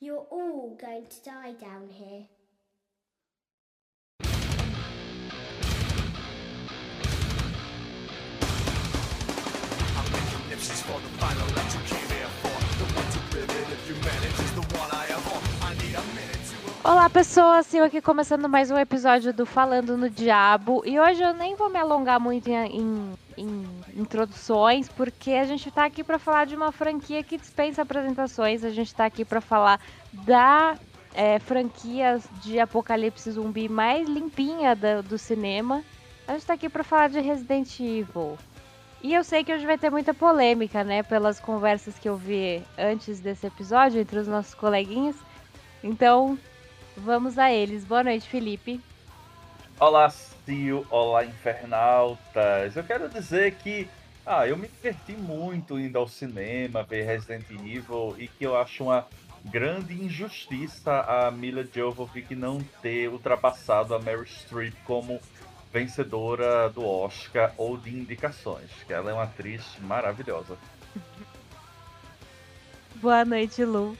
[0.00, 2.26] You're all going to die down here.
[10.48, 12.56] Ellipsis for the final that you came here for.
[12.78, 13.20] The one to
[13.88, 15.42] you manage is the one I am on.
[15.62, 16.88] I need a minute to.
[16.88, 17.72] Olá, pessoas!
[17.74, 20.82] Eu aqui começando mais um episódio do Falando no Diabo.
[20.86, 23.66] E hoje eu nem vou me alongar muito em, em- em
[23.96, 28.64] introduções, porque a gente tá aqui para falar de uma franquia que dispensa apresentações.
[28.64, 29.80] A gente tá aqui para falar
[30.12, 30.76] da
[31.14, 35.82] é, franquia de apocalipse zumbi mais limpinha do cinema.
[36.28, 38.38] A gente tá aqui para falar de Resident Evil.
[39.02, 41.02] E eu sei que hoje vai ter muita polêmica, né?
[41.02, 45.16] Pelas conversas que eu vi antes desse episódio entre os nossos coleguinhas.
[45.82, 46.38] Então,
[46.96, 47.84] Vamos a eles.
[47.84, 48.80] Boa noite, Felipe.
[49.78, 50.12] Olá,
[50.50, 52.74] Cio, olá, infernautas.
[52.74, 53.88] Eu quero dizer que
[54.26, 58.82] ah, eu me diverti muito indo ao cinema ver Resident Evil e que eu acho
[58.82, 59.06] uma
[59.44, 65.20] grande injustiça a Mila Jovovich não ter ultrapassado a Mary Streep como
[65.72, 70.58] vencedora do Oscar ou de indicações, que ela é uma atriz maravilhosa.
[72.96, 73.96] Boa noite, Lu.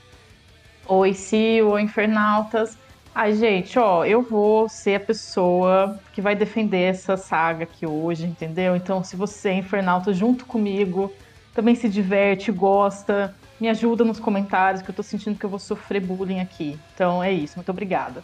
[0.89, 2.77] Oi, Sil, oi, Infernautas.
[3.13, 8.25] Ai, gente, ó, eu vou ser a pessoa que vai defender essa saga aqui hoje,
[8.25, 8.77] entendeu?
[8.77, 11.13] Então, se você é Infernauta junto comigo,
[11.53, 15.59] também se diverte, gosta, me ajuda nos comentários, que eu tô sentindo que eu vou
[15.59, 16.79] sofrer bullying aqui.
[16.95, 18.23] Então, é isso, muito obrigada.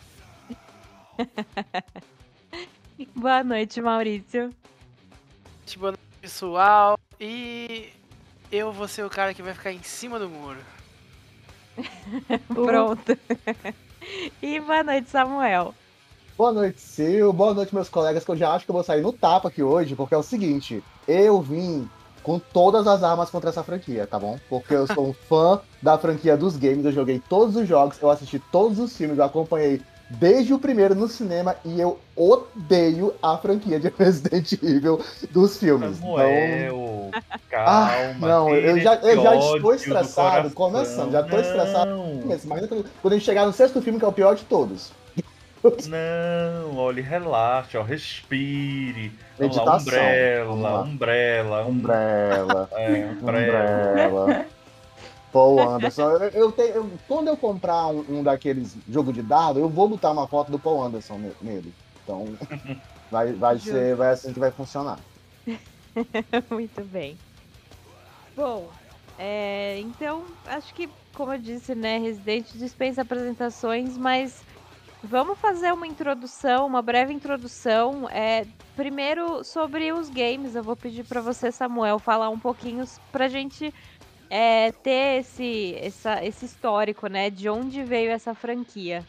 [3.14, 4.50] Boa noite, Maurício.
[5.76, 6.96] Boa noite, pessoal.
[7.20, 7.90] E
[8.52, 10.60] eu vou ser o cara que vai ficar em cima do muro.
[12.54, 13.18] Pronto.
[14.42, 15.74] e boa noite, Samuel.
[16.36, 17.32] Boa noite, Sil.
[17.32, 19.62] Boa noite, meus colegas, que eu já acho que eu vou sair no tapa aqui
[19.62, 21.88] hoje, porque é o seguinte, eu vim
[22.22, 24.38] com todas as armas contra essa franquia, tá bom?
[24.48, 28.10] Porque eu sou um fã da franquia dos games, eu joguei todos os jogos, eu
[28.10, 33.36] assisti todos os filmes, eu acompanhei desde o primeiro no cinema e eu odeio a
[33.38, 35.98] franquia de Resident Evil dos filmes.
[35.98, 37.20] Então, Samuel, ah,
[37.50, 38.28] calma.
[38.28, 41.90] não, eu já, eu já estou do estressado, começando, já estou estressado.
[42.46, 42.66] Mas
[43.02, 44.92] quando a gente chegar no sexto filme, que é o pior de todos.
[45.88, 49.10] Não, olha, relaxa, ó, respire.
[49.38, 49.78] Lá, Meditação.
[49.78, 50.82] umbrella, lá.
[50.82, 52.68] umbrella, um- Umbrella.
[52.72, 53.64] é, umbrella.
[53.90, 54.46] Umbrella.
[55.32, 56.10] Paul Anderson.
[56.10, 59.88] Eu, eu tenho, eu- quando eu comprar um, um daqueles jogo de dado, eu vou
[59.88, 61.76] botar uma foto do Paul Anderson ne- nele.
[62.02, 62.36] Então,
[63.10, 65.04] vai, vai ser vai assim que vai funcionar.
[66.50, 67.20] Muito bem.
[68.34, 68.76] Bom,
[69.16, 74.44] é, então, acho que, como eu disse, né, Resident dispensa apresentações, mas
[75.02, 78.08] vamos fazer uma introdução, uma breve introdução.
[78.10, 83.28] É, primeiro, sobre os games, eu vou pedir para você, Samuel, falar um pouquinho pra
[83.28, 83.72] gente
[84.30, 89.04] é, ter esse, essa- esse histórico, né, de onde veio essa franquia.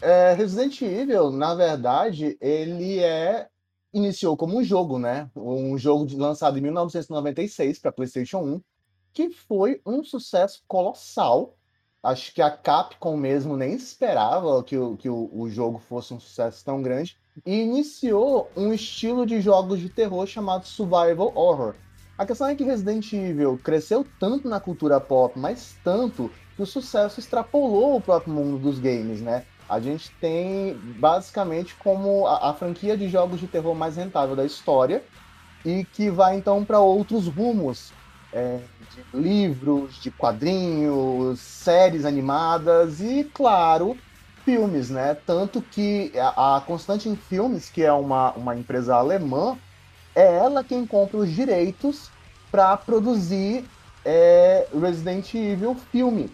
[0.00, 3.48] É, Resident Evil, na verdade, ele é
[3.92, 5.30] iniciou como um jogo, né?
[5.36, 8.60] Um jogo de- lançado em 1996 para PlayStation 1,
[9.12, 11.56] que foi um sucesso colossal.
[12.02, 16.18] Acho que a Capcom mesmo nem esperava que o, que o, o jogo fosse um
[16.20, 17.16] sucesso tão grande
[17.46, 21.74] e iniciou um estilo de jogos de terror chamado Survival Horror.
[22.16, 26.66] A questão é que Resident Evil cresceu tanto na cultura pop, mas tanto que o
[26.66, 29.44] sucesso extrapolou o próprio mundo dos games, né?
[29.68, 34.44] A gente tem basicamente como a, a franquia de jogos de terror mais rentável da
[34.44, 35.02] história
[35.64, 37.92] e que vai então para outros rumos
[38.32, 38.60] é,
[38.94, 43.96] de livros, de quadrinhos, séries animadas e, claro,
[44.44, 45.16] filmes, né?
[45.26, 49.58] Tanto que a, a Constante em Filmes, que é uma, uma empresa alemã,
[50.14, 52.10] é ela quem compra os direitos
[52.50, 53.64] para produzir
[54.04, 56.30] é, Resident Evil filme.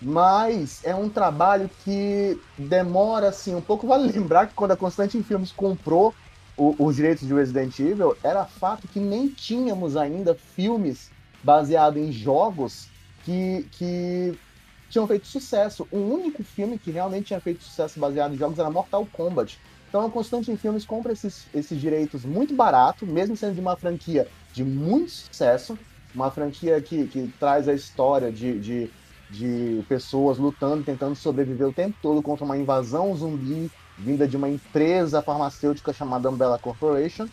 [0.00, 3.86] Mas é um trabalho que demora assim um pouco.
[3.86, 6.14] Vale lembrar que quando a Constante em Filmes comprou
[6.56, 11.10] o- os direitos de Resident Evil, era fato que nem tínhamos ainda filmes
[11.42, 12.88] baseados em jogos
[13.24, 14.38] que, que
[14.90, 15.86] tinham feito sucesso.
[15.90, 19.58] O único filme que realmente tinha feito sucesso baseado em jogos era Mortal Kombat.
[19.96, 23.78] Então a Constante em Filmes compra esses, esses direitos muito barato, mesmo sendo de uma
[23.78, 25.74] franquia de muito sucesso,
[26.14, 28.90] uma franquia que, que traz a história de, de,
[29.30, 34.50] de pessoas lutando, tentando sobreviver o tempo todo contra uma invasão zumbi vinda de uma
[34.50, 37.26] empresa farmacêutica chamada Umbrella Corporation.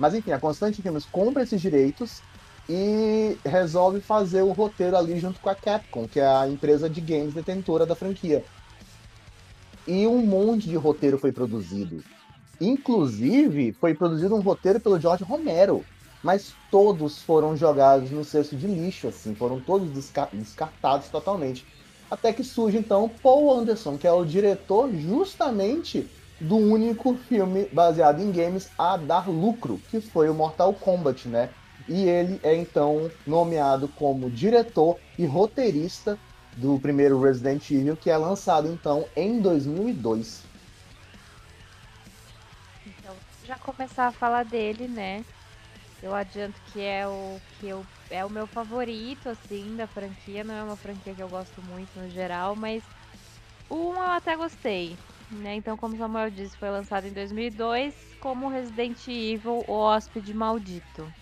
[0.00, 2.22] Mas enfim, a Constante em Filmes compra esses direitos
[2.68, 7.00] e resolve fazer o roteiro ali junto com a Capcom, que é a empresa de
[7.00, 8.44] games detentora da franquia.
[9.86, 12.04] E um monte de roteiro foi produzido.
[12.60, 15.88] Inclusive, foi produzido um roteiro pelo George Romero.
[16.22, 21.68] mas todos foram jogados no cesto de lixo, assim, foram todos desca- descartados totalmente.
[22.10, 28.20] Até que surge então Paul Anderson, que é o diretor justamente do único filme baseado
[28.20, 31.54] em games a dar lucro, que foi o Mortal Kombat, né?
[31.86, 36.20] E ele é então nomeado como diretor e roteirista
[36.56, 40.42] do primeiro Resident Evil, que é lançado então em 2002.
[42.86, 45.24] Então, já começar a falar dele, né?
[46.02, 50.54] Eu adianto que é o que eu é o meu favorito assim da franquia, não
[50.54, 52.84] é uma franquia que eu gosto muito no geral, mas
[53.70, 54.96] 1 eu até gostei,
[55.30, 55.56] né?
[55.56, 61.12] Então, como o Samuel disse, foi lançado em 2002 como Resident Evil o hóspede maldito.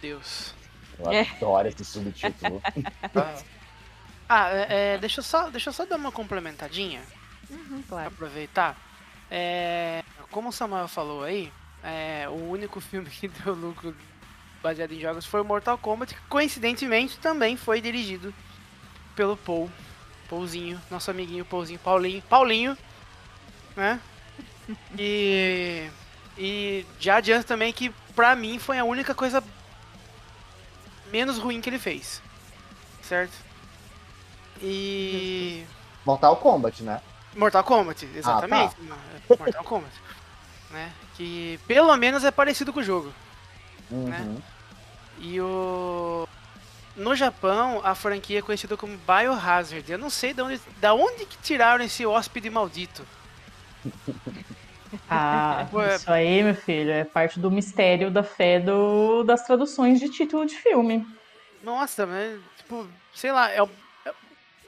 [0.00, 0.54] Deus.
[0.98, 1.22] Eu É.
[1.22, 2.60] adoro esse subtítulo.
[4.28, 7.02] Ah, é, é, deixa, eu só, deixa eu só dar uma complementadinha.
[7.48, 8.08] Uhum, pra claro.
[8.08, 8.76] aproveitar.
[9.30, 11.52] É, como o Samuel falou aí,
[11.82, 13.94] é, o único filme que deu lucro
[14.62, 18.34] baseado em jogos foi o Mortal Kombat, que coincidentemente também foi dirigido
[19.14, 19.70] pelo Paul.
[20.28, 22.78] Paulzinho, nosso amiguinho Paulzinho, Paulinho, Paulinho,
[23.74, 24.00] né?
[24.98, 25.88] E,
[26.36, 29.42] e já adianto também que pra mim foi a única coisa
[31.10, 32.20] menos ruim que ele fez,
[33.00, 33.32] certo?
[34.62, 35.64] E
[36.04, 37.00] Mortal Kombat, né?
[37.36, 38.74] Mortal Kombat, exatamente.
[39.38, 39.92] Mortal Kombat.
[40.70, 40.92] Né?
[41.14, 43.12] Que pelo menos é parecido com o jogo.
[43.90, 44.40] Uhum.
[45.18, 46.26] E o.
[46.96, 49.90] No Japão, a franquia é conhecida como Biohazard.
[49.90, 53.06] Eu não sei de onde, da onde que tiraram esse hóspede maldito.
[55.08, 60.00] Ah, é- isso aí, meu filho, é parte do mistério da fé do, das traduções
[60.00, 61.06] de título de filme.
[61.62, 63.70] Nossa, mas, tipo, sei lá, é, o-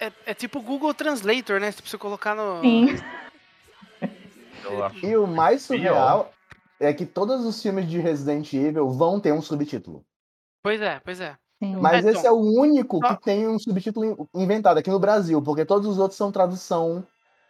[0.01, 1.71] é, é, é tipo o Google Translator, né?
[1.71, 2.61] Se você colocar no.
[2.63, 2.87] Sim.
[5.03, 5.77] E o mais Pior.
[5.79, 6.33] surreal
[6.79, 10.05] é que todos os filmes de Resident Evil vão ter um subtítulo.
[10.63, 11.37] Pois é, pois é.
[11.63, 11.77] sim.
[11.77, 14.99] Mas É, esse é o único só- que tem um subtítulo in- inventado aqui no
[14.99, 17.07] Brasil, porque todos os outros são tradução,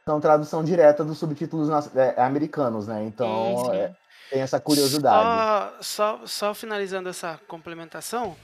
[0.07, 3.05] são tradução direta dos subtítulos nas- é, americanos, né?
[3.05, 3.77] Então Sim, sim.
[3.77, 3.95] é,
[4.31, 5.77] tem essa curiosidade.
[5.85, 8.37] Só, só, só finalizando essa complementação,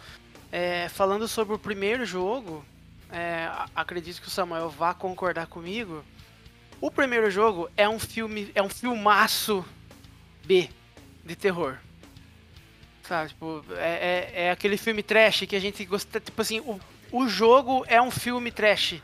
[0.52, 2.64] é, falando sobre o primeiro jogo,
[3.10, 6.04] é, acredito que o Samuel vá concordar comigo.
[6.80, 9.64] O primeiro jogo é um filme, é um filmaço
[10.44, 10.68] B
[11.24, 11.78] de terror.
[13.02, 16.20] Sabe, tipo, é, é, é aquele filme trash que a gente gosta.
[16.20, 16.80] Tipo assim, o,
[17.12, 19.00] o jogo é um filme trash.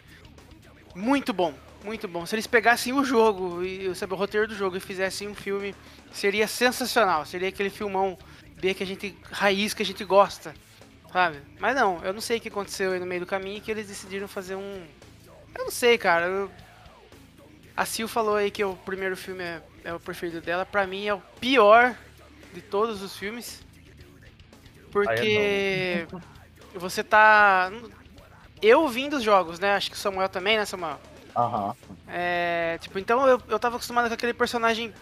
[0.95, 1.55] Muito bom,
[1.85, 2.27] muito bom.
[2.27, 5.75] Se eles pegassem o jogo e sabe, o roteiro do jogo e fizessem um filme,
[6.13, 7.25] seria sensacional.
[7.25, 8.19] Seria aquele filmão
[8.61, 9.17] B que a gente.
[9.31, 10.55] raiz que a gente gosta.
[11.12, 11.38] Sabe?
[11.59, 13.87] Mas não, eu não sei o que aconteceu aí no meio do caminho que eles
[13.87, 14.87] decidiram fazer um.
[15.55, 16.26] Eu não sei, cara.
[16.26, 16.50] eu-
[17.76, 20.64] A Sil falou aí que o primeiro filme é, é o preferido dela.
[20.64, 21.94] Pra mim é o pior
[22.55, 23.62] de todos os filmes.
[24.91, 26.06] Porque
[26.75, 27.70] você tá.
[28.61, 29.75] Eu vim dos jogos, né?
[29.75, 30.99] Acho que o Samuel também, né, Samuel?
[31.37, 31.75] Aham.
[32.08, 34.93] É, tipo, então eu, eu tava acostumado com aquele personagem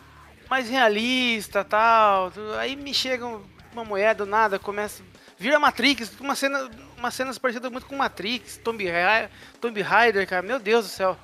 [0.48, 2.32] mais realista tal.
[2.58, 3.42] Aí me chega um-
[3.72, 5.02] uma mulher do nada, começa.
[5.40, 10.42] Vira Matrix, uma cena, uma cenas parecidas muito com Matrix, Tomb, Ra- Tomb Raider, cara,
[10.42, 11.16] meu Deus do céu.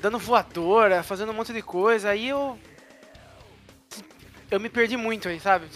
[0.00, 2.56] Dando voadora, fazendo um monte de coisa, aí eu.
[4.48, 5.66] Eu me perdi muito aí, sabe?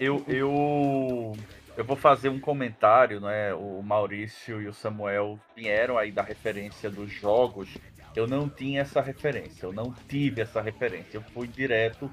[0.00, 1.36] Eu, eu,
[1.76, 3.52] eu vou fazer um comentário, né?
[3.52, 7.68] O Maurício e o Samuel vieram aí da referência dos jogos.
[8.16, 11.18] Eu não tinha essa referência, eu não tive essa referência.
[11.18, 12.10] Eu fui direto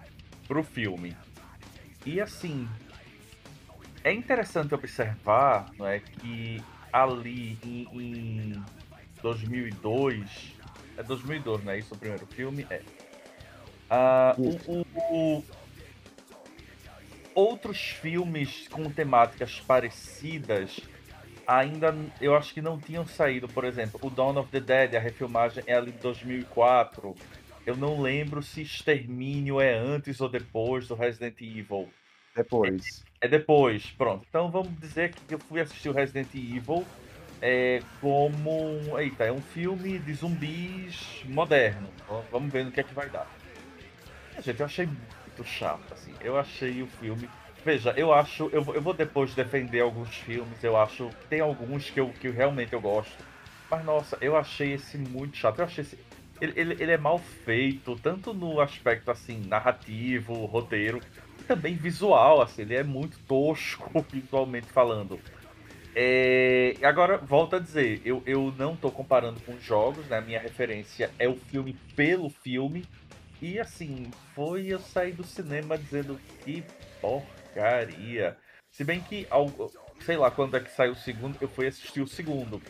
[0.49, 1.15] pro filme.
[2.05, 2.67] E assim,
[4.03, 8.63] é interessante observar, não é, que ali em, em
[9.21, 10.55] 2002,
[10.97, 12.65] é 2002, não é isso o primeiro filme?
[12.69, 12.81] É.
[14.37, 14.85] O- o-
[15.39, 15.43] o,
[17.33, 20.79] outros filmes com temáticas parecidas
[21.45, 23.47] ainda eu acho que não tinham saído.
[23.47, 27.15] Por exemplo, o Dawn of the Dead, a refilmagem é ali de 2004.
[27.65, 31.89] Eu não lembro se Extermínio é antes ou depois do Resident Evil.
[32.35, 33.03] Depois.
[33.21, 34.25] É depois, pronto.
[34.27, 36.91] Então vamos dizer que eu fui assistir o Resident Evil
[37.39, 38.97] é, como.
[38.99, 41.95] Eita, é um filme de zumbis moderno.
[42.31, 43.31] Vamos ver no que é que vai dar.
[44.39, 46.17] Gente, eu achei muito chato, assim.
[46.19, 47.33] Eu achei o filme.
[47.63, 48.49] Veja, eu acho.
[48.53, 50.63] Eu, vou- eu vou depois defender alguns filmes.
[50.63, 51.17] Eu acho.
[51.29, 53.25] Tem alguns que eu, que realmente eu gosto.
[53.69, 55.59] Mas nossa, eu achei esse muito chato.
[55.59, 56.05] Eu achei esse.
[56.41, 60.99] Ele, ele, ele é mal feito, tanto no aspecto assim, narrativo, roteiro,
[61.39, 65.19] e também visual, assim, ele é muito tosco visualmente falando.
[65.93, 70.21] É, agora, volto a dizer, eu, eu não tô comparando com jogos, né?
[70.21, 72.85] Minha referência é o filme pelo filme.
[73.41, 76.63] E assim, foi eu sair do cinema dizendo que
[77.01, 78.37] porcaria.
[78.71, 79.27] Se bem que,
[80.05, 82.61] sei lá, quando é que saiu o segundo, eu fui assistir o segundo.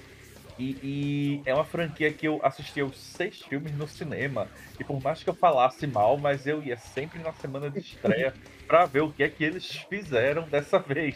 [0.58, 4.50] E, e é uma franquia que eu assisti aos seis filmes no cinema.
[4.80, 8.34] E por mais que eu falasse mal, mas eu ia sempre na semana de estreia
[8.68, 11.16] pra ver o que é que eles fizeram dessa vez.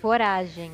[0.00, 0.72] Coragem.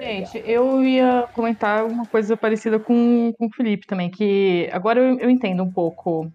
[0.00, 5.18] Gente, eu ia comentar uma coisa parecida com, com o Felipe também, que agora eu,
[5.18, 6.30] eu entendo um pouco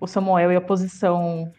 [0.00, 1.52] o Samuel e a posição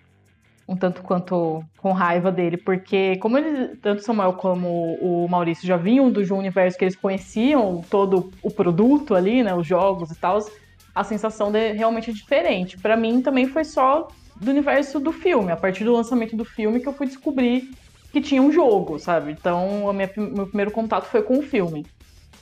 [0.70, 5.68] um tanto quanto com raiva dele, porque como ele, tanto o Samuel como o Maurício
[5.68, 10.16] já vinham do universo que eles conheciam todo o produto ali, né, os jogos e
[10.16, 10.38] tal,
[10.94, 12.78] a sensação de, realmente é diferente.
[12.78, 14.08] Pra mim também foi só
[14.40, 17.72] do universo do filme, a partir do lançamento do filme que eu fui descobrir
[18.12, 19.32] que tinha um jogo, sabe?
[19.32, 21.86] Então, minha, meu primeiro contato foi com o filme.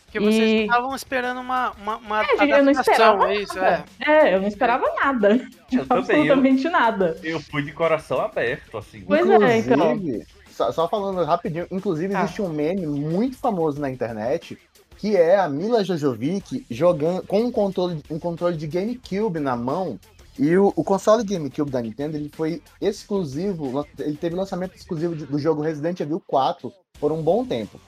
[0.07, 3.55] Porque vocês E- estavam esperando uma, uma, uma É, gente, eu não esperava é isso,
[3.55, 3.85] nada.
[4.07, 4.11] é.
[4.29, 5.29] É, eu não esperava nada.
[5.69, 7.17] Eu também, eu, Absolutamente nada.
[7.21, 9.01] eu fui de coração aberto, assim.
[9.01, 9.91] Pois é, então.
[9.95, 12.23] Inclusive, só, só falando rapidinho, inclusive Ah.
[12.23, 14.57] existe um meme muito famoso na internet
[14.97, 19.99] que é a Mila Jojovic jogando com um controle, um controle de GameCube na mão.
[20.39, 25.25] E o, o console GameCube da Nintendo ele foi exclusivo, ele teve lançamento exclusivo de-
[25.25, 27.79] do jogo Resident Evil 4 por um bom tempo.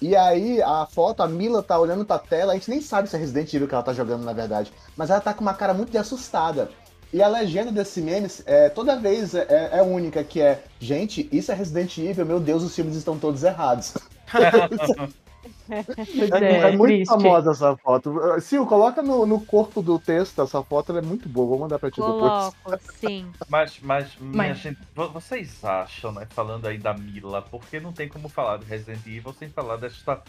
[0.00, 3.16] E aí, a foto, a Mila tá olhando pra tela, a gente nem sabe se
[3.16, 4.72] é Resident Evil que ela tá jogando, na verdade.
[4.96, 6.70] Mas ela tá com uma cara muito de assustada.
[7.12, 11.50] E a legenda desse meme, é, toda vez é, é única, que é Gente, isso
[11.50, 13.94] é Resident Evil, meu Deus, os filmes estão todos errados.
[15.70, 17.06] É, é, é muito triste.
[17.10, 18.14] famosa essa foto.
[18.42, 21.46] Sil, coloca no, no corpo do texto essa foto, ela é muito boa.
[21.46, 22.54] Vou mandar pra ti depois.
[22.62, 23.30] Coloco, sim.
[23.48, 27.92] Mas, mas, minha Mas- gente, vo- vocês acham, né, falando aí da Mila, porque não
[27.92, 30.22] tem como falar de Resident Evil sem falar desta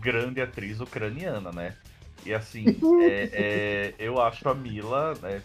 [0.00, 1.74] grande atriz ucraniana, né?
[2.24, 2.64] E assim,
[3.02, 5.40] é- é, eu acho a Mila, né,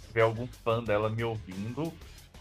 [0.00, 1.92] se tiver algum fã dela me ouvindo,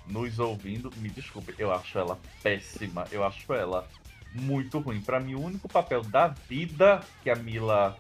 [0.08, 3.86] nos ouvindo, me desculpe, eu acho ela péssima, eu acho ela
[4.34, 5.02] muito ruim.
[5.02, 7.98] Pra mim, o único papel da vida que a Mila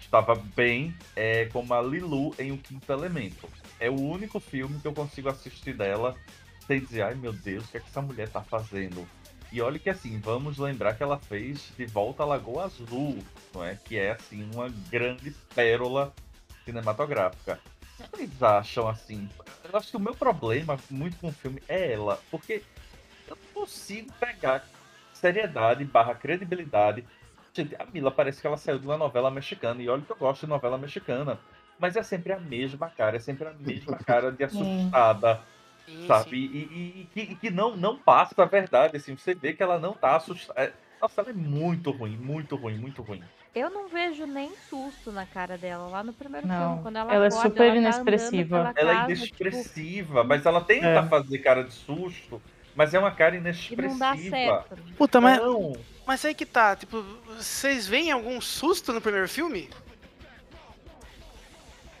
[0.00, 3.48] estava bem é como a Lilu em O Quinto Elemento.
[3.78, 6.16] É o único filme que eu consigo assistir dela
[6.66, 9.06] sem dizer, ai meu Deus, o que é que essa mulher tá fazendo?
[9.52, 13.18] E olha que assim, vamos lembrar que ela fez De Volta à Lagoa Azul,
[13.54, 13.76] não é?
[13.76, 16.12] Que é assim uma grande pérola
[16.64, 17.60] cinematográfica.
[17.96, 19.28] Vocês acham assim?
[19.64, 22.62] Eu acho que o meu problema muito com o filme é ela, porque
[23.28, 24.68] eu não consigo pegar
[25.16, 27.08] seriedade barra credibilidade.
[27.54, 30.16] Gente, a Mila parece que ela saiu de uma novela mexicana, e olha que eu
[30.16, 31.44] gosto de novela mexicana.
[31.78, 35.46] Mas é sempre a mesma cara, é sempre a mesma cara de assustada,
[35.86, 36.36] Sim, sabe?
[36.38, 39.62] E, e- e que, e que não, não passa a verdade, assim, você vê que
[39.62, 40.60] ela não tá assustada.
[40.62, 43.30] É- Nossa, ela é muito ruim, muito ruim, muito ruim.
[43.54, 46.78] Eu não vejo nem susto na cara dela lá no primeiro Não, filme.
[46.78, 48.46] Quando ela, ela é acorda, super ela tá inexpressiva.
[48.46, 51.08] pela Ela é casa, tipo, inexpressiva, mas ela tenta É.
[51.08, 52.42] fazer cara de susto,
[52.76, 53.88] mas é uma cara e inexpressiva.
[53.88, 54.76] não dá certo.
[54.96, 55.72] Puta, mas, Não,
[56.06, 57.02] mas aí que tá, tipo,
[57.36, 59.68] vocês veem algum susto no primeiro filme?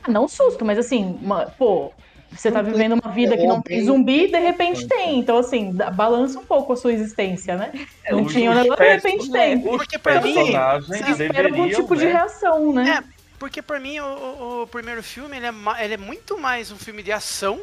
[0.02, 1.92] Ah, Não susto, mas assim, uma- pô,
[2.30, 5.18] você tá vivendo uma vida que não tem zumbi e de repente tem.
[5.18, 7.72] Então, assim, balança um pouco a sua existência, né?
[8.04, 8.62] é, Não os- tinha, né?
[8.62, 9.56] De repente tem.
[9.58, 12.12] Os Porque pra mim, Você espera algum tipo de né?
[12.12, 13.02] reação, né?
[13.38, 15.52] Porque pra mim o, o- o primeiro filme ele é,
[15.84, 17.60] ele é muito mais um filme de ação.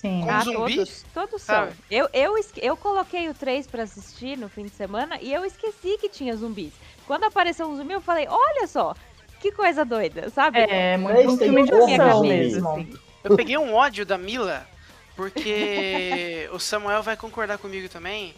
[0.00, 0.22] Sim.
[0.22, 0.76] Com Ah, zumbi?
[0.76, 1.68] todos, todos são.
[1.90, 5.98] Eu, eu, eu coloquei o 3 pra assistir no fim de semana e eu esqueci
[6.00, 6.72] que tinha zumbis.
[7.06, 8.94] Quando apareceu um zumbi, eu falei, olha só,
[9.40, 10.60] que coisa doida, sabe?
[10.60, 12.68] É, muito um filme de ação cabeça, mesmo.
[12.70, 12.98] assim.
[13.22, 14.66] Eu peguei um ódio da Mila,
[15.16, 18.34] porque o Samuel vai concordar comigo também.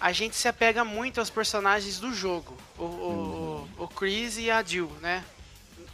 [0.00, 2.56] A gente se apega muito aos personagens do jogo.
[2.78, 5.24] O, o, o Chris e a Jill, né?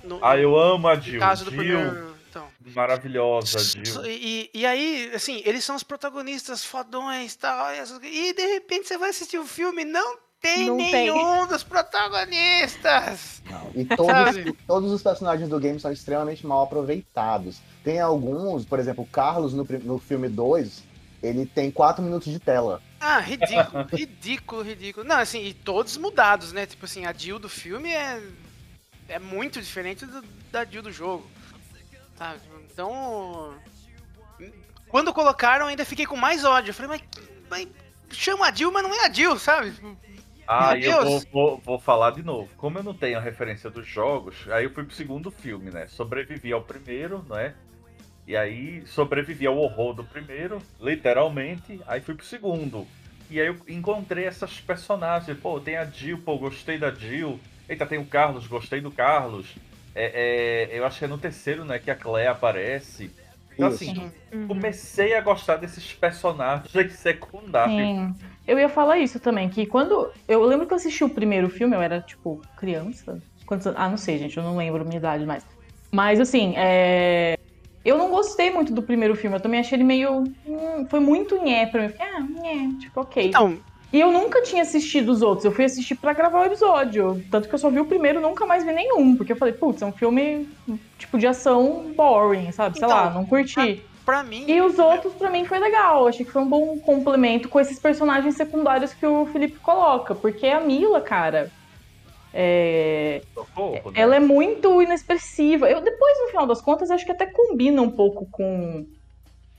[0.04, 1.18] No, Ah, eu amo a no Jill.
[1.18, 2.05] caso do Jill, primeiro.
[2.36, 2.72] Então.
[2.74, 4.06] maravilhosa, Jill.
[4.06, 8.04] E, e aí, assim, eles são os protagonistas fodões tal, e tal.
[8.04, 10.92] E de repente você vai assistir o filme e não tem Não tem.
[10.92, 11.62] nenhum dos
[12.36, 13.42] protagonistas.
[13.74, 17.58] E todos, todos os personagens do game são extremamente mal aproveitados.
[17.82, 20.82] Tem alguns, por exemplo, o Carlos no, no filme 2,
[21.22, 22.82] ele tem 4 minutos de tela.
[23.00, 25.06] Ah, ridículo, ridículo, ridículo.
[25.06, 26.66] Não, assim, e todos mudados, né?
[26.66, 28.20] Tipo assim, a Jill do filme é,
[29.08, 31.26] é muito diferente do- da Jill do jogo.
[32.16, 32.40] Sabe?
[32.70, 33.54] Então.
[34.88, 36.70] Quando colocaram, ainda fiquei com mais ódio.
[36.70, 37.68] Eu falei, mas, mas
[38.10, 39.74] chama a Jill, mas não é a Jill, sabe?
[40.46, 42.48] Ah, e eu vou, vou, vou falar de novo.
[42.56, 45.88] Como eu não tenho a referência dos jogos, aí eu fui pro segundo filme, né?
[45.88, 47.54] Sobrevivi ao primeiro, né?
[48.26, 51.80] E aí sobrevivi ao horror do primeiro, literalmente.
[51.86, 52.86] Aí fui pro segundo.
[53.28, 55.36] E aí eu encontrei essas personagens.
[55.38, 57.40] Pô, tem a Jill, pô, gostei da Jill.
[57.68, 59.46] Eita, tem o Carlos, gostei do Carlos.
[59.98, 63.10] É, é, eu acho que é no terceiro, né, que a Claire aparece.
[63.54, 63.84] Então, Isso.
[63.90, 63.94] assim,
[64.32, 64.48] Uhum.
[64.48, 67.76] comecei a gostar desses personagens secundários.
[67.88, 68.14] Sim.
[68.46, 70.12] Eu ia falar isso também, que quando.
[70.28, 73.20] Eu lembro que eu assisti o primeiro filme, eu era, tipo, criança.
[73.46, 73.80] Quantos anos?
[73.80, 75.44] Ah, não sei, gente, eu não lembro a minha idade mais.
[75.92, 77.34] Mas, assim, é.
[77.84, 80.34] Eu não gostei muito do primeiro filme, eu também achei ele meio.
[80.44, 81.86] hum, foi muito nhé pra mim.
[81.86, 83.28] Eu Fiquei, ah, nhé, tipo, ok.
[83.28, 83.60] Então,
[83.92, 87.22] E eu nunca tinha assistido os outros, eu fui assistir pra gravar o episódio.
[87.30, 89.16] Tanto que eu só vi o primeiro nunca mais vi nenhum.
[89.16, 90.48] Porque eu falei, putz, é um filme,
[90.98, 92.76] tipo, de ação boring, sabe?
[92.78, 93.82] Sei Então, lá, não curti.
[94.04, 94.44] pra mim.
[94.48, 96.06] E os outros, pra mim, foi legal.
[96.08, 100.14] Achei que foi um bom complemento com esses personagens secundários que o Felipe coloca.
[100.14, 101.50] Porque a Mila, cara.
[102.34, 104.00] é, Socorro, né?
[104.00, 105.70] Ela é muito inexpressiva.
[105.70, 108.84] Eu, depois, no final das contas, acho que até combina um pouco com,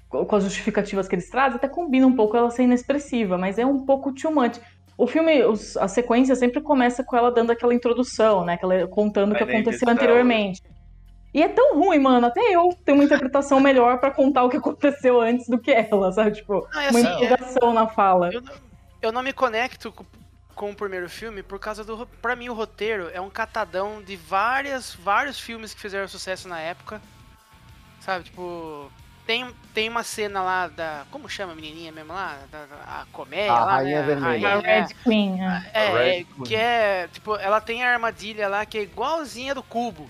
[0.10, 3.66] com as justificativas que eles trazem, até combina um pouco ela ser inexpressiva, mas é
[3.66, 4.60] um pouco too much.
[4.98, 8.54] O filme, os- a sequência sempre começa com ela dando aquela introdução, né?
[8.54, 10.64] Aquela, contando o que aconteceu anteriormente.
[11.34, 12.26] E é tão ruim, mano.
[12.26, 16.12] Até eu tenho uma interpretação melhor pra contar o que aconteceu antes do que ela,
[16.12, 16.32] sabe?
[16.32, 18.34] Tipo, Não, é uma assim, é- empolgação na fala.
[18.34, 18.54] Eu não,
[19.04, 20.04] eu não me conecto com,
[20.56, 22.08] com o primeiro filme por causa do.
[22.22, 26.60] Pra mim, o roteiro é um catadão de várias, vários filmes que fizeram sucesso na
[26.60, 27.00] época.
[28.00, 28.90] Sabe, tipo.
[29.28, 31.06] Tem, tem uma cena lá da.
[31.12, 32.40] Como chama a menininha mesmo lá?
[32.50, 34.06] Da, da- a comédia A lá, Rainha né?
[34.08, 34.48] Vermelha.
[34.48, 34.80] A Rainha, é.
[34.82, 35.42] Red Queen.
[35.44, 35.72] é.
[35.74, 36.44] É, Red é, Queen.
[36.46, 40.10] que é, tipo, ela tem a armadilha lá que é igualzinha do cubo,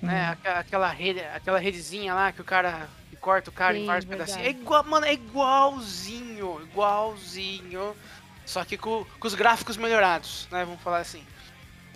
[0.00, 0.36] né?
[0.44, 4.04] Aquela, rede, aquela redezinha lá que o cara que corta o cara em Sim, vários
[4.04, 4.30] verdade.
[4.32, 4.56] pedacinhos.
[4.56, 7.96] É igual, mano, é igualzinho, igualzinho.
[8.44, 10.64] Só que com, com os gráficos melhorados, né?
[10.64, 11.24] Vamos falar assim.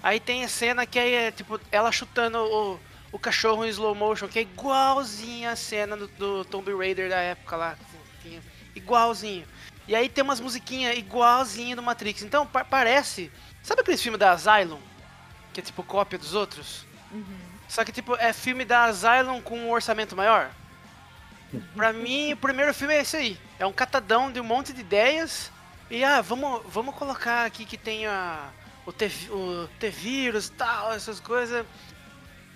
[0.02, 2.80] Aí tem a cena que é, tipo, ela chutando o,
[3.16, 7.16] o cachorro em slow motion, que é igualzinha a cena do, do Tomb Raider da
[7.18, 7.76] época lá.
[8.75, 9.46] Igualzinho.
[9.88, 12.23] E aí tem umas musiquinhas igualzinha do Matrix.
[12.23, 13.32] Então pa- parece.
[13.62, 14.78] Sabe aquele filme da Asylum?
[15.54, 16.85] Que é tipo cópia dos outros?
[17.68, 20.50] Só que tipo, é filme da Asylum com um orçamento maior.
[21.75, 23.40] Pra mim, o primeiro filme é esse aí.
[23.58, 25.50] É um catadão de um monte de ideias.
[25.90, 28.50] E ah, vamos, vamos colocar aqui que tenha
[28.85, 28.92] o
[29.80, 31.64] T-Vírus e tal, essas coisas.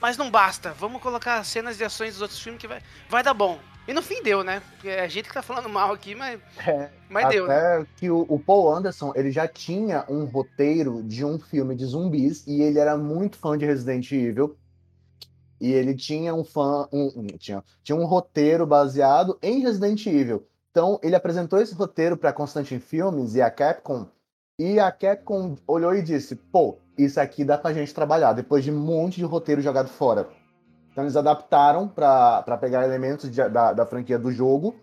[0.00, 0.72] Mas não basta.
[0.72, 3.58] Vamos colocar cenas de ações dos outros filmes que vai, vai dar bom.
[3.86, 4.62] E no fim deu, né?
[4.70, 7.86] Porque é a gente que tá falando mal aqui, mas, É, mas deu, né?
[7.96, 12.46] Que o, o Paul Anderson, ele já tinha um roteiro de um filme de zumbis
[12.46, 14.56] e ele era muito fã de Resident Evil.
[15.60, 20.46] E ele tinha um fã, um, tinha, tinha um roteiro baseado em Resident Evil.
[20.70, 24.06] Então, ele apresentou esse roteiro para Constantine Filmes e a Capcom,
[24.60, 28.70] e a Capcom olhou e disse: "Pô, isso aqui dá pra gente trabalhar depois de
[28.70, 30.28] um monte de roteiro jogado fora".
[30.92, 34.74] Então, eles adaptaram para pegar elementos de- da, da franquia do jogo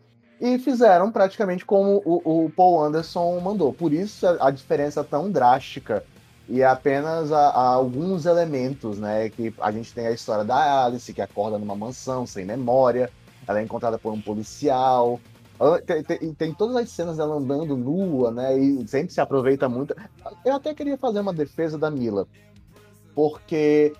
[0.41, 3.71] e fizeram praticamente como o, o Paul Anderson mandou.
[3.71, 6.03] Por isso a, diferença tão drástica.
[6.49, 9.29] E é apenas a, a alguns elementos, né?
[9.29, 13.11] Que a gente tem a história da Alice, que acorda numa mansão sem memória.
[13.47, 15.19] Ela é encontrada por um policial.
[15.85, 18.57] Tem, tem- tem todas as cenas dela andando nua, né?
[18.57, 19.95] E sempre se aproveita muito.
[20.45, 22.27] Eu até queria fazer uma defesa da Mila.
[23.15, 23.93] Porque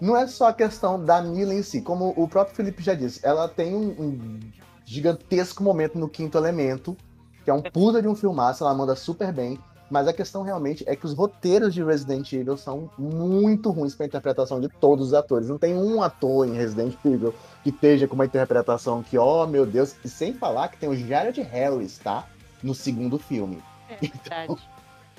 [0.00, 3.20] não é só a questão da Mila em si, como o próprio Felipe já disse,
[3.24, 4.40] ela tem um, um
[4.84, 6.96] gigantesco momento no quinto elemento,
[7.44, 9.58] que é um puta de um filmaço, ela manda super bem.
[9.90, 14.06] Mas a questão realmente é que os roteiros de Resident Evil são muito ruins para
[14.06, 15.48] interpretação de todos os atores.
[15.48, 19.66] Não tem um ator em Resident Evil que esteja com uma interpretação que, oh meu
[19.66, 22.26] Deus, e sem falar que tem o Jared Harris, tá?
[22.62, 23.62] No segundo filme.
[23.88, 24.56] É verdade.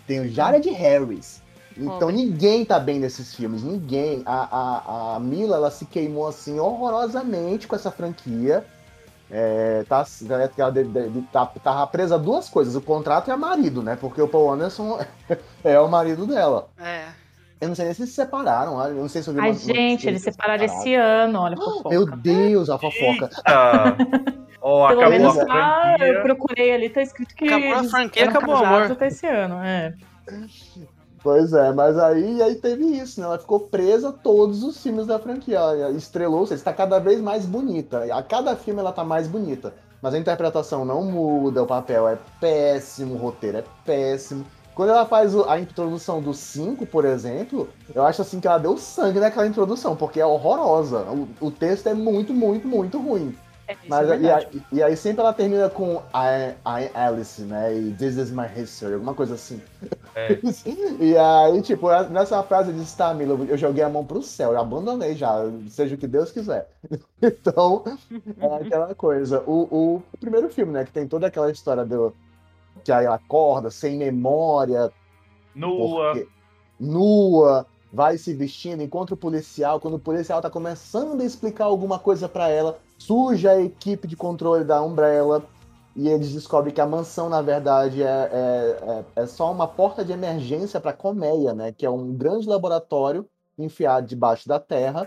[0.08, 1.42] Tem o Jared Harris.
[1.78, 2.16] Então Pobre.
[2.16, 4.24] ninguém tá bem nesses filmes, ninguém.
[4.26, 8.66] A, a, a Mila, ela se queimou assim horrorosamente com essa franquia.
[9.30, 10.06] É, tá,
[10.58, 13.96] ela de- de- tá, tava presa a duas coisas, o contrato e a marido, né?
[13.96, 15.00] Porque o Paul Anderson
[15.64, 16.68] é o marido dela.
[16.78, 17.06] É.
[17.62, 19.52] Eu não sei nem se se separaram, olha, eu não sei se eu vi Ai,
[19.52, 20.82] uma- gente, eles se separaram separaram.
[20.82, 21.90] esse ano, olha a fofoca.
[21.90, 23.30] Meu Deus, a fofoca.
[24.64, 26.22] Ó, Pelo acabou menos a lá, eu franquia.
[26.24, 28.92] procurei ali, tá escrito que Acabou a eles franquia, acabou o casados amor.
[28.92, 29.94] até esse ano, é.
[31.24, 33.28] Pois é, mas aí, aí teve isso, né?
[33.28, 35.58] Ela ficou presa a todos os filmes da franquia.
[35.60, 38.06] Ela estrelou-se, está cada vez mais bonita.
[38.12, 39.72] A cada filme ela tá mais bonita.
[40.02, 44.44] Mas a interpretação não muda, o papel é péssimo, o roteiro é péssimo.
[44.82, 48.76] Quando ela faz a introdução do 5, por exemplo, eu acho assim que ela deu
[48.80, 51.02] sangue naquela introdução, porque é horrorosa.
[51.02, 53.38] O, o texto é muito, muito, muito ruim.
[53.68, 57.78] É, Mas é e, aí, e aí sempre ela termina com I, I Alice, né?
[57.78, 59.62] E This is my history, alguma coisa assim.
[60.16, 60.40] É.
[61.00, 64.60] e aí, tipo, nessa frase disse, tá, Mila, eu joguei a mão pro céu, eu
[64.60, 66.68] abandonei já, seja o que Deus quiser.
[67.22, 67.84] então,
[68.40, 69.44] é aquela coisa.
[69.46, 72.16] O, o, o primeiro filme, né, que tem toda aquela história do.
[72.84, 74.92] Que aí ela acorda sem memória,
[75.56, 76.14] Nua.
[76.14, 76.28] porque-
[76.80, 77.66] nua.
[77.94, 79.78] vai se vestindo, encontra o policial.
[79.80, 84.16] Quando o policial tá começando a explicar alguma coisa para ela, surge a equipe de
[84.16, 85.44] controle da Umbrella
[85.94, 90.06] e eles descobrem que a mansão, na verdade, é, é, é, é só uma porta
[90.06, 91.74] de emergência para a colmeia, né?
[91.74, 93.28] Que é um grande laboratório
[93.60, 95.06] enfiado debaixo da terra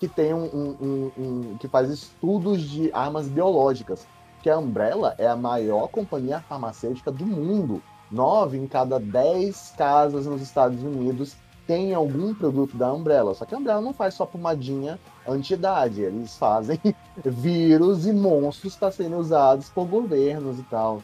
[0.00, 4.06] que tem um, um, um, um que faz estudos de armas biológicas.
[4.42, 7.82] Que a Umbrella é a maior companhia farmacêutica do mundo.
[8.10, 13.34] Nove em cada dez casas nos Estados Unidos tem algum produto da Umbrella.
[13.34, 16.02] Só que a Umbrella não faz só pomadinha anti-idade.
[16.02, 16.78] Eles fazem
[17.24, 21.02] vírus e monstros para serem usados por governos e tal.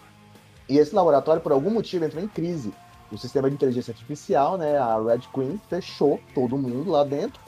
[0.69, 2.75] E esse laboratório, por algum motivo, entrou em crise.
[3.11, 7.41] O sistema de inteligência artificial, né, a Red Queen, fechou todo mundo lá dentro.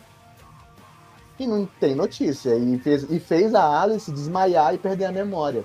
[1.39, 2.55] E não tem notícia.
[2.57, 5.65] E fez, e fez a Alice desmaiar e perder a memória.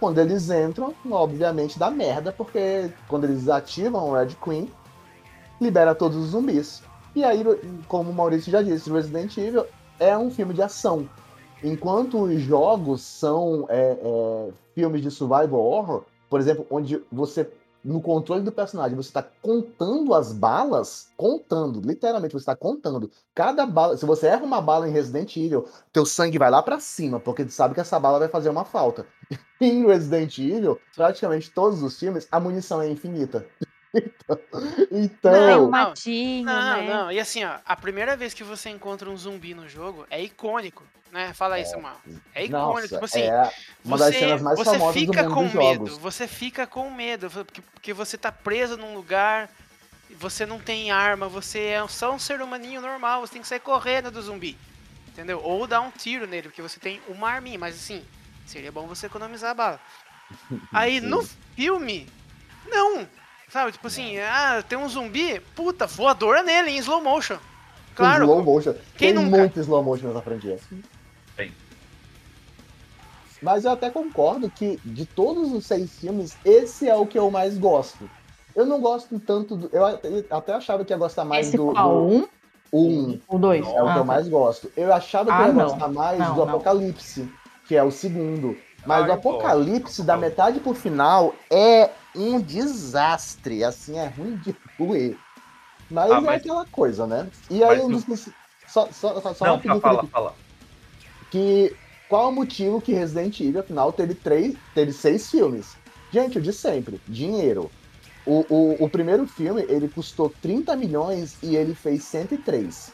[0.00, 4.72] Quando eles entram, obviamente dá merda, porque quando eles ativam o Red Queen,
[5.60, 6.82] libera todos os zumbis.
[7.14, 7.44] E aí,
[7.86, 9.66] como o Maurício já disse, Resident Evil
[9.98, 11.06] é um filme de ação.
[11.62, 17.46] Enquanto os jogos são é, é, filmes de survival horror, por exemplo, onde você,
[17.84, 23.10] no controle do personagem, você está contando as balas, contando, literalmente, você está contando.
[23.34, 26.78] Cada bala, se você erra uma bala em Resident Evil, teu sangue vai lá para
[26.78, 29.06] cima, porque tu sabe que essa bala vai fazer uma falta.
[29.60, 33.46] em Resident Evil, praticamente todos os filmes, a munição é infinita.
[34.90, 36.86] então, Não, é um Não, matinho, Não, né?
[36.88, 37.12] não.
[37.12, 40.84] E assim, ó, a primeira vez que você encontra um zumbi no jogo é icônico,
[41.10, 41.32] né?
[41.34, 41.96] Fala isso, mano.
[42.34, 42.50] É icônico.
[42.50, 43.50] nossa, tipo assim, é
[43.84, 45.98] uma das você, cenas mais você famosas do fica mundo com medo, jogos.
[45.98, 49.50] você fica com medo, porque, porque você tá preso num lugar,
[50.10, 53.60] você não tem arma, você é só um ser humaninho normal, você tem que sair
[53.60, 54.56] correndo do zumbi.
[55.08, 55.40] Entendeu?
[55.42, 58.04] Ou dar um tiro nele, porque você tem uma arminha, mas assim,
[58.46, 59.80] seria bom você economizar a bala.
[60.72, 61.22] Aí no
[61.56, 62.08] filme,
[62.66, 63.08] não.
[63.50, 67.36] Sabe, tipo assim, ah, tem um zumbi, puta, voadora nele em slow motion.
[67.96, 68.24] Claro.
[68.24, 68.74] Slow motion.
[68.96, 69.38] Quem Tem nunca?
[69.38, 70.58] muito slow motion nessa franquia.
[71.36, 71.52] Tem.
[73.42, 77.30] Mas eu até concordo que de todos os seis filmes, esse é o que eu
[77.30, 78.08] mais gosto.
[78.54, 79.70] Eu não gosto tanto do.
[79.72, 79.84] Eu
[80.30, 81.72] até- achava que ia gostar mais Esse do.
[81.72, 81.88] qual?
[82.08, 82.28] do Um?
[82.72, 83.20] um.
[83.28, 83.66] O dois?
[83.66, 84.04] É o Ah, que eu tá.
[84.04, 84.70] mais gosto.
[84.76, 85.64] Eu achava que Ah, eu ia não.
[85.70, 86.48] gostar mais Não, do não.
[86.50, 87.28] Apocalipse,
[87.66, 88.56] que é o segundo.
[88.86, 90.04] Mas Ah, o Apocalipse, gosto.
[90.04, 93.62] da metade pro final, é um desastre.
[93.62, 95.16] Assim, é ruim de ruim.
[95.90, 97.28] Mas Ah, é mas- aquela coisa, né?
[97.50, 98.28] E aí, Mas um dos.
[98.66, 100.34] Só, só, só, só Não, rapidinho, fala, Felipe, fala.
[101.30, 101.76] que
[102.08, 105.76] qual o motivo que Resident Evil, afinal, teve três, teve seis filmes?
[106.12, 107.70] Gente, o de sempre, dinheiro.
[108.26, 112.92] O, o, o primeiro filme, ele custou 30 milhões e ele fez 103.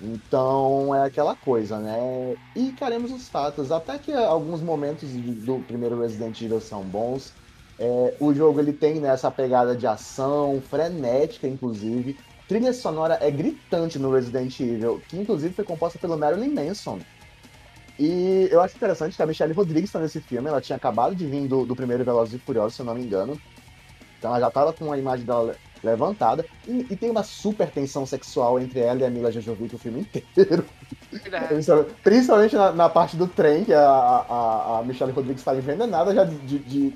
[0.00, 2.36] Então, é aquela coisa, né?
[2.54, 3.72] E caremos os fatos.
[3.72, 7.32] Até que alguns momentos do primeiro Resident Evil são bons.
[7.78, 12.16] É, o jogo, ele tem né, essa pegada de ação, frenética, inclusive.
[12.48, 16.98] Trilha sonora é gritante no Resident Evil, que inclusive foi composta pelo Marilyn Manson.
[17.98, 20.48] E eu acho interessante que a Michelle Rodrigues está nesse filme.
[20.48, 23.02] Ela tinha acabado de vir do, do primeiro Velozes e Furiosos, se eu não me
[23.02, 23.38] engano.
[24.18, 26.44] Então ela já estava com a imagem dela levantada.
[26.66, 30.00] E, e tem uma super tensão sexual entre ela e a Mila Jojovic o filme
[30.00, 30.64] inteiro.
[31.48, 36.14] Principalmente- Principalmente na, na parte do trem, que a, a, a Michelle Rodrigues está envenenada
[36.14, 36.94] já de, de, de,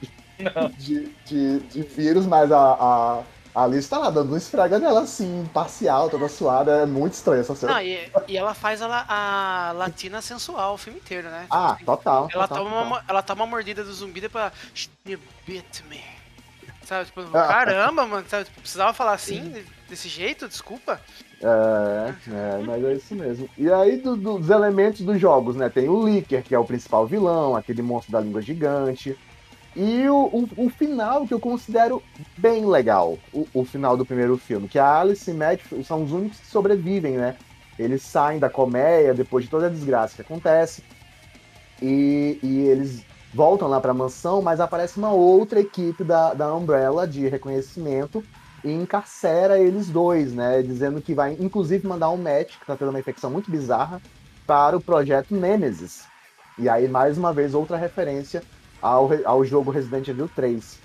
[0.79, 3.23] de, de- de vírus, mas a, a,
[3.55, 6.73] Alice tá lá dando um esfrega nela assim, parcial, toda suada.
[6.83, 7.75] É muito estranho essa cena.
[7.75, 11.47] Não, e, e ela faz a, a latina sensual o filme inteiro, né?
[11.51, 12.29] Ah, total.
[12.33, 12.87] ela, total, toma total.
[12.87, 14.53] uma, ela toma uma mordida do zumbi depois ela.
[14.75, 16.01] "Shh, You bit me.
[16.85, 17.47] Sabe, tipo, Ah.
[17.49, 21.01] caramba, mano, sabe, tipo, precisava falar assim, de- desse jeito, desculpa.
[21.41, 23.49] É, é, mas é isso mesmo.
[23.59, 25.69] E aí, do- dos elementos dos jogos, né?
[25.69, 29.17] Tem o Licker, que é o principal vilão, aquele monstro da língua gigante.
[29.75, 32.03] E o, o, o final, que eu considero
[32.37, 36.13] bem legal, o, o final do primeiro filme, que a Alice e Matt são os
[36.13, 37.37] únicos que sobrevivem, né?
[37.79, 40.85] Eles saem da colmeia depois de toda a desgraça que acontece.
[41.81, 47.07] E, e eles voltam lá pra mansão, mas aparece uma outra equipe da, da Umbrella
[47.07, 48.23] de reconhecimento
[48.65, 50.63] e encarcera eles dois, né?
[50.63, 54.01] Dizendo que vai, inclusive, mandar um Matt, que tá tendo uma infecção muito bizarra,
[54.47, 56.07] para o projeto Nemesis.
[56.59, 58.43] E aí, mais uma vez, outra referência
[58.81, 60.79] ao, ao jogo Resident Evil 3.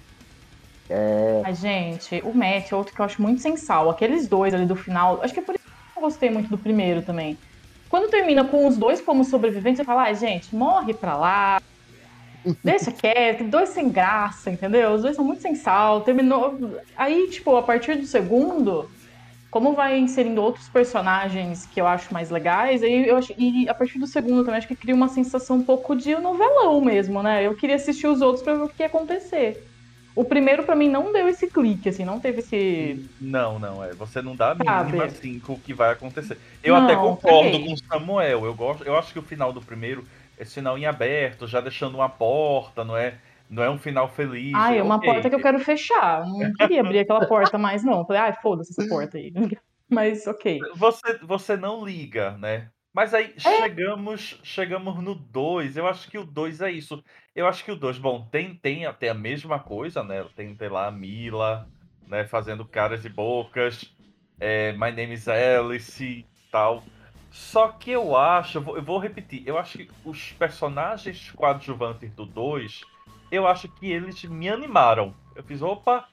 [1.44, 3.90] Mas, gente, o Matt é outro que eu acho muito sensal.
[3.90, 6.58] Aqueles dois ali do final, acho que é por isso que eu gostei muito do
[6.58, 7.38] primeiro também.
[7.90, 11.58] Quando termina com os dois como sobreviventes, você fala, ai, gente, morre pra lá.
[12.64, 14.92] Deixa quieto, dois sem graça, entendeu?
[14.92, 16.02] Os dois são muito sem sal.
[16.02, 16.80] Terminou.
[16.96, 18.90] Aí, tipo, a partir do segundo,
[19.50, 23.34] como vai inserindo outros personagens que eu acho mais legais, aí eu acho.
[23.38, 26.80] E a partir do segundo também acho que cria uma sensação um pouco de novelão
[26.82, 27.46] mesmo, né?
[27.46, 29.64] Eu queria assistir os outros pra ver o que ia acontecer.
[30.18, 33.08] O primeiro, pra mim, não deu esse clique, assim, não teve esse.
[33.22, 33.94] Não, não, é.
[33.94, 34.92] Você não dá a Sabe?
[34.94, 36.40] mínima assim com o que vai acontecer.
[36.64, 38.44] Eu Não, até concordo com o Samuel.
[38.44, 40.04] Eu, gosto, eu acho que o final do primeiro,
[40.38, 43.18] esse final em aberto, já deixando uma porta, não é?
[43.50, 44.54] Não é um final feliz.
[44.56, 45.10] Ah, é uma ok.
[45.10, 46.26] porta que eu quero fechar.
[46.26, 48.06] Não queria abrir aquela porta mais, não.
[48.06, 49.32] Falei, ai, foda-se essa porta aí.
[49.90, 50.60] Mas, ok.
[50.76, 52.70] Você, você não liga, né?
[52.94, 53.40] Mas aí É.
[53.40, 55.78] chegamos chegamos no 2.
[55.78, 57.02] Eu acho que o 2 é isso.
[57.36, 60.26] Eu acho que o 2, bom, tem, tem até a mesma coisa, né?
[60.36, 61.68] Tem, tem lá a Mila,
[62.08, 62.26] né?
[62.26, 63.94] Fazendo caras e bocas.
[64.40, 66.84] É, My name is Alice e tal.
[67.38, 72.12] Só que eu acho, eu vou, eu vou repetir, eu acho que os personagens coadjuvantes
[72.14, 72.82] do 2,
[73.32, 75.14] eu acho que eles me animaram.
[75.36, 76.10] Eu fiz, opa,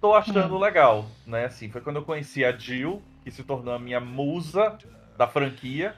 [0.00, 1.46] tô achando legal, né?
[1.46, 4.78] Assim, foi quando eu conheci a Jill, que se tornou a minha musa
[5.16, 5.96] da franquia.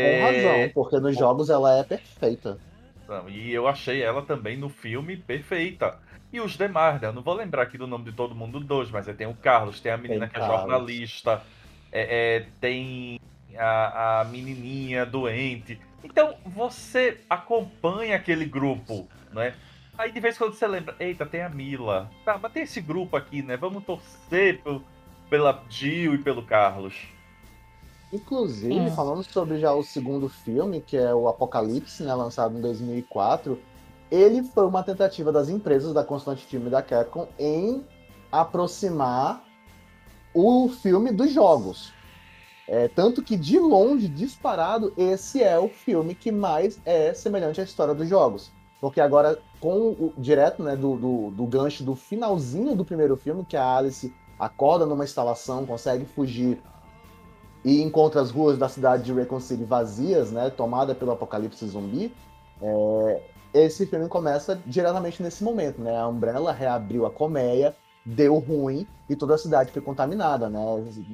[0.00, 0.20] Com É...
[0.20, 2.58] razão, porque nos jogos ela é perfeita.
[3.06, 6.00] Não, e eu achei ela também no filme perfeita.
[6.32, 7.08] E os demais, né?
[7.08, 9.34] Eu não vou lembrar aqui do nome de todo mundo dos, mas aí tem o
[9.36, 10.60] Carlos, tem a menina Tem que é Carlos.
[10.60, 11.42] jornalista,
[11.92, 13.20] é, é, tem
[13.58, 15.80] a, a menininha doente.
[16.02, 19.54] Então você acompanha aquele grupo, né?
[19.96, 22.10] Aí de vez em quando você lembra, eita, tem a Mila.
[22.24, 23.56] Tá, mas tem esse grupo aqui, né?
[23.56, 24.84] Vamos torcer pelo,
[25.30, 26.94] pela Jill e pelo Carlos.
[28.12, 28.94] Inclusive, Sim.
[28.94, 33.58] falando sobre já o segundo filme, que é o Apocalipse, né, lançado em 2004,
[34.10, 37.84] ele foi uma tentativa das empresas da Constante Filme e da Capcom em
[38.30, 39.42] aproximar
[40.32, 41.92] o filme dos jogos.
[42.66, 47.64] É, tanto que, de longe, disparado, esse é o filme que mais é semelhante à
[47.64, 48.50] história dos jogos.
[48.80, 53.44] Porque agora, com o direto né, do, do, do gancho do finalzinho do primeiro filme,
[53.44, 56.60] que a Alice acorda numa instalação, consegue fugir
[57.64, 62.12] e encontra as ruas da cidade de Raccoon City vazias, né, tomada pelo apocalipse zumbi,
[62.60, 63.22] é,
[63.54, 65.96] esse filme começa diretamente nesse momento, né?
[65.96, 70.60] A Umbrella reabriu a colmeia, deu ruim e toda a cidade foi contaminada, né?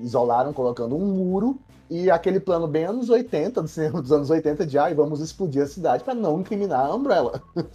[0.02, 4.66] Isolaram colocando um muro e aquele plano bem anos 80, do cinema dos anos 80
[4.66, 7.42] de ai, vamos explodir a cidade para não incriminar a Umbrella.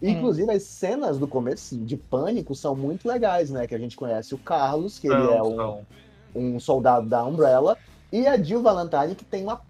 [0.00, 3.66] Inclusive, as cenas do começo de pânico são muito legais, né?
[3.66, 5.42] Que a gente conhece o Carlos, que ele São, é
[6.38, 7.76] um, um soldado da Umbrella,
[8.12, 9.60] e a Jill Valentine, que tem uma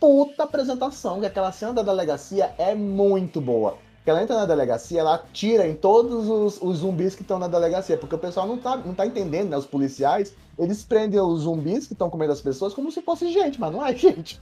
[0.00, 3.76] puta apresentação, que aquela cena da delegacia é muito boa.
[4.04, 7.48] Que ela entra na delegacia, ela atira em todos os, os zumbis que estão na
[7.48, 9.56] delegacia, porque o pessoal não tá, não tá entendendo, né?
[9.56, 13.58] Os policiais, eles prendem os zumbis que estão comendo as pessoas como se fosse gente,
[13.58, 14.38] mas não é gente.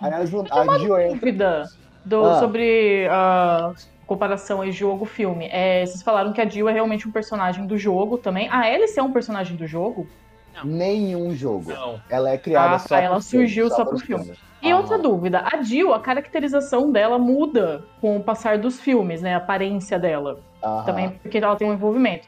[0.00, 1.14] Aí elas não- a Jill entra.
[1.16, 1.64] Dúvida
[2.04, 2.38] do, Ah.
[2.38, 3.72] sobre a
[4.06, 5.48] comparação aí jogo-filme.
[5.50, 8.48] É, vocês falaram que a Jill é realmente um personagem do jogo também.
[8.48, 10.06] A Alice é um personagem do jogo?
[10.64, 11.72] Nenhum jogo.
[11.72, 12.00] Não.
[12.08, 14.32] Ela é criada Ah, só ela filme, surgiu só para pro os filme.
[14.66, 14.76] E Ah.
[14.78, 19.34] outra dúvida, a Jill, a caracterização dela muda com o passar dos filmes, né?
[19.34, 20.40] A aparência dela.
[20.84, 22.26] Também porque ela tem um envolvimento.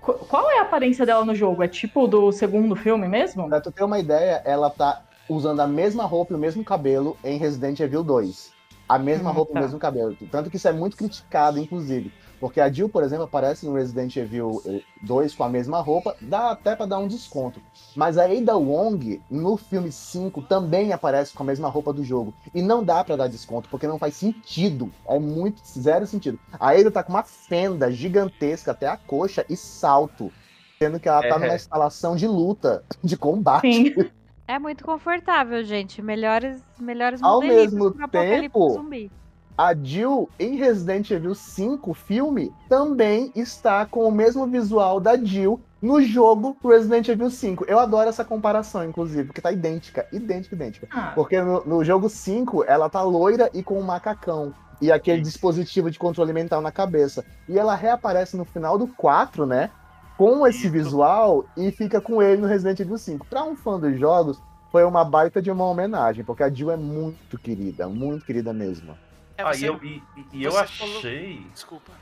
[0.00, 1.62] Qu- Qual é a aparência dela no jogo?
[1.62, 3.48] É tipo do segundo filme mesmo?
[3.48, 7.16] Pra tu ter uma ideia, ela tá usando a mesma roupa e o mesmo cabelo
[7.24, 8.52] em Resident Evil 2.
[8.88, 9.60] A mesma Hum, roupa e tá.
[9.60, 10.16] o mesmo cabelo.
[10.30, 12.12] Tanto que isso é muito criticado, inclusive.
[12.40, 16.16] Porque a Jill, por exemplo, aparece no Resident Evil eh, 2 com a mesma roupa,
[16.20, 17.60] dá até pra dar um desconto.
[17.96, 22.32] Mas a Ada Wong, no filme 5, também aparece com a mesma roupa do jogo.
[22.54, 24.90] E não dá pra dar desconto, porque não faz sentido.
[25.06, 26.38] É muito zero sentido.
[26.58, 30.32] A Ada tá com uma fenda gigantesca até a coxa e salto.
[30.78, 31.38] Sendo que ela tá É.
[31.38, 33.72] numa instalação de luta, de combate.
[33.72, 33.94] Sim.
[34.50, 36.00] É muito confortável, gente.
[36.00, 39.10] Melhores, melhores Ao mesmo pro apocalipse tempo, zumbi.
[39.58, 45.60] A Jill, em Resident Evil 5 filme, também está com o mesmo visual da Jill
[45.82, 47.64] no jogo Resident Evil 5.
[47.66, 50.86] Eu adoro essa comparação, inclusive, porque tá idêntica, idêntica, idêntica.
[50.92, 54.54] Ah, Porque no, no jogo 5, ela tá loira e com um macacão.
[54.80, 57.24] E aquele dispositivo de controle mental na cabeça.
[57.48, 59.72] E ela reaparece no final do 4, né?
[60.16, 60.70] Com esse Isso.
[60.70, 63.26] visual e fica com ele no Resident Evil 5.
[63.26, 64.40] Pra um fã dos jogos,
[64.70, 68.94] foi uma baita de uma homenagem, porque a Jill é muito querida, muito querida mesmo.
[69.38, 71.46] É, Ah, você, e eu, e, e- eu você falou- achei.
[71.52, 71.92] Desculpa.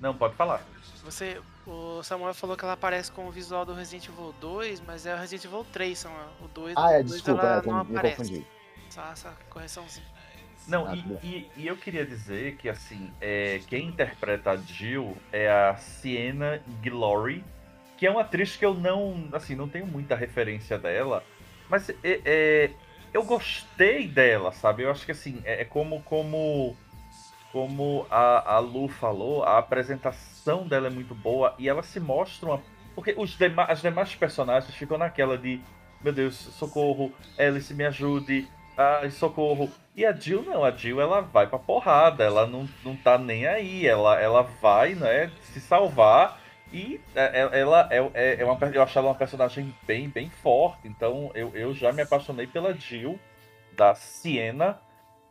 [0.00, 0.64] Não, pode falar.
[1.04, 5.04] Você, o Samuel falou que ela aparece com o visual do Resident Evil 2, mas
[5.04, 6.28] é o Resident Evil 3, Samuel.
[6.40, 8.16] O 2, Ah, é, o 2 desculpa, ela é, não me aparece.
[8.16, 8.46] confundi.
[8.88, 10.06] Só essa correçãozinha.
[10.66, 15.16] Não, Ah, e, e- e eu queria dizer que, assim, é, quem interpreta a Jill
[15.32, 17.44] é a Sienna Glory,
[17.98, 21.22] que é uma atriz que eu não, assim, não tenho muita referência dela,
[21.68, 22.70] mas é, é,
[23.12, 24.82] eu gostei dela, sabe?
[24.82, 26.76] Eu acho que, assim, é, é como, como,
[27.52, 32.48] como a, a Lu falou, a apresentação dela é muito boa e ela se mostra
[32.48, 32.62] uma...
[32.94, 35.60] Porque os dema, as demais personagens ficam naquela de,
[36.02, 38.48] meu Deus, socorro, Alice, me ajude,
[38.82, 39.70] Ai, socorro.
[39.94, 43.46] E a Jill não, a Jill ela vai pra porrada, ela não, não tá nem
[43.46, 46.39] aí, ela, ela vai, né, se salvar
[46.72, 50.30] e é- é- ela é, é, é uma, eu acho ela uma personagem bem, bem
[50.30, 53.18] forte, então eu, eu já me apaixonei pela Jill,
[53.72, 54.80] da Siena,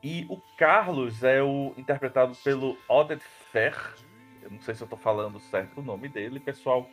[0.03, 3.21] e o Carlos é o interpretado pelo Oded
[3.51, 3.75] Fer,
[4.41, 6.89] eu não sei se eu tô falando certo o nome dele, pessoal,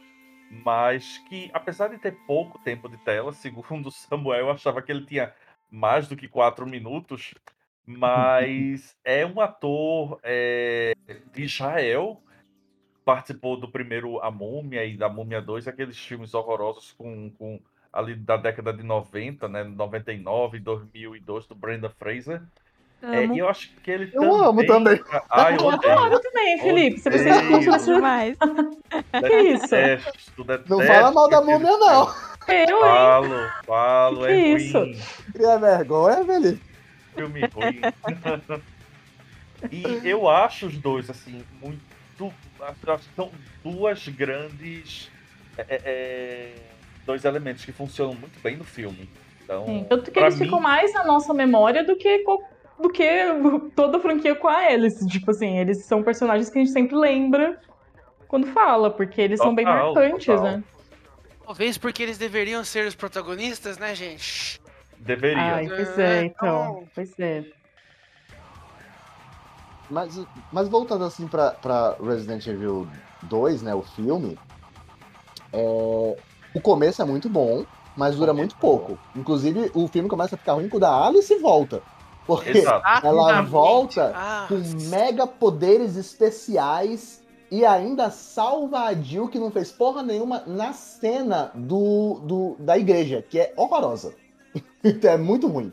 [0.50, 5.06] mas que apesar de ter pouco tempo de tela, segundo Samuel, eu achava que ele
[5.06, 5.32] tinha
[5.70, 7.34] mais do que quatro minutos,
[7.86, 10.94] mas é um ator é,
[11.32, 12.22] de Israel,
[13.06, 17.60] participou do primeiro A Múmia e da Múmia 2, aqueles filmes horrorosos com, com
[17.92, 22.42] ali da década de 90, né, 99, 2002 do Brenda Fraser.
[23.00, 23.34] É, Amo.
[23.34, 25.00] e eu acho que ele Eu amo também.
[25.30, 26.98] Ah, eu adoro também, Felipe.
[26.98, 28.36] Se você escuta esse demais.
[28.38, 29.68] Que isso?
[29.68, 32.14] Detesto, detesto Não fala mal da múmia, não.
[32.48, 32.80] Eu?
[32.80, 34.78] Falo, falo, Que é que isso?
[34.78, 34.98] ruim.
[35.32, 36.62] Cria vergonha, Felipe.
[37.14, 37.80] filme ruim.
[39.70, 41.80] e eu acho os dois, assim, muito.
[43.14, 43.30] São
[43.62, 45.10] duas grandes.
[45.58, 46.54] é, é, é,
[47.04, 49.08] dois elementos que funcionam muito bem no filme.
[49.44, 52.24] Então, Sim, Tanto que eles mim, ficam mais na nossa memória do que,
[52.80, 53.08] do que
[53.76, 55.06] toda a franquia com a Alice.
[55.06, 57.60] Tipo assim, eles são personagens que a gente sempre lembra
[58.26, 60.42] quando fala, porque eles são bem Total, marcantes, total.
[60.44, 60.64] né?
[61.44, 64.60] Talvez porque eles deveriam ser os protagonistas, né, gente?
[64.98, 65.40] deveria.
[65.54, 66.46] Ai, pois é, É, então.
[66.80, 67.44] então- Pois é.
[69.90, 70.20] Mas,
[70.52, 72.88] mas voltando assim pra, pra Resident Evil
[73.22, 74.38] 2, né, o filme,
[75.52, 76.16] é,
[76.54, 77.64] o começo é muito bom,
[77.96, 78.98] mas dura muito pouco.
[79.14, 81.82] Inclusive, o filme começa a ficar ruim quando a Alice volta.
[82.26, 83.06] Porque Exato.
[83.06, 84.56] ela volta Ah, com
[84.88, 91.52] mega poderes especiais e ainda salva a Jill, que não fez porra nenhuma, na cena
[91.54, 94.14] do, do, da igreja, que é horrorosa.
[94.82, 95.72] Então é muito ruim.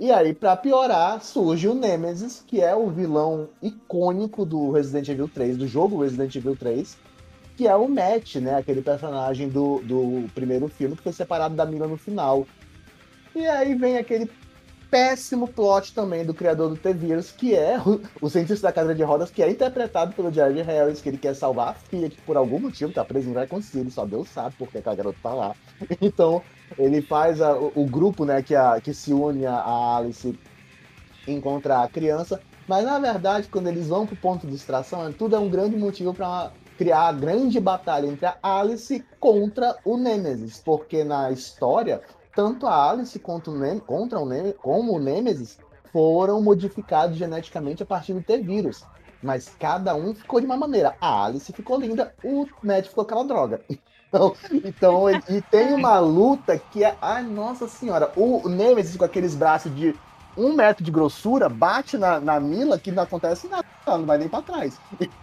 [0.00, 5.28] E aí, pra piorar, surge o Nemesis, que é o vilão icônico do Resident Evil
[5.28, 6.96] 3, do jogo Resident Evil 3,
[7.56, 8.54] que é o Matt, né?
[8.54, 12.46] Aquele personagem do, do primeiro filme que foi separado da Mila no final.
[13.34, 14.30] E aí vem aquele
[14.90, 19.02] péssimo plot também do criador do T-Virus, que é o, o cientista da cadeira de
[19.02, 22.36] rodas, que é interpretado pelo Jared Harris, que ele quer salvar a filha, que por
[22.36, 25.34] algum motivo tá preso em Raccoon City, só Deus sabe porque que a garota tá
[25.34, 25.54] lá.
[26.00, 26.42] Então,
[26.78, 30.38] ele faz a- o, o grupo, né, que, a, que se une a, Alice
[31.26, 35.38] encontrar a criança, mas na verdade, quando eles vão pro ponto de extração, tudo é
[35.38, 41.02] um grande motivo para criar a grande batalha entre a Alice contra o Nemesis, porque
[41.04, 42.00] na história
[42.38, 45.60] tanto a Alice quanto o Nem- contra o Nem- como o Nemesis
[45.92, 48.88] foram modificados geneticamente a partir do T-Vírus.
[49.20, 50.96] Mas cada um ficou de uma maneira.
[51.00, 53.64] A Alice ficou linda, o Matt ficou aquela droga.
[54.10, 56.96] Então, então e tem uma luta que é.
[56.98, 58.10] Ai, nossa senhora!
[58.16, 60.00] O Nemesis com aqueles braços de
[60.34, 64.28] um metro de grossura bate na, na Mila que não acontece nada, não vai nem
[64.30, 64.80] pra trás.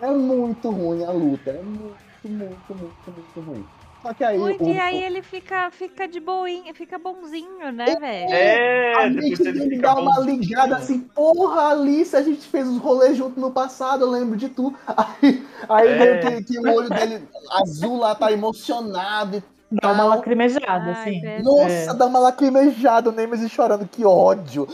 [0.00, 1.50] É muito ruim a luta.
[1.50, 3.70] É muito, muito, muito, muito ruim.
[4.02, 4.38] Só que aí.
[4.38, 8.32] Muito, o- e aí o- ele fica, fica de boinha, fica bonzinho, né, velho?
[8.32, 10.40] É, A depois mente ele dá uma bonzinho.
[10.40, 14.48] ligada assim, porra, Alice, a gente fez os rolês junto no passado, eu lembro de
[14.48, 14.72] tu.
[15.20, 16.18] Aí, aí É.
[16.18, 19.42] que, que o olho dele azul lá tá emocionado e
[19.82, 21.42] Dá uma lacrimejada, Ai, assim.
[21.42, 21.94] Nossa, É.
[21.94, 24.66] dá uma lacrimejada, o Nemesis chorando, que ódio.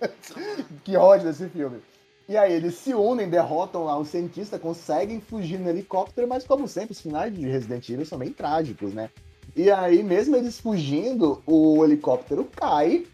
[0.82, 1.78] que ódio desse filme.
[2.28, 6.66] E aí eles se unem, derrotam lá o cientista, conseguem fugir no helicóptero, mas como
[6.66, 9.10] sempre, os finais de Resident Evil são bem trágicos, né?
[9.54, 13.06] E aí, mesmo eles fugindo, o helicóptero cai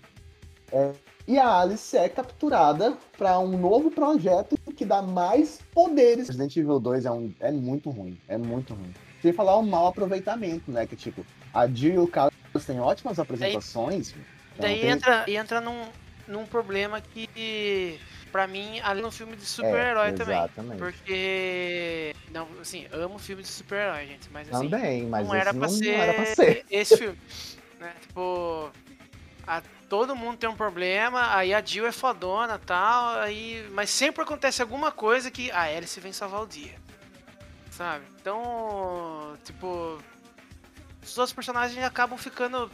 [0.72, 0.92] é,
[1.28, 6.28] e a Alice é capturada para um novo projeto que dá mais poderes.
[6.28, 8.92] Resident Evil 2 é, um, é muito ruim, é muito ruim.
[9.20, 10.86] Sem falar o mau aproveitamento, né?
[10.86, 12.32] Que tipo, a Jill e o Carlos
[12.66, 14.10] têm ótimas apresentações.
[14.10, 14.22] então
[14.58, 15.82] Daí tem- entra, entra num,
[16.26, 18.00] num problema que,
[18.32, 20.38] pra mim, ali no filme de super-herói é, também.
[20.38, 20.78] Exatamente.
[20.78, 22.16] Porque.
[22.32, 24.28] Não, assim, amo filme de super-herói, gente.
[24.32, 26.64] Mas assim, Também, mas não, era pra não, ser não era pra ser.
[26.70, 27.18] esse filme.
[27.78, 27.92] Né?
[28.00, 28.70] Tipo.
[29.46, 33.90] a- todo mundo tem um problema, aí a Jill é fodona e tal, aí, mas
[33.90, 36.74] sempre acontece alguma coisa que a Alice vem salvar o dia.
[37.70, 38.04] Sabe?
[38.20, 39.98] Então, tipo.
[41.02, 42.70] Os outros personagens acabam ficando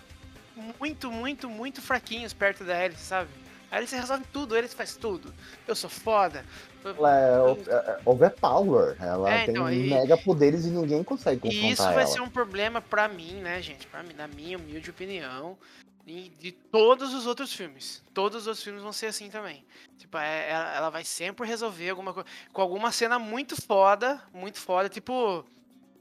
[0.78, 3.28] muito, muito, muito fraquinhos perto da Alice, sabe?
[3.70, 5.32] A Alice resolve tudo, Alice faz tudo.
[5.66, 6.44] Eu sou foda.
[6.84, 8.96] Ela é, o- é overpower.
[9.00, 12.06] Ela É, tem então, e- mega poderes e ninguém consegue E confrontar isso vai ela.
[12.06, 13.86] ser um problema pra mim, né, gente?
[13.86, 15.58] Pra mim, na minha humilde opinião,
[16.06, 18.02] e de todos os outros filmes.
[18.14, 19.62] Todos os outros filmes vão ser assim também.
[19.98, 22.26] Tipo, é- ela, ela vai sempre resolver alguma coisa.
[22.52, 25.44] Com alguma cena muito foda, muito foda, tipo.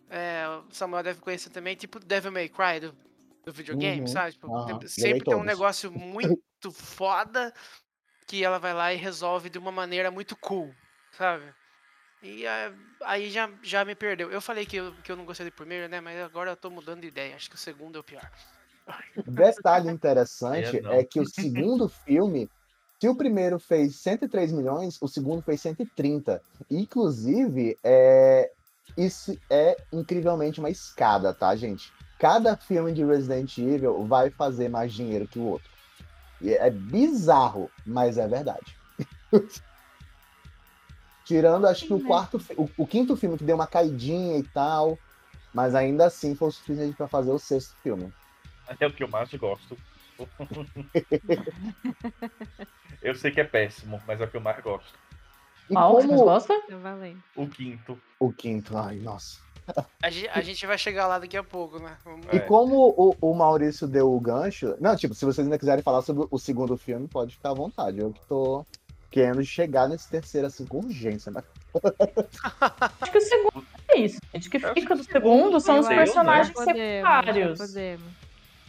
[0.09, 2.95] É, o Samuel deve conhecer também, tipo Devil May Cry do,
[3.47, 4.33] do videogame, Uhum, sabe?
[4.33, 7.53] Tipo, joguei sempre tem um negócio muito foda
[8.27, 10.69] que ela vai lá e resolve de uma maneira muito cool,
[11.13, 11.45] sabe?
[12.21, 12.73] E é,
[13.05, 14.29] aí já, já me perdeu.
[14.29, 16.01] Eu falei que eu, que eu não gostei do primeiro, né?
[16.01, 17.37] Mas agora eu tô mudando de ideia.
[17.37, 18.29] Acho que o segundo é o pior.
[19.25, 22.49] Detalhe interessante É, é que o segundo filme,
[22.99, 26.41] se o primeiro fez 103 milhões, o segundo fez 130.
[26.69, 28.51] Inclusive, é,
[28.97, 31.93] isso é incrivelmente uma escada, tá, gente?
[32.17, 35.69] Cada filme de Resident Evil vai fazer mais dinheiro que o outro.
[36.41, 38.75] E é bizarro, mas é verdade.
[41.25, 44.43] Tirando, acho que o quarto, fi- o, o quinto filme que deu uma caidinha e
[44.43, 44.97] tal,
[45.53, 48.09] mas ainda assim foi o suficiente para fazer o sexto filme.
[48.79, 49.75] É o que eu mais gosto.
[53.01, 54.97] eu sei que é péssimo, mas é o que eu mais gosto.
[55.69, 56.53] E Qual que você mais como gosta?
[57.35, 58.01] O quinto.
[58.19, 59.37] o quinto, ai, nossa.
[60.01, 61.97] A gente, a gente vai chegar lá daqui a pouco, né?
[62.05, 62.39] Vamos- E É.
[62.39, 64.75] como o, o Maurício deu o gancho.
[64.79, 67.99] Não, tipo, se vocês ainda quiserem falar sobre o segundo filme, pode ficar à vontade.
[67.99, 68.65] Eu que tô
[69.11, 71.31] querendo chegar nesse terceiro assim com urgência.
[71.31, 71.43] Mas...
[73.01, 74.47] Acho que o segundo é isso, gente.
[74.47, 77.59] O que fica do segundo são os personagens Podemos, secundários.
[77.59, 78.01] Podemos.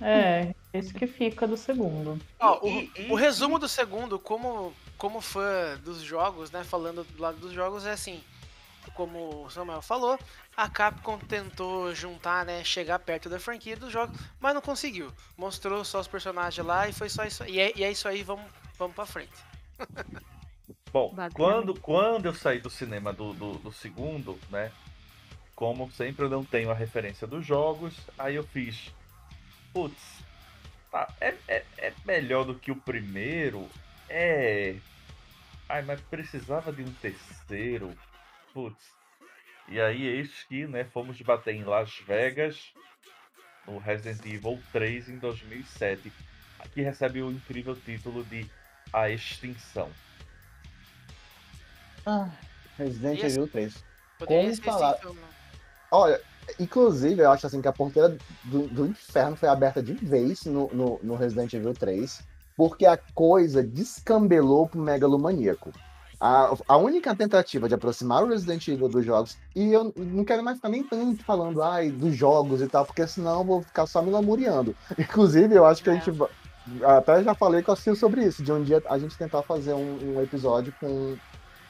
[0.00, 2.20] É, isso que fica do segundo.
[2.38, 6.62] Ó, o, o resumo do segundo, como, como fã dos jogos, né?
[6.64, 8.20] Falando do lado dos jogos, é assim.
[8.94, 10.18] Como o Samuel falou,
[10.56, 12.64] a Capcom tentou juntar, né?
[12.64, 15.12] Chegar perto da franquia dos jogos, mas não conseguiu.
[15.36, 17.44] Mostrou só os personagens lá e foi só isso.
[17.44, 18.44] E é, e é isso aí, vamos,
[18.76, 19.32] vamos pra frente.
[20.92, 24.72] Bom, quando, quando eu saí do cinema do, do, do segundo, né?
[25.54, 28.92] Como sempre eu não tenho a referência dos jogos, aí eu fiz.
[29.72, 30.22] Putz,
[30.90, 33.68] tá, é, é, é melhor do que o primeiro?
[34.08, 34.76] É.
[35.68, 37.92] Ai, mas precisava de um terceiro.
[38.52, 38.92] Putz.
[39.68, 42.72] E aí, eis que, né, fomos debater em Las Vegas,
[43.66, 46.12] no Resident Evil 3 em 2007,
[46.72, 48.50] que recebe o incrível título de
[48.92, 49.90] A Extinção.
[52.06, 52.30] Ah,
[52.78, 53.84] Resident Evil 3.
[54.18, 54.94] Poderia Como falar?
[54.94, 55.20] filme.
[55.90, 56.20] Olha,
[56.58, 60.68] inclusive, eu acho assim que a porteira do, do inferno foi aberta de vez no,
[60.72, 62.26] no, no Resident Evil 3,
[62.56, 65.72] porque a coisa descambelou pro megalomaníaco.
[66.20, 70.42] A, a única tentativa de aproximar o Resident Evil dos jogos, e eu não quero
[70.42, 73.86] mais ficar nem tanto falando ai, dos jogos e tal, porque senão eu vou ficar
[73.86, 74.74] só me lamuriando.
[74.98, 75.96] Inclusive, eu acho que a É.
[76.00, 76.10] gente.
[76.10, 76.28] va-
[76.98, 79.72] Até já falei com a Sil sobre isso, de um dia a gente tentar fazer
[79.74, 81.16] um, um episódio com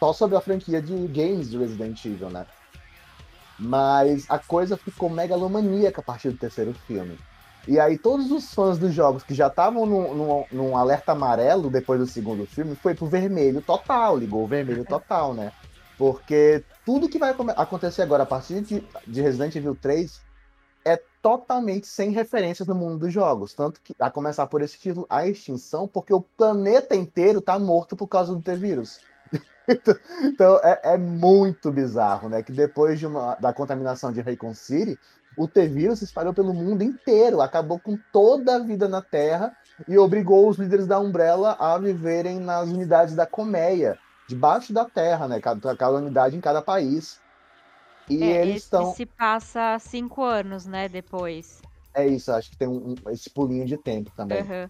[0.01, 2.47] só sobre a franquia de games de Resident Evil, né?
[3.59, 7.19] Mas a coisa ficou megalomaníaca a partir do terceiro filme.
[7.69, 11.69] E aí todos os fãs dos jogos que já estavam num, num- num alerta amarelo
[11.69, 15.53] depois do segundo filme foi pro vermelho total, ligou o vermelho total, né?
[15.99, 20.19] Porque tudo que vai acontecer agora a partir de, de Resident Evil 3
[20.83, 23.53] é totalmente sem referências no mundo dos jogos.
[23.53, 27.95] Tanto que, a começar por esse título, A Extinção, porque o planeta inteiro tá morto
[27.95, 29.01] por causa do T-Vírus.
[30.23, 32.43] Então é, é muito bizarro, né?
[32.43, 34.99] Que depois de uma, da contaminação de Raycon City,
[35.39, 39.97] o T-Vírus se espalhou pelo mundo inteiro, acabou com toda a vida na Terra e
[39.97, 43.97] obrigou os líderes da Umbrella a viverem nas unidades da colmeia,
[44.29, 45.41] debaixo da Terra, né?
[45.41, 47.21] Cada, cada unidade em cada país.
[48.11, 48.93] E É, eles estão.
[48.93, 51.63] se passa cinco anos, né, depois.
[51.95, 54.41] É isso, acho que tem um- um- esse pulinho de tempo também.
[54.41, 54.69] Aham.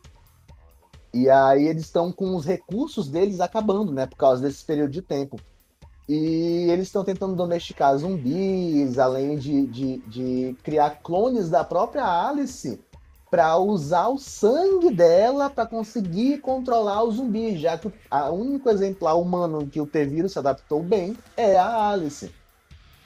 [1.14, 4.06] E aí eles estão com os recursos deles acabando, né?
[4.06, 5.40] Por causa desse período de tempo.
[6.08, 12.80] E eles estão tentando domesticar zumbis, além de, de, de criar clones da própria Alice
[13.30, 19.18] para usar o sangue dela para conseguir controlar os zumbis, já que o único exemplar
[19.18, 22.32] humano que o T-Vírus se adaptou bem é a Alice.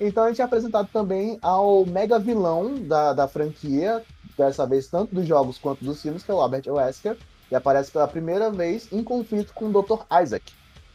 [0.01, 4.03] Então a gente é apresentado também ao mega vilão da, da franquia,
[4.39, 7.19] dessa vez tanto dos jogos quanto dos filmes, que é o Albert Wesker,
[7.51, 10.05] e aparece pela primeira vez em conflito com o Dr.
[10.23, 10.53] Isaac,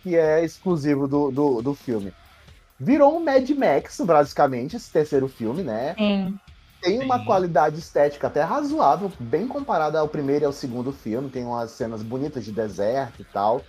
[0.08, 2.14] que é exclusivo do, do, do filme.
[2.80, 5.96] Virou um Mad Max, basicamente, esse terceiro filme, né?
[5.98, 6.40] Sim.
[6.82, 7.26] Tem uma Sim.
[7.26, 11.30] qualidade estética até razoável, bem comparada ao primeiro e ao segundo filme.
[11.30, 13.62] Tem umas cenas bonitas de deserto e tal.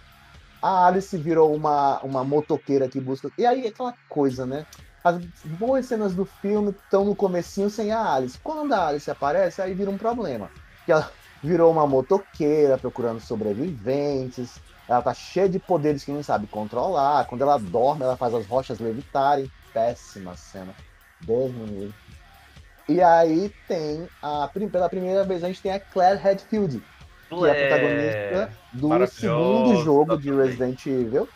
[0.63, 3.31] A Alice virou uma, uma motoqueira que busca.
[3.37, 4.65] E aí aquela coisa, né?
[5.03, 5.19] As
[5.59, 8.39] boas cenas do filme estão no comecinho sem a Alice.
[8.45, 10.51] Quando a Alice aparece, aí vira um problema.
[10.85, 11.11] Que ela
[11.43, 14.61] virou uma motoqueira procurando sobreviventes.
[14.89, 17.27] Ela tá cheia de poderes que não sabe controlar.
[17.27, 19.51] Quando ela dorme, ela faz as rochas levitarem.
[19.73, 20.75] Péssima cena.
[21.21, 21.95] Deus me livre.
[22.89, 26.83] E aí tem a pela primeira vez a gente tem a Claire Redfield,
[27.29, 30.33] que é a protagonista do segundo jogo de.
[30.33, 31.29] Resident Evil.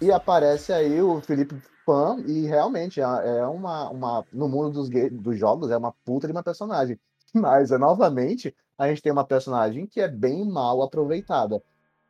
[0.00, 4.88] E aparece aí o Felipe Pan, e realmente é é uma, uma no mundo dos,
[4.88, 6.96] dos jogos é uma puta de uma personagem.
[7.34, 11.60] Mas, é, novamente, a gente tem uma personagem que é bem mal aproveitada.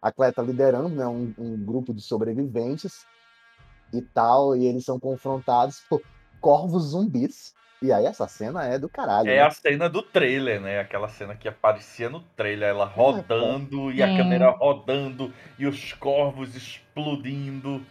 [0.03, 3.05] A Claire tá liderando, né, um, um grupo de sobreviventes
[3.93, 6.03] e tal, e eles são confrontados por
[6.41, 7.55] corvos zumbis.
[7.83, 9.31] E aí essa cena é do caralho.
[9.31, 9.43] É né?
[9.43, 10.81] a cena do trailer, né?
[10.81, 14.17] Aquela cena que aparecia no trailer, ela rodando e a Sim.
[14.17, 17.85] câmera rodando e os corvos explodindo.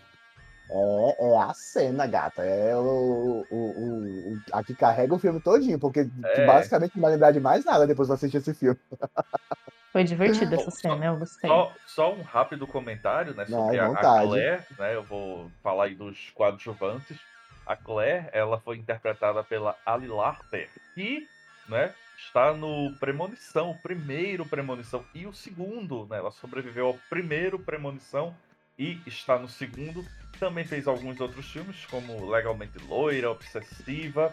[0.72, 2.44] É, é a cena, gata.
[2.44, 6.46] É o, o, o, o- a que carrega o filme todinho, porque É.
[6.46, 8.80] basicamente não vai lembrar de mais nada depois de assistir esse filme.
[9.92, 11.50] Foi divertida essa cena, eu gostei.
[11.50, 14.22] Só, só um rápido comentário, né, Não, sobre à a.
[14.22, 14.96] Claire, né?
[14.96, 17.18] Eu vou falar aí dos coadjuvantes.
[17.66, 21.28] A Claire, ela foi interpretada pela Ali Larter, que,
[21.68, 26.18] né, está no Premonição, o primeiro Premonição e o segundo, né?
[26.18, 28.36] Ela sobreviveu ao primeiro Premonição
[28.78, 30.06] e está no segundo.
[30.40, 34.32] Também fez alguns outros filmes, como Legalmente Loira, Obsessiva.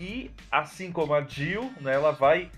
[0.00, 2.50] E, assim como a Jill, né, ela vai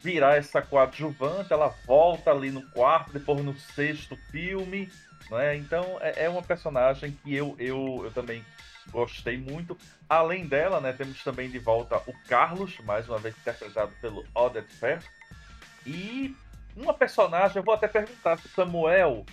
[0.00, 4.90] virar essa coadjuvante, ela volta ali no quarto, depois no sexto filme,
[5.30, 5.56] né?
[5.56, 8.44] Então é, é uma personagem que eu, eu, eu também
[8.90, 9.76] gostei muito.
[10.08, 14.66] Além dela, né, temos também de volta o Carlos, mais uma vez interpretado pelo Oded
[14.72, 15.02] Fair.
[15.86, 16.34] E
[16.76, 19.24] uma personagem, eu vou até perguntar se Samuel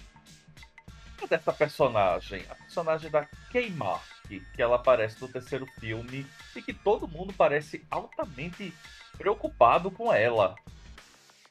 [1.22, 6.74] é dessa personagem, a personagem da Keimark, que ela aparece no terceiro filme e que
[6.74, 8.74] todo mundo parece altamente
[9.18, 10.55] preocupado com ela.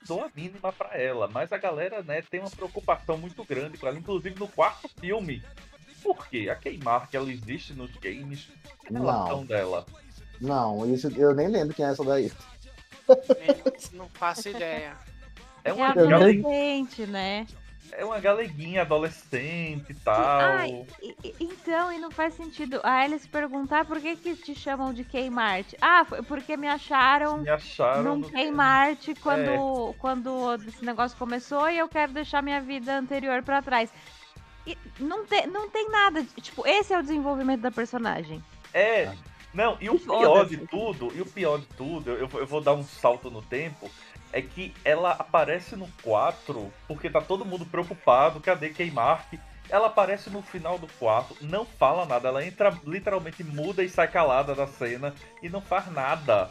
[0.06, 3.86] Dou a mínima pra ela, mas a galera, né, tem uma preocupação muito grande com
[3.88, 5.42] ela, inclusive no quarto filme.
[6.02, 6.48] Por quê?
[6.48, 8.48] A Keimark, ela existe nos games,
[8.88, 9.00] a Não.
[9.02, 9.84] relação dela.
[10.40, 12.30] Não, isso eu nem lembro quem é essa daí.
[13.92, 14.96] Não faço ideia.
[15.64, 17.46] É É uma, gale- adolescente, né?
[17.92, 20.14] É uma galeguinha adolescente e tal.
[20.40, 20.86] Ai,
[21.40, 25.74] então, e não faz sentido a Alice perguntar por que, que te chamam de Kmart.
[25.80, 29.94] Ah, foi porque me acharam Me acharam num no- Kmart quando, É.
[29.98, 33.92] quando esse negócio começou e eu quero deixar minha vida anterior pra trás.
[34.66, 36.24] E não, te, não tem nada.
[36.40, 38.42] Tipo, esse é o desenvolvimento da personagem.
[38.74, 39.12] É.
[39.54, 42.74] Não, e o pior de tudo, e o pior de tudo, eu, eu vou dar
[42.74, 43.90] um salto no tempo,
[44.36, 49.38] é que ela aparece no 4 porque tá todo mundo preocupado, cadê Keymark?
[49.70, 54.06] Ela aparece no final do 4, não fala nada, ela entra literalmente muda e sai
[54.08, 56.50] calada da cena e não faz nada.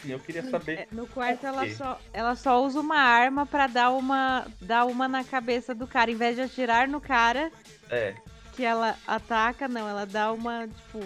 [0.00, 0.78] Sim, eu queria saber.
[0.80, 5.06] É, No quarto ela só, ela só usa uma arma pra dar uma, dar uma
[5.06, 6.10] na cabeça do cara.
[6.10, 7.52] Em vez de atirar no cara
[7.90, 8.14] É,
[8.54, 11.00] que ela ataca, não, ela dá uma, tipo.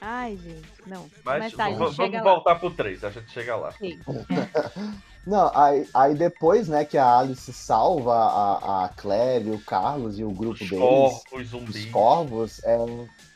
[0.00, 1.08] Ai, gente, não.
[1.24, 2.22] mas, Mas, tá, vamos lá.
[2.22, 3.72] voltar pro 3, a gente chega lá.
[3.72, 3.98] Sim.
[5.26, 10.24] Não, aí, aí depois, né, que a Alice salva a, a Claire, o Carlos e
[10.24, 10.80] o grupo Os deles,
[11.68, 12.78] os corvos, é,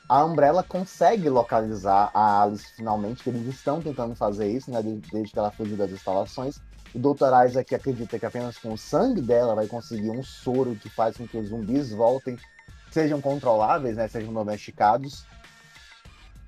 [0.08, 5.00] a Umbrella consegue localizar a Alice finalmente, que eles estão tentando fazer isso, né, de-
[5.10, 6.60] desde que ela fugiu das instalações.
[6.94, 7.46] O Dr.
[7.46, 11.26] Isaac acredita que apenas com o sangue dela vai conseguir um soro que faz com
[11.26, 12.36] que os zumbis voltem,
[12.92, 15.24] sejam controláveis, né, sejam domesticados.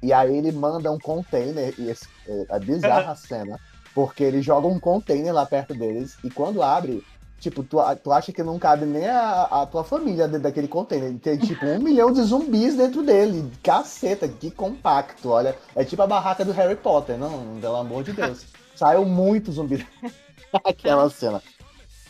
[0.01, 3.59] E aí ele manda um container, e esse, é, é bizarra a cena,
[3.95, 7.05] porque ele joga um container lá perto deles, e quando abre,
[7.43, 11.13] tipo, tu, tu acha que não cabe nem a, a tua família dentro daquele container.
[11.19, 13.51] Tem tipo um milhão de zumbis dentro dele.
[13.63, 15.57] Caceta, que compacto, olha.
[15.75, 18.45] É tipo a barraca do Harry Potter, não, pelo amor de Deus.
[18.77, 19.87] Saiu muito zumbi
[20.65, 21.43] naquela cena.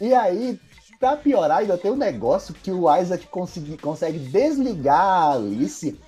[0.00, 0.60] E aí,
[1.00, 5.98] pra piorar, ainda tem um negócio que o Isaac consegui, consegue desligar a Alice,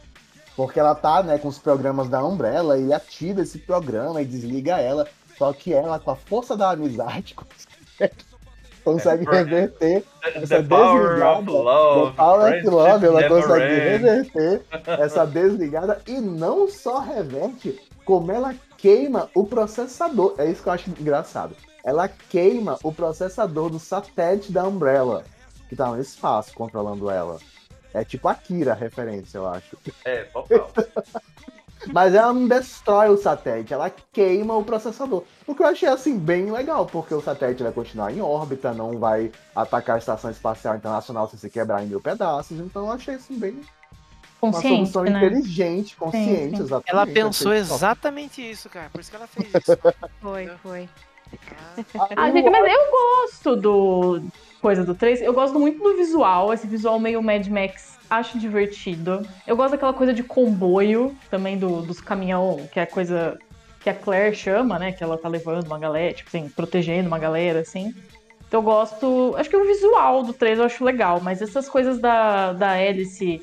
[0.54, 4.26] porque ela tá, né, com os programas da Umbrella, e ele ativa esse programa e
[4.26, 5.08] desliga ela.
[5.36, 8.14] Só que ela, com a força da amizade, consegue,
[8.84, 12.16] consegue É, reverter essa desligada, love.
[12.16, 19.30] Power of Love, ela consegue reverter essa desligada e não só reverte, como ela queima
[19.34, 20.34] o processador.
[20.38, 21.56] É isso que eu acho engraçado.
[21.84, 25.24] Ela queima o processador do satélite da Umbrella,
[25.68, 27.38] que tá no espaço controlando ela.
[27.92, 29.76] É tipo a Kira a referência, eu acho.
[30.04, 30.70] É, total.
[31.92, 35.22] Mas ela não destrói o satélite, ela queima o processador.
[35.46, 38.98] O que eu achei assim bem legal, porque o satélite vai continuar em órbita, não
[38.98, 42.58] vai atacar a Estação Espacial Internacional se se quebrar em mil pedaços.
[42.58, 43.60] Então eu achei assim bem
[44.40, 45.26] uma Consciente, solução né?
[45.26, 46.62] inteligente, consciente, sim.
[46.62, 46.90] exatamente.
[46.90, 48.90] Ela pensou exatamente isso, cara.
[48.90, 49.78] Por isso que ela fez isso.
[50.20, 50.88] Foi, foi.
[51.98, 54.22] Ah, Ah, gente, mas eu gosto do
[54.60, 55.22] coisa do 3.
[55.22, 57.93] Eu gosto muito do visual, esse visual meio Mad Max.
[58.08, 59.26] Acho divertido.
[59.46, 63.38] Eu gosto daquela coisa de comboio, também do, dos caminhão, que é a coisa
[63.80, 64.92] que a Claire chama, né?
[64.92, 67.94] Que ela tá levando uma galera, tipo assim, protegendo uma galera, assim.
[68.48, 69.34] Então eu gosto.
[69.36, 73.42] Acho que o visual do 3 eu acho legal, mas essas coisas da, da Alice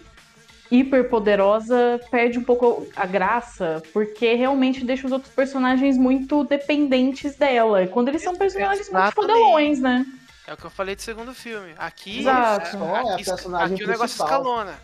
[0.72, 7.36] hiper poderosa perde um pouco a graça, porque realmente deixa os outros personagens muito dependentes
[7.36, 7.86] dela.
[7.88, 9.16] Quando eles são personagens muito Exatamente.
[9.16, 10.06] fodelões, né?
[10.48, 11.74] É o que eu falei do segundo filme.
[11.78, 12.78] Aqui, Exato.
[12.78, 14.28] É a aqui, personagem aqui o negócio principal.
[14.28, 14.80] escalona.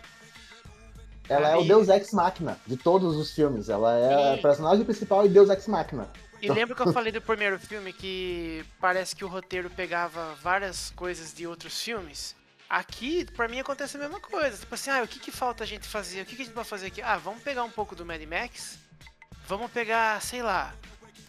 [1.28, 3.68] Ela é o Deus Ex Machina de todos os filmes.
[3.68, 4.42] Ela é a Sim.
[4.42, 6.08] personagem principal e Deus Ex Machina.
[6.40, 10.90] E lembra que eu falei do primeiro filme que parece que o roteiro pegava várias
[10.90, 12.34] coisas de outros filmes?
[12.70, 14.56] Aqui, pra mim, acontece a mesma coisa.
[14.56, 16.22] Tipo assim, ah, o que, que falta a gente fazer?
[16.22, 17.02] O que, que a gente vai fazer aqui?
[17.02, 18.78] Ah, vamos pegar um pouco do Mad Max.
[19.48, 20.72] Vamos pegar, sei lá,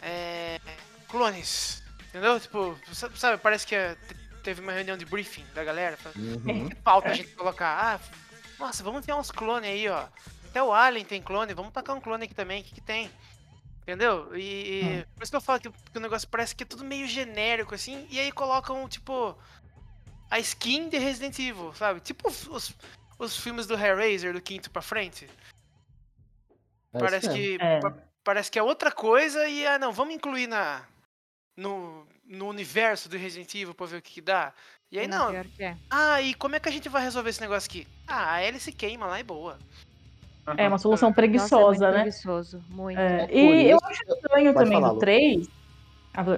[0.01, 0.59] é,
[1.09, 1.81] clones.
[2.09, 2.39] Entendeu?
[2.39, 3.95] Tipo, sa- sabe, parece que é,
[4.39, 5.97] teve uma reunião de briefing da galera.
[6.15, 6.69] Uhum.
[6.69, 7.77] Que falta a gente colocar?
[7.81, 7.99] Ah,
[8.59, 10.07] nossa, vamos ter uns clones aí, ó.
[10.49, 13.09] Até o Alien tem clone, vamos tacar um clone aqui também, o que, que tem?
[13.83, 14.35] Entendeu?
[14.35, 16.83] E, e por isso que eu falo que, que o negócio parece que é tudo
[16.83, 19.35] meio genérico, assim, e aí colocam, tipo,
[20.29, 21.99] a skin de Resident Evil, sabe?
[21.99, 22.75] Tipo os,
[23.17, 25.27] os, filmes do Hellraiser, do quinto pra frente.
[26.91, 27.41] Parece mesmo.
[27.41, 27.79] que É.
[27.79, 30.85] pa- parece que é outra coisa e, ah, não, vamos incluir na,
[31.57, 34.53] no, no universo do Resident Evil pra ver o que, que dá.
[34.91, 35.75] E aí, não, Pior que é.
[35.89, 37.87] ah, e como é que a gente vai resolver esse negócio aqui?
[38.07, 39.57] Ah, a hélice queima lá e boa.
[40.57, 42.01] É uma solução Nossa, é muito preguiçosa, né?
[42.01, 42.99] preguiçoso, muito.
[42.99, 44.99] É, e eu acho que estranho Pode também falar, do Lu.
[44.99, 45.47] 3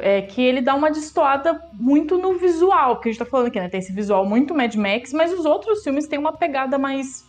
[0.01, 3.59] é que ele dá uma destoada muito no visual, porque a gente tá falando aqui,
[3.59, 3.69] né?
[3.69, 7.25] Tem esse visual muito Mad Max, mas os outros filmes têm uma pegada mais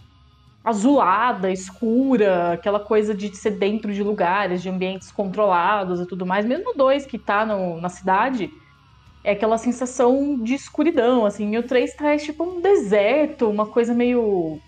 [0.65, 6.47] azulada, escura, aquela coisa de ser dentro de lugares, de ambientes controlados e tudo mais.
[6.47, 8.51] Mesmo 2 que tá no- na cidade,
[9.25, 11.51] é aquela sensação de escuridão, assim.
[11.55, 14.63] E o 3 traz tipo um deserto, uma coisa meio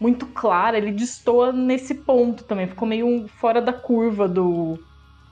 [0.00, 4.82] muito clara, ele destoa nesse ponto também, ficou meio fora da curva do,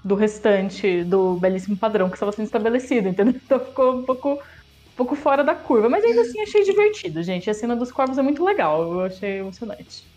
[0.04, 3.34] do restante do belíssimo padrão que estava sendo estabelecido, entendeu?
[3.44, 4.38] Então ficou um pouco,
[4.92, 7.50] um pouco fora da curva, mas ainda assim achei divertido, gente.
[7.50, 10.10] A cena dos corvos é muito legal, eu achei emocionante.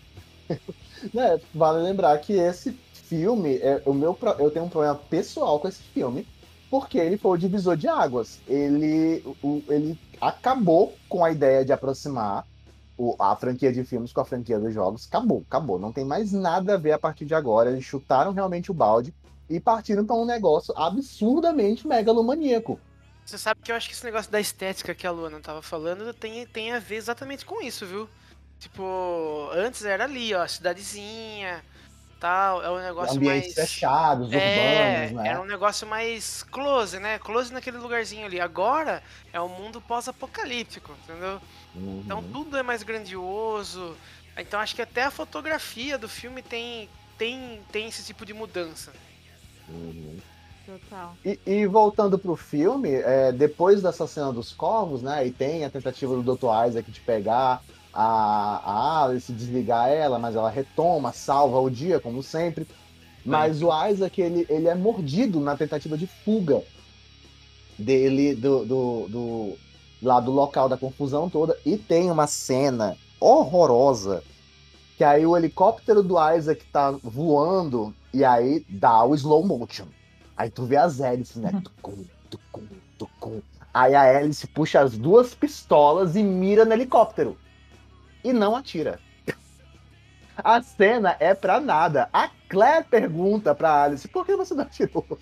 [1.14, 5.68] Né, vale lembrar que esse filme, é, o meu, eu tenho um problema pessoal com
[5.68, 6.28] esse filme,
[6.70, 8.42] porque ele foi o divisor de águas.
[8.46, 12.46] Ele, o- ele acabou com a ideia de aproximar
[12.98, 15.06] o- a franquia de filmes com a franquia dos jogos.
[15.08, 15.80] Acabou, acabou.
[15.80, 17.70] Não tem mais nada a ver a partir de agora.
[17.72, 19.14] Eles chutaram realmente o balde
[19.50, 22.82] e partiram para um negócio absurdamente megalomaníaco.
[23.26, 26.14] Você sabe que eu acho que esse negócio da estética que a Luana tava falando
[26.14, 28.08] tem, tem a ver exatamente com isso, viu?
[28.60, 31.64] Tipo, antes era ali, ó, cidadezinha,
[32.20, 33.70] tal, é um negócio Ambientes mais...
[33.70, 35.30] fechados, É, urbanos, né?
[35.30, 37.18] era um negócio mais close, né?
[37.20, 38.40] Close naquele lugarzinho ali.
[38.40, 39.02] Agora
[39.34, 41.42] é um mundo pós-apocalíptico, entendeu?
[41.74, 42.02] Uhum.
[42.06, 43.98] Então tudo é mais grandioso.
[44.38, 48.94] Então acho que até a fotografia do filme tem, tem, tem esse tipo de mudança.
[49.68, 50.20] Uhum.
[50.66, 51.16] Total.
[51.24, 55.26] E, e voltando pro filme, é, depois dessa cena dos corvos, né?
[55.26, 56.68] E tem a tentativa do Dr.
[56.68, 57.61] Isaac de pegar
[57.93, 62.68] a, a Alice, desligar ela, mas ela retoma, salva o dia, como sempre.
[63.24, 66.61] Mas o Isaac, ele, ele é mordido na tentativa de fuga
[67.78, 69.57] dele, do, do, do-
[70.01, 71.57] lá do local da confusão toda.
[71.66, 74.24] E tem uma cena horrorosa,
[74.97, 79.86] que aí o helicóptero do Isaac tá voando, e aí dá o slow motion.
[80.38, 81.52] Aí tu vê as hélices, né?
[81.64, 82.68] Tucum, tucum,
[82.98, 83.42] tucum.
[83.74, 87.38] Aí a hélice puxa as duas pistolas e mira no helicóptero.
[88.24, 89.00] E não atira.
[90.38, 92.10] A cena é pra nada.
[92.12, 95.04] A Claire pergunta pra Alice, por que você não atirou?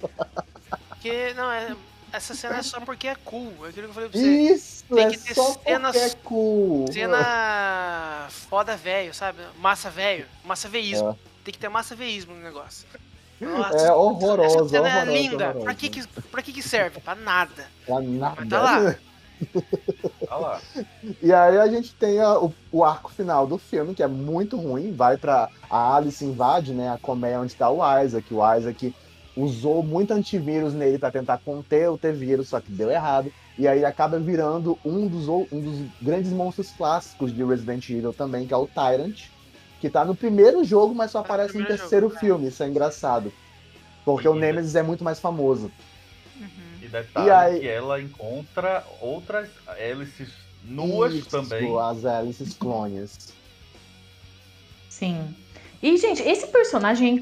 [0.90, 1.76] Porque, não, é,
[2.12, 3.54] essa cena é só porque é cool.
[3.66, 4.26] É aquilo que eu falei pra você.
[4.54, 6.92] Isso, Tem é que ter só cenas- porque é cool.
[6.92, 9.40] Cena foda velho, sabe?
[9.60, 10.26] Massa velho.
[10.44, 11.10] Massa veísmo.
[11.10, 11.16] É.
[11.44, 12.88] Tem que ter massa veísmo no negócio.
[13.76, 15.54] É horroroso, Essa cena é linda.
[15.54, 17.00] Pra que que, pra que que serve?
[17.00, 17.66] Pra nada.
[17.86, 18.36] Pra nada.
[18.40, 18.96] Mas tá lá.
[20.30, 20.62] Olha lá.
[21.22, 24.58] E aí a gente tem a- o, o arco final do filme, que é muito
[24.58, 24.92] ruim.
[24.94, 25.50] Vai pra.
[25.70, 26.90] A Alice invade, né?
[26.90, 28.34] A colmeia onde tá o Isaac.
[28.34, 28.96] O Isaac
[29.36, 33.32] usou muito antivírus nele pra tentar conter o T-vírus, só que deu errado.
[33.58, 38.48] E aí acaba virando um dos, um dos grandes monstros clássicos de Resident Evil também,
[38.48, 39.26] que é o Tyrant.
[39.84, 42.20] Que tá no primeiro jogo, mas só Tá aparece no terceiro jogo, é.
[42.22, 42.48] filme.
[42.48, 43.34] Isso é engraçado.
[44.06, 45.70] Porque E o ainda- Nemesis é muito mais famoso.
[46.40, 46.48] Uhum.
[46.82, 50.30] E detalhe E aí- que ela encontra outras hélices
[50.64, 51.78] nuas Isso, também.
[51.78, 53.34] As hélices clones.
[54.88, 55.36] Sim.
[55.82, 57.22] E, gente, esse personagem,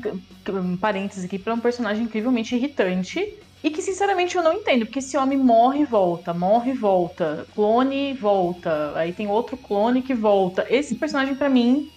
[0.50, 3.40] um parênteses aqui, é um personagem incrivelmente irritante.
[3.64, 7.48] E que, sinceramente, eu não entendo, porque esse homem morre e volta, morre e volta,
[7.56, 10.68] clone e volta, aí tem outro clone que volta.
[10.70, 11.92] Esse personagem, pra mim,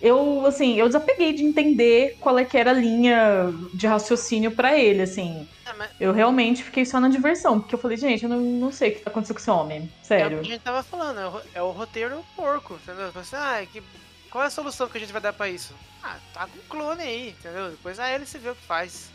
[0.00, 4.78] eu, assim, eu desapeguei de entender qual é que era a linha de raciocínio pra
[4.78, 5.46] ele, assim.
[5.66, 8.72] É, mas Eu realmente fiquei só na diversão, porque eu falei, gente, eu não, não
[8.72, 10.40] sei o que tá acontecendo com esse homem, é o sério.
[10.40, 13.12] que a gente tava falando, é o, é o roteiro porco, entendeu?
[13.14, 13.82] Assim, ah, que,
[14.30, 15.74] qual é a solução que a gente vai dar pra isso?
[16.02, 17.70] Ah, tá com clone aí, entendeu?
[17.70, 19.10] Depois a ele se vê o que faz.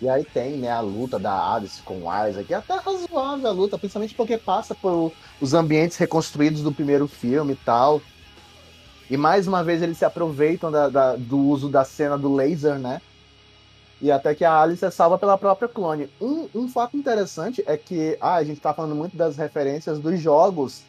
[0.00, 3.46] E aí tem, né, a luta da Alice com o Isaac, que é até razoável
[3.46, 8.02] a luta, principalmente porque passa por os ambientes reconstruídos do primeiro filme e tal.
[9.12, 12.78] E mais uma vez eles se aproveitam da- da- do uso da cena do laser,
[12.78, 12.98] né?
[14.00, 16.08] E até que a Alice é salva pela própria clone.
[16.18, 20.18] Um, um fato interessante é que ah, a gente tá falando muito das referências dos
[20.18, 20.82] jogos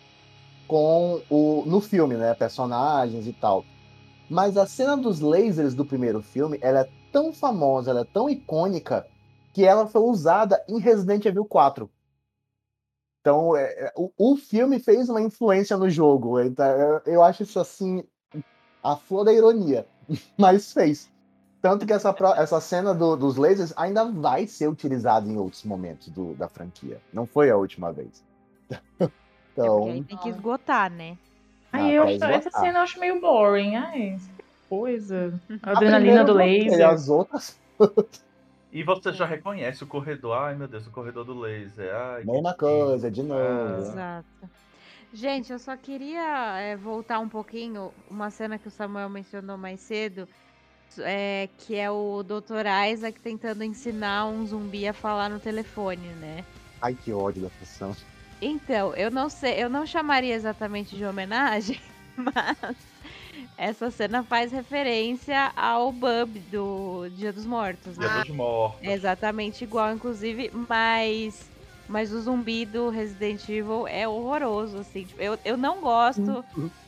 [0.69, 2.33] com o no filme, né?
[2.33, 3.65] Personagens e tal.
[4.29, 8.29] Mas a cena dos lasers do primeiro filme, ela é tão famosa, ela é tão
[8.29, 9.05] icônica,
[9.51, 11.91] que ela foi usada em Resident Evil 4.
[13.19, 16.39] Então, é, é, o, o filme fez uma influência no jogo.
[16.39, 16.65] Então,
[17.05, 18.03] eu acho isso assim,
[18.83, 19.87] a flor da ironia.
[20.37, 21.09] Mas fez.
[21.61, 26.09] Tanto que essa, essa cena do- dos lasers ainda vai ser utilizada em outros momentos
[26.09, 27.01] do- da franquia.
[27.13, 28.23] Não foi a última vez.
[29.55, 31.15] É Então, aí tem que esgotar, né?
[31.71, 33.75] Aí Ah, eu, essa cena eu acho meio boring.
[33.75, 35.39] Ai, que coisa.
[35.61, 36.89] A a adrenalina primeira do laser.
[36.89, 37.59] As outras,
[38.71, 40.35] E você já reconhece o corredor.
[40.35, 41.93] Ai, meu Deus, o corredor do laser.
[41.95, 43.77] Ai, que mesma coisa, de novo.
[43.77, 44.27] Exato.
[45.13, 49.79] Gente, eu só queria é, voltar um pouquinho, uma cena que o Samuel mencionou mais
[49.79, 50.27] cedo,
[50.97, 52.65] é, que é o Dr.
[52.91, 56.43] Isaac tentando ensinar um zumbi a falar no telefone, né?
[56.81, 57.95] Ai, que ódio da função.
[58.41, 61.79] Então, eu não sei, eu não chamaria exatamente de homenagem,
[62.17, 62.75] mas
[63.55, 68.07] essa cena faz referência ao Bub do Dia dos Mortos, né?
[68.07, 68.81] Dia dos mortos.
[68.81, 71.49] É exatamente igual, inclusive, mas,
[71.87, 75.05] mas o zumbi do Resident Evil é horroroso, assim.
[75.05, 76.45] Tipo, eu, eu não gosto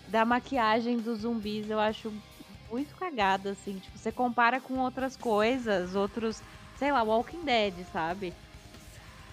[0.08, 2.24] da maquiagem dos zumbis, eu acho
[2.70, 3.80] muito cagada, assim.
[3.80, 6.42] Tipo, você compara com outras coisas, outros,
[6.74, 8.38] sei lá, Walking Dead, sabe?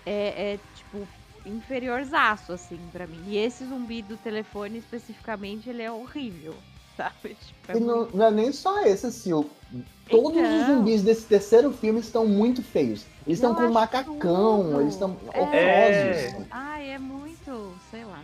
[0.05, 1.09] É, é tipo,
[1.45, 3.25] inferiorzaço, assim, pra mim.
[3.27, 6.65] E esse zumbi do telefone, especificamente, ele é horrível,
[7.03, 7.35] sabe?
[7.35, 9.49] Tipo, é E não, não é nem só esse, Sil.
[10.11, 10.67] Todos os Então.
[10.77, 13.05] zumbis desse terceiro filme estão muito feios.
[13.27, 14.81] Eles estão com macacão, tudo.
[14.81, 15.41] eles estão É.
[15.41, 16.47] horrorosos.
[16.51, 18.21] Ai, é muito, sei lá.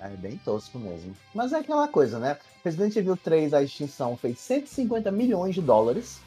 [0.00, 1.14] É bem tosco mesmo.
[1.34, 2.36] Mas é aquela coisa, né?
[2.64, 6.20] Resident Evil 3, a extinção, fez 150 milhões de dólares.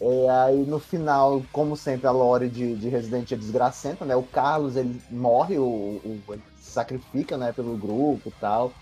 [0.00, 4.16] E aí, no final, como sempre, a lore de, de Resident é desgracenta, né?
[4.16, 8.72] O Carlos, ele morre, o, o- ele se sacrifica, né, pelo grupo e tal.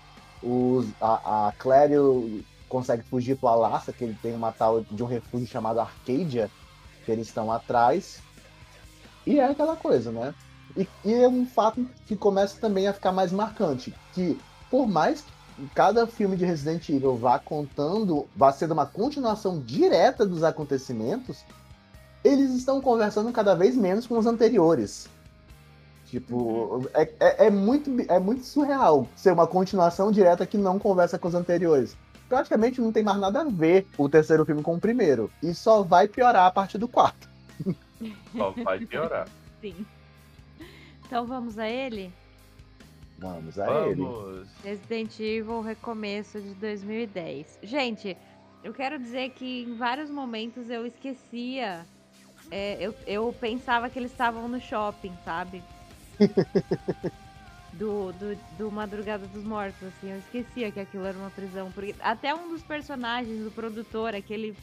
[0.43, 5.05] Os, a, a Claire consegue fugir pro Alaska, que ele tem uma tal de um
[5.05, 6.49] refúgio chamado Arcadia,
[7.05, 8.21] que eles estão atrás.
[9.25, 10.33] E é aquela coisa, né?
[10.75, 14.39] E, e é um fato que começa também a ficar mais marcante, que
[14.69, 20.25] por mais que cada filme de Resident Evil vá contando, vá sendo uma continuação direta
[20.25, 21.45] dos acontecimentos,
[22.23, 25.07] eles estão conversando cada vez menos com os anteriores.
[26.13, 31.17] Tipo, é, é, é muito, é muito surreal ser uma continuação direta que não conversa
[31.17, 31.97] com os anteriores.
[32.29, 35.31] Praticamente não tem mais nada a ver o terceiro filme com o primeiro.
[35.41, 37.27] E só vai piorar a partir do quarto.
[38.37, 39.27] Só vai piorar.
[39.59, 39.83] Sim.
[41.03, 42.13] Então vamos a ele?
[43.17, 44.03] Vamos a ele.
[44.03, 44.47] Vamos.
[44.63, 47.57] Resident Evil Recomeço de 2010.
[47.63, 48.15] Gente,
[48.63, 51.87] eu quero dizer que em vários momentos eu esquecia.
[52.51, 55.63] é, eu, eu pensava que eles estavam no shopping, sabe?
[57.73, 60.11] Do, do, do Madrugada dos Mortos, assim.
[60.11, 61.71] Eu esquecia que aquilo era uma prisão.
[61.71, 64.55] Porque até um dos personagens, do produtor, aquele.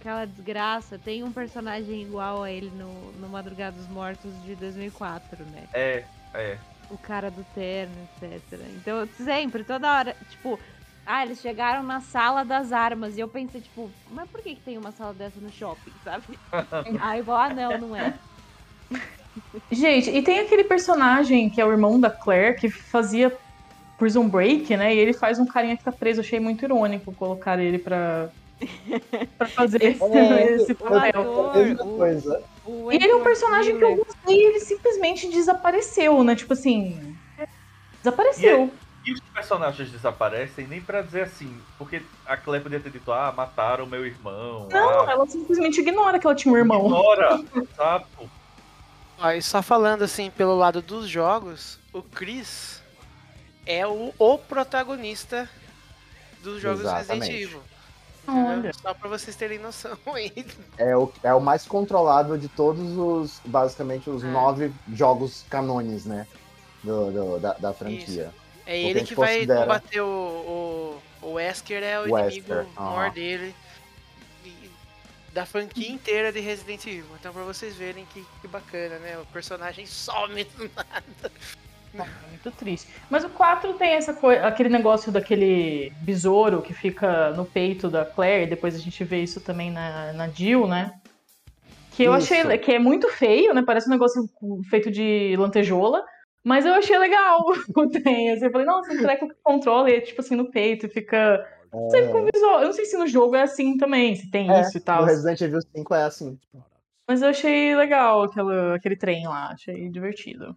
[0.00, 5.44] Aquela desgraça, tem um personagem igual a ele no, no Madrugada dos Mortos de 2004,
[5.44, 5.68] né?
[5.72, 6.04] É,
[6.34, 6.58] é.
[6.90, 8.42] o cara do terno, etc.
[8.74, 10.58] Então, sempre, toda hora, tipo,
[11.06, 13.16] ah, eles chegaram na sala das armas.
[13.16, 16.36] E eu pensei, tipo, mas por que, que tem uma sala dessa no shopping, sabe?
[17.00, 18.12] Aí eu vou, ah, não, não é.
[19.70, 23.32] Gente, e tem aquele personagem que é o irmão da Claire, que fazia
[23.98, 24.94] Prison Break, né?
[24.94, 26.20] E ele faz um carinha que tá preso.
[26.20, 28.28] Achei muito irônico colocar ele pra,
[29.38, 31.22] pra fazer esse, É, esse eu- papel.
[31.84, 32.02] o-.
[32.64, 36.34] O E ele é um personagem que eu gostei e ele simplesmente desapareceu, né?
[36.36, 37.16] Tipo assim.
[38.02, 38.70] Desapareceu.
[39.04, 43.32] E os personagens desaparecem nem pra dizer assim, porque a Claire podia ter dito, ah,
[43.36, 44.68] mataram meu irmão.
[44.70, 46.86] Não, ah, ela simplesmente ignora que ela tinha um irmão.
[46.86, 47.40] Ignora,
[47.76, 48.30] sapo.
[49.22, 52.82] Ó, e só falando assim, pelo lado dos jogos, o Chris
[53.64, 55.48] é o, o protagonista
[56.42, 57.30] dos jogos Resident Exatamente.
[57.42, 57.62] Evil.
[58.28, 58.46] entendeu?
[58.58, 58.72] Olha.
[58.74, 60.32] Só pra vocês terem noção aí.
[60.76, 64.26] É o, é o mais controlável de todos os, basicamente, os É.
[64.26, 66.26] nove jogos canones, né?
[66.82, 68.32] Do, do- da, da franquia.
[68.66, 72.52] É a ele que vai considera- combater o, o, o Wesker, é o, O inimigo
[72.52, 73.10] Wesker, maior aham.
[73.14, 73.54] dele.
[75.32, 77.04] E- da franquia inteira de Resident Evil.
[77.18, 79.18] Então pra vocês verem que, que bacana, né?
[79.18, 81.32] O personagem some do nada.
[81.94, 82.88] É muito triste.
[83.10, 88.04] Mas o 4 tem essa coisa, aquele negócio daquele besouro que fica no peito da
[88.04, 90.94] Claire, depois a gente vê isso também na, na Jill, né?
[91.94, 92.32] Que eu Isso.
[92.32, 93.62] achei que é muito feio, né?
[93.62, 94.26] Parece um negócio
[94.70, 96.02] feito de lantejola.
[96.42, 97.44] Mas eu achei legal
[97.76, 98.30] o trem.
[98.30, 101.46] Assim, eu falei, nossa, será que o controle é tipo assim no peito e fica.
[101.90, 102.60] Sei, fica um visual.
[102.60, 105.00] Eu não sei se no jogo é assim também, se tem É, isso e tal.
[105.02, 106.38] No Resident Evil 5 é assim.
[107.08, 110.56] Mas eu achei legal aquela, aquele trem lá, achei divertido.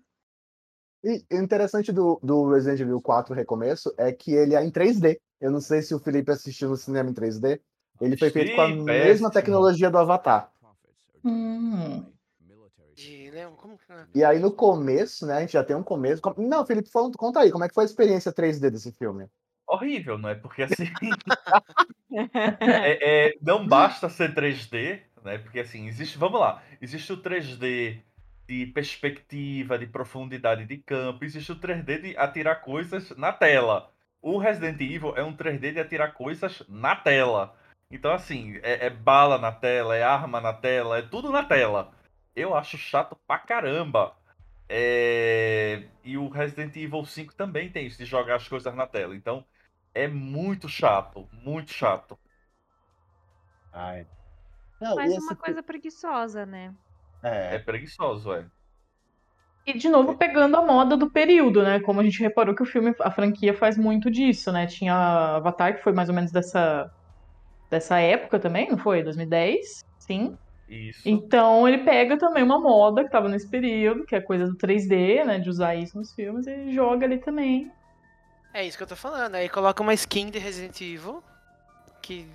[1.04, 5.20] E o interessante do, do Resident Evil 4 Recomeço é que ele é em 3D.
[5.40, 7.62] Eu não sei se o Felipe assistiu no cinema em 3D.
[8.02, 10.52] Ele foi feito com a mesma tecnologia do Avatar.
[11.24, 12.06] Hum.
[12.40, 12.56] Né,
[12.96, 13.32] que-
[14.14, 16.22] E aí no começo, né, a gente já tem um começo.
[16.22, 19.28] Com- Não, Felipe, conta aí, como é que foi a experiência 3D desse filme?
[19.68, 20.36] Horrível, não é?
[20.36, 20.86] Porque assim.
[22.66, 25.38] é- é, não basta ser 3D, né?
[25.38, 26.18] Porque assim, existe.
[26.18, 26.62] Vamos lá.
[26.82, 28.02] Existe o 3D
[28.48, 33.92] de perspectiva, de profundidade de campo, existe o 3D de atirar coisas na tela.
[34.22, 37.56] O Resident Evil é um 3D de atirar coisas na tela.
[37.90, 41.92] Então, assim, é, é bala na tela, é arma na tela, é tudo na tela.
[42.36, 44.16] Eu acho chato pra caramba.
[44.70, 49.16] É, E o Resident Evil 5 também tem isso, de jogar as coisas na tela.
[49.16, 49.46] Então,
[49.96, 52.20] é muito chato, muito chato.
[53.72, 54.06] Ai.
[54.82, 56.74] Não, Mais esse uma coisa preguiçosa, né?
[57.24, 58.46] É É, preguiçoso, é.
[59.66, 61.80] E de novo pegando a moda do período, né?
[61.80, 64.68] Como a gente reparou que o filme, a franquia faz muito disso, né?
[64.68, 64.94] Tinha
[65.38, 66.92] Avatar, que foi mais ou menos dessa,
[67.70, 69.02] dessa época também, não foi?
[69.02, 69.84] 2010?
[69.98, 70.38] Sim.
[70.68, 71.02] Isso.
[71.06, 75.26] Então ele pega também uma moda que tava nesse período, que é coisa do 3D,
[75.26, 75.40] né?
[75.40, 77.72] De usar isso nos filmes, e joga ali também.
[78.56, 79.36] É isso que eu tô falando.
[79.36, 81.22] Aí coloca uma skin de Resident Evil.
[82.02, 82.30] Que.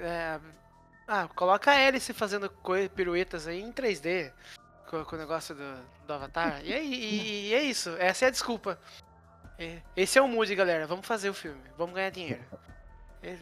[0.00, 0.38] É,
[1.06, 2.50] ah, coloca a Alice fazendo
[2.94, 4.32] piruetas aí em 3D.
[4.88, 5.74] Com, com o negócio do,
[6.06, 6.60] do Avatar.
[6.64, 7.90] E, aí, e- e é isso.
[7.98, 8.78] Essa é a desculpa.
[9.58, 10.86] É, Esse é o mood, galera.
[10.86, 11.60] Vamos fazer o filme.
[11.76, 12.42] Vamos ganhar dinheiro.
[13.22, 13.32] É,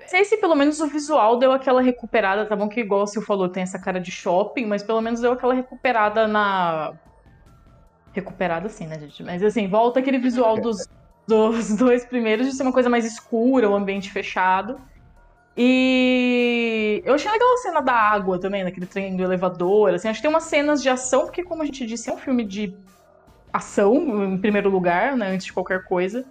[0.00, 3.06] Não sei se pelo menos o visual deu aquela recuperada, tá bom que igual o
[3.06, 6.92] Sil falou, tem essa cara de shopping, mas pelo menos deu aquela recuperada na.
[8.12, 9.22] Recuperada sim, né, gente?
[9.22, 10.86] Mas assim, volta aquele visual dos,
[11.26, 14.78] dos dois primeiros de ser uma coisa mais escura, o ambiente fechado.
[15.56, 19.94] E eu achei legal a cena da água também, naquele trem do elevador.
[19.94, 22.18] Assim, acho que tem umas cenas de ação, porque, como a gente disse, é um
[22.18, 22.74] filme de
[23.52, 25.30] ação, em primeiro lugar, né?
[25.30, 26.24] Antes de qualquer coisa.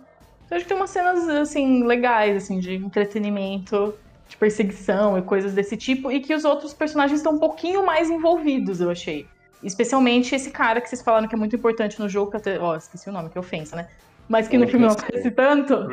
[0.50, 3.94] Eu acho que tem umas cenas, assim, legais, assim, de entretenimento,
[4.28, 8.10] de perseguição e coisas desse tipo, e que os outros personagens estão um pouquinho mais
[8.10, 9.28] envolvidos, eu achei.
[9.64, 12.60] Especialmente esse cara que vocês falaram que é muito importante no jogo, que até.
[12.60, 13.90] Ó, esqueci o nome, que ofensa, né?
[14.28, 15.88] Mas que no filme não aparece tanto.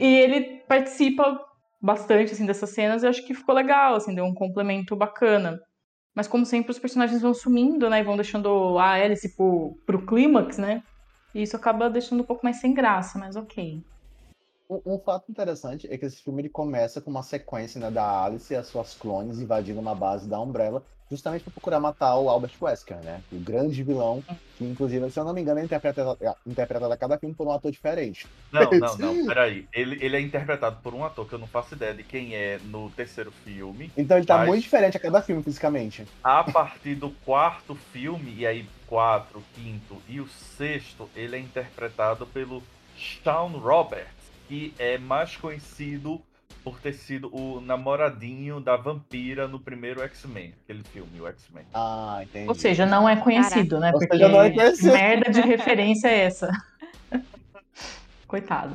[0.00, 1.40] E ele participa
[1.80, 5.60] bastante, assim, dessas cenas, e eu acho que ficou legal, assim, deu um complemento bacana.
[6.14, 8.00] Mas como sempre, os personagens vão sumindo, né?
[8.00, 10.82] E vão deixando a Alice pro, pro clímax, né?
[11.34, 13.82] E isso acaba deixando um pouco mais sem graça, mas ok.
[14.70, 18.24] Um, um fato interessante é que esse filme ele começa com uma sequência né, da
[18.24, 22.28] Alice e as suas clones invadindo uma base da Umbrella, justamente para procurar matar o
[22.28, 23.20] Albert Wesker, né?
[23.30, 24.22] O grande vilão,
[24.56, 27.46] que inclusive, se eu não me engano, é interpretado, é interpretado a cada filme por
[27.46, 28.26] um ator diferente.
[28.52, 29.68] Não, não, não, peraí.
[29.72, 32.58] Ele, ele é interpretado por um ator que eu não faço ideia de quem é
[32.64, 33.90] no terceiro filme.
[33.96, 36.04] Então ele tá Mas- muito diferente a cada filme fisicamente.
[36.22, 42.26] A partir do quarto filme, e aí quatro, quinto e o sexto, ele é interpretado
[42.26, 42.62] pelo
[42.96, 44.08] Shawn Roberts,
[44.48, 46.20] que é mais conhecido
[46.64, 51.64] por ter sido o namoradinho da vampira no primeiro X-Men, aquele filme, o X-Men.
[51.74, 52.48] Ah, entendi.
[52.48, 53.92] Ou seja, não é conhecido, né?
[53.92, 54.92] Ou Porque seja, não é conhecido.
[54.94, 56.50] merda de referência é essa.
[58.26, 58.74] Coitado.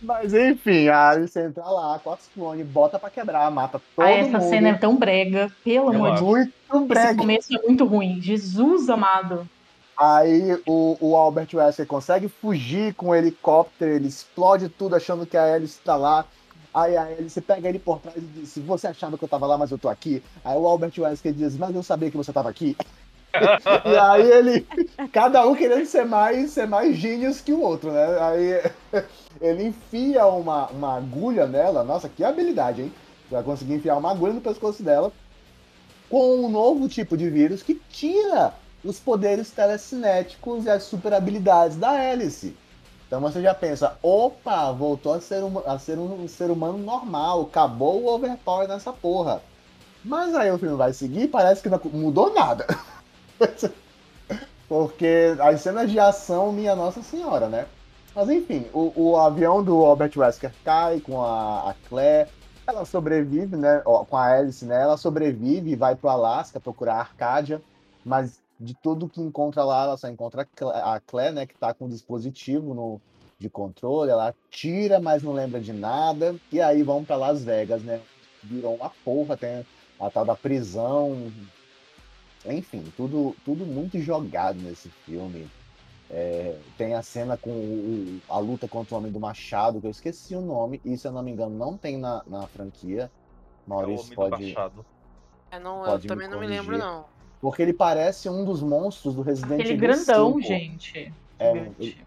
[0.00, 4.10] Mas enfim, a Alice entra lá com as clones, bota pra quebrar, mata todo Ah,
[4.10, 4.48] essa mundo.
[4.50, 6.20] cena é tão brega, pelo Eu amor de.
[6.20, 6.30] Deus.
[6.30, 7.16] Muito Esse brega.
[7.16, 8.20] começo é muito ruim.
[8.20, 9.48] Jesus amado.
[9.96, 15.36] Aí o, o Albert Wesker consegue fugir com o helicóptero, ele explode tudo achando que
[15.36, 16.26] a Alice tá lá.
[16.74, 19.56] Aí a Alice pega ele por trás e diz: Você achava que eu tava lá,
[19.56, 20.20] mas eu tô aqui?
[20.44, 22.76] Aí o Albert Wesker diz: Mas eu sabia que você tava aqui.
[23.86, 24.66] e aí ele.
[25.12, 28.18] Cada um querendo ser mais, ser mais gênios que o outro, né?
[28.20, 29.04] Aí
[29.40, 31.84] ele enfia uma, uma agulha nela.
[31.84, 32.92] Nossa, que habilidade, hein?
[33.30, 35.12] Vai conseguir enfiar uma agulha no pescoço dela
[36.10, 38.52] com um novo tipo de vírus que tira
[38.84, 42.54] os poderes telecinéticos e as super habilidades da Alice.
[43.14, 47.42] Então você já pensa, opa, voltou a ser, um, a ser um ser humano normal,
[47.42, 49.40] acabou o overpower nessa porra.
[50.04, 52.66] Mas aí o filme vai seguir parece que não mudou nada.
[54.68, 57.66] Porque as cenas de ação, minha Nossa Senhora, né?
[58.16, 62.28] Mas enfim, o, o avião do Albert Wesker cai com a, a Claire,
[62.66, 63.80] ela sobrevive, né?
[63.84, 64.82] ó, Com a Alice, né?
[64.82, 67.62] Ela sobrevive e vai pro Alasca procurar a Arcádia,
[68.04, 71.46] mas de tudo que encontra lá, ela só encontra a Cla- a Claire, né?
[71.46, 73.00] Que tá com o dispositivo no,
[73.38, 76.40] de controle, ela tira, mas não lembra de nada.
[76.52, 78.02] E aí vão pra Las Vegas, né?
[78.42, 79.66] Virou uma porra, tem
[79.98, 81.32] a tal da prisão.
[82.46, 85.50] Enfim, tudo, tudo muito jogado nesse filme.
[86.10, 89.90] É, tem a cena com o- a luta contra o Homem do Machado, que eu
[89.90, 93.04] esqueci o nome, e se eu não me engano, não tem na, na franquia.
[93.04, 94.54] É o Maurício Homem do pode.
[94.54, 94.86] Machado.
[95.50, 96.86] É, não, eu também não me lembro, corrigir.
[96.86, 97.13] não.
[97.44, 100.40] Porque ele parece um dos monstros do Resident Aquele Evil grandão, 5.
[100.40, 101.14] gente.
[101.38, 101.76] É, Gigante.
[101.78, 102.06] ele,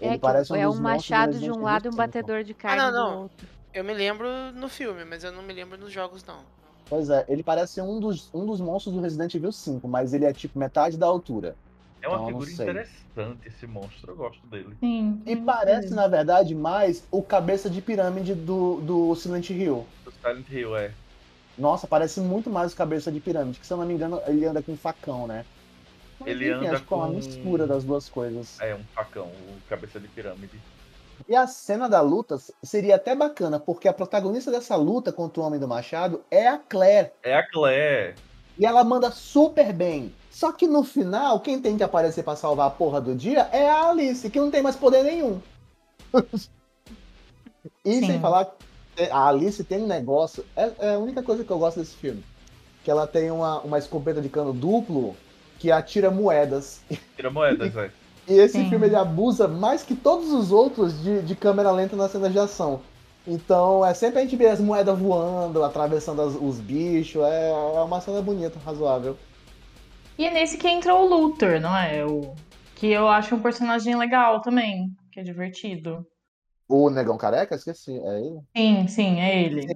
[0.00, 1.92] É, ele que parece um é dos um do machado de um lado e um
[1.92, 1.96] 5.
[1.96, 3.22] batedor de carne não, do não.
[3.22, 3.48] outro.
[3.72, 6.44] Eu me lembro no filme, mas eu não me lembro nos jogos, não.
[6.88, 10.24] Pois é, ele parece um dos, um dos monstros do Resident Evil 5, mas ele
[10.24, 11.56] é tipo metade da altura.
[12.02, 14.78] É uma Então, não figura interessante esse monstro, eu gosto dele.
[14.80, 15.22] Sim.
[15.26, 15.94] E sim, parece, sim.
[15.94, 19.86] na verdade, mais o cabeça de pirâmide do, do Silent Hill.
[20.06, 20.94] O Silent Hill é.
[21.60, 24.46] Nossa, parece muito mais o cabeça de pirâmide, que se eu não me engano, ele
[24.46, 25.44] anda com um facão, né?
[26.18, 28.58] Mas, Ele anda acho que é uma com- mistura das duas coisas.
[28.60, 30.58] É um facão, o cabeça de pirâmide.
[31.28, 35.44] E a cena da luta seria até bacana, porque a protagonista dessa luta contra o
[35.46, 37.10] Homem do Machado é a Claire.
[37.22, 38.14] É a Claire.
[38.58, 40.14] E ela manda super bem.
[40.30, 43.68] Só que no final, quem tem que aparecer pra salvar a porra do dia é
[43.68, 45.40] a Alice, que não tem mais poder nenhum.
[47.84, 48.06] e Sim.
[48.06, 48.50] sem falar
[49.06, 50.44] que a Alice tem um negócio.
[50.56, 52.22] É, é a única coisa que eu gosto desse filme.
[52.84, 55.16] Que ela tem uma, uma escopeta de cano duplo
[55.58, 56.80] que atira moedas.
[57.16, 57.90] Tira moedas, é.
[58.28, 58.68] E esse Sim.
[58.68, 62.38] filme ele abusa mais que todos os outros de, de câmera lenta nas cenas de
[62.38, 62.80] ação.
[63.26, 67.22] Então é sempre a gente vê as moedas voando, atravessando as- os bichos.
[67.22, 69.16] É, é uma cena bonita, razoável.
[70.18, 72.04] E é nesse que entra o Luthor, não é?
[72.04, 72.34] O...
[72.76, 76.06] Que eu acho um personagem legal também, que é divertido.
[76.72, 77.98] O Negão Careca, esqueci.
[77.98, 78.40] É ele?
[78.56, 79.66] Sim, sim, é ele.
[79.66, 79.74] É,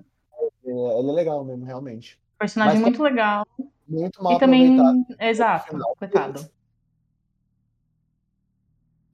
[0.64, 2.20] ele é legal mesmo, realmente.
[2.38, 3.44] Personagem Mas muito legal.
[3.88, 5.04] Muito mal E também.
[5.18, 6.48] Exato, coitado.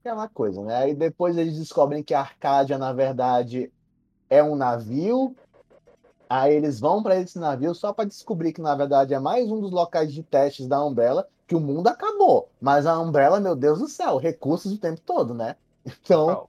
[0.03, 0.75] É uma coisa, né?
[0.75, 3.71] Aí depois eles descobrem que a Arcádia, na verdade,
[4.29, 5.35] é um navio.
[6.29, 9.59] Aí eles vão para esse navio só para descobrir que, na verdade, é mais um
[9.59, 12.47] dos locais de testes da Umbrella, que o mundo acabou.
[12.61, 15.55] Mas a Umbrella, meu Deus do céu, recursos o tempo todo, né?
[15.83, 16.47] Então,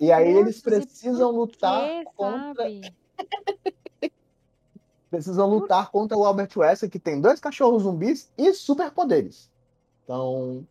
[0.00, 2.64] e aí eles precisam lutar quê, contra
[5.10, 9.50] precisam lutar contra o Albert Wesker, que tem dois cachorros zumbis e superpoderes.
[10.04, 10.64] Então,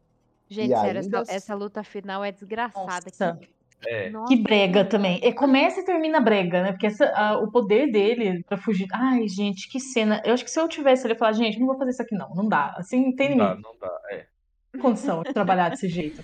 [0.48, 3.06] Gente, E sério, ainda essa, essa luta final é desgraçada.
[3.06, 3.40] Nossa.
[3.82, 4.12] Que, É.
[4.28, 5.20] Que brega também.
[5.24, 6.72] E começa e termina brega, né?
[6.72, 8.88] Porque essa, a- o poder dele pra fugir.
[8.94, 10.22] Ai, gente, que cena.
[10.24, 12.16] Eu acho que se eu tivesse, ele ia falar, gente, não vou fazer isso aqui,
[12.16, 12.30] não.
[12.36, 12.74] Não dá.
[12.78, 14.00] Assim, não tem Não dá, não dá.
[14.12, 14.26] É.
[14.80, 16.24] condição de trabalhar desse jeito.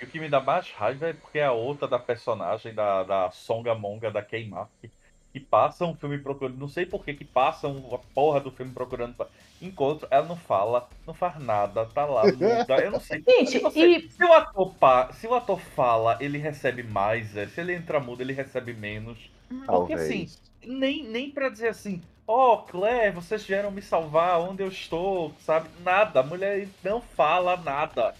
[0.00, 3.30] E o que me dá mais raiva é porque a outra da personagem da, da
[3.30, 4.90] Songamonga da Keimar, que,
[5.32, 6.56] que passa um filme procurando.
[6.58, 9.14] Não sei por que que passam a porra do filme procurando.
[9.14, 9.26] pra-
[9.60, 12.80] Encontro, ela não fala, não faz nada, tá lá, muda.
[12.80, 13.24] Eu não sei.
[13.26, 13.96] Gente, Eu não sei.
[13.96, 17.46] e Se o ator, pa- se o ator fala, ele recebe mais, é.
[17.48, 19.18] se ele entra mudo, ele recebe menos.
[19.48, 20.00] Porque talvez.
[20.02, 20.26] assim,
[20.62, 25.68] nem, nem pra dizer assim, ó, Claire, vocês vieram me salvar, onde eu estou, sabe?
[25.80, 28.14] Nada, a mulher não fala nada.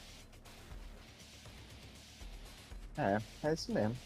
[2.99, 3.99] É, é isso mesmo.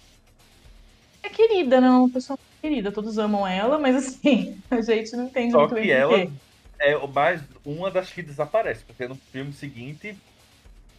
[1.23, 1.91] é querida, né?
[1.91, 2.93] Uma pessoa querida.
[2.93, 6.19] Todos amam ela, mas assim, a gente não entende Só muito bem que por ela
[6.27, 6.33] quê.
[6.79, 10.19] é o mais uma das que desaparece, porque no filme seguinte,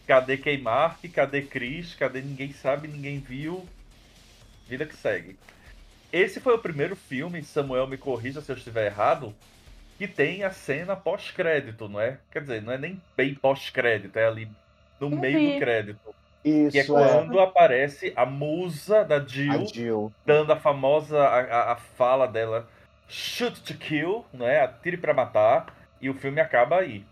[0.06, 3.70] cadê Keimar, cadê Chris, cadê ninguém sabe, ninguém viu,
[4.66, 5.38] vida que segue.
[6.12, 9.36] Esse foi o primeiro filme, Samuel me corrija se eu estiver errado,
[9.98, 12.20] que tem a cena pós-crédito, não é?
[12.30, 14.50] Quer dizer, não é nem bem pós-crédito, é ali
[15.00, 15.46] no Eu meio vi.
[15.52, 16.14] do crédito.
[16.44, 20.12] Isso Que é é quando aparece a musa da a Jill Jill.
[20.26, 22.68] dando a famosa a, a- a fala dela
[23.08, 24.60] shoot to kill, não é?
[24.62, 25.66] Atire pra matar,
[26.00, 27.04] e o filme acaba aí.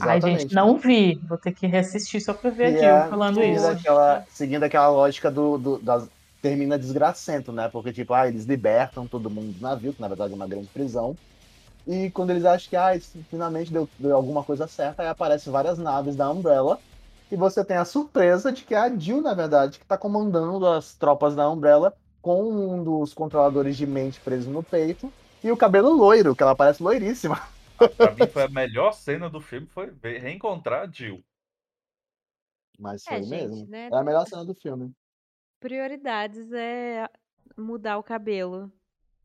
[0.00, 0.42] Ai, Exatamente.
[0.42, 1.20] gente, não vi.
[1.28, 3.66] Vou ter que reassistir só pra ver a E Jill é falando seguindo isso.
[3.68, 6.08] Aquela, seguindo aquela lógica do, do- das,
[6.40, 7.68] termina desgracento, né?
[7.68, 10.68] Porque, tipo, ah, eles libertam todo mundo do navio, que na verdade é uma grande
[10.68, 11.16] prisão.
[11.86, 15.52] E quando eles acham que ah, isso finalmente deu, deu alguma coisa certa, aí aparecem
[15.52, 16.78] várias naves da Umbrella.
[17.30, 20.66] E você tem a surpresa de que é a Jill, na verdade, que tá comandando
[20.66, 25.12] as tropas da Umbrella com um dos controladores de mente preso no peito.
[25.42, 27.40] E o cabelo loiro, que ela parece loiríssima.
[27.96, 31.24] Pra mim foi a melhor cena do filme, foi ver- reencontrar a Jill.
[32.78, 33.66] Mas É, foi gente, mesmo.
[33.70, 33.88] né?
[33.90, 34.92] É a melhor cena do filme.
[35.60, 37.08] prioridades é
[37.56, 38.72] mudar o cabelo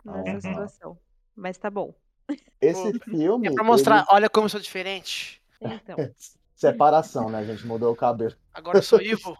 [0.04, 0.42] nessa Uhum.
[0.42, 1.00] situação.
[1.36, 1.94] Mas tá bom.
[2.62, 3.48] Esse filme.
[3.48, 5.42] É pra mostrar, ele- olha como eu sou diferente.
[5.62, 5.98] Então,
[6.56, 7.40] Separação, né?
[7.40, 8.34] A gente mudou o cabelo.
[8.54, 9.36] Agora eu sou evil.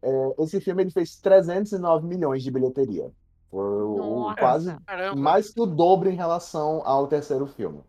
[0.00, 3.10] É, esse filme ele fez 309 milhões de bilheteria.
[3.50, 5.20] Foi quase Caramba.
[5.20, 7.82] mais que o dobro em relação ao terceiro filme.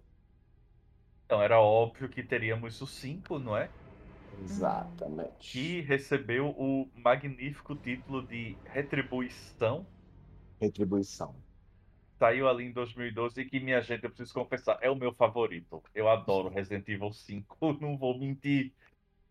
[1.26, 3.70] Então era óbvio que teríamos o 5, não é?
[4.44, 5.32] Exatamente.
[5.40, 9.86] Que recebeu o magnífico título de Retribuição.
[10.60, 11.36] Retribuição.
[12.18, 15.84] Saiu ali em 2012 e que, minha gente, eu preciso confessar, é o meu favorito.
[15.94, 18.72] Eu adoro Resident Evil 5, não vou mentir.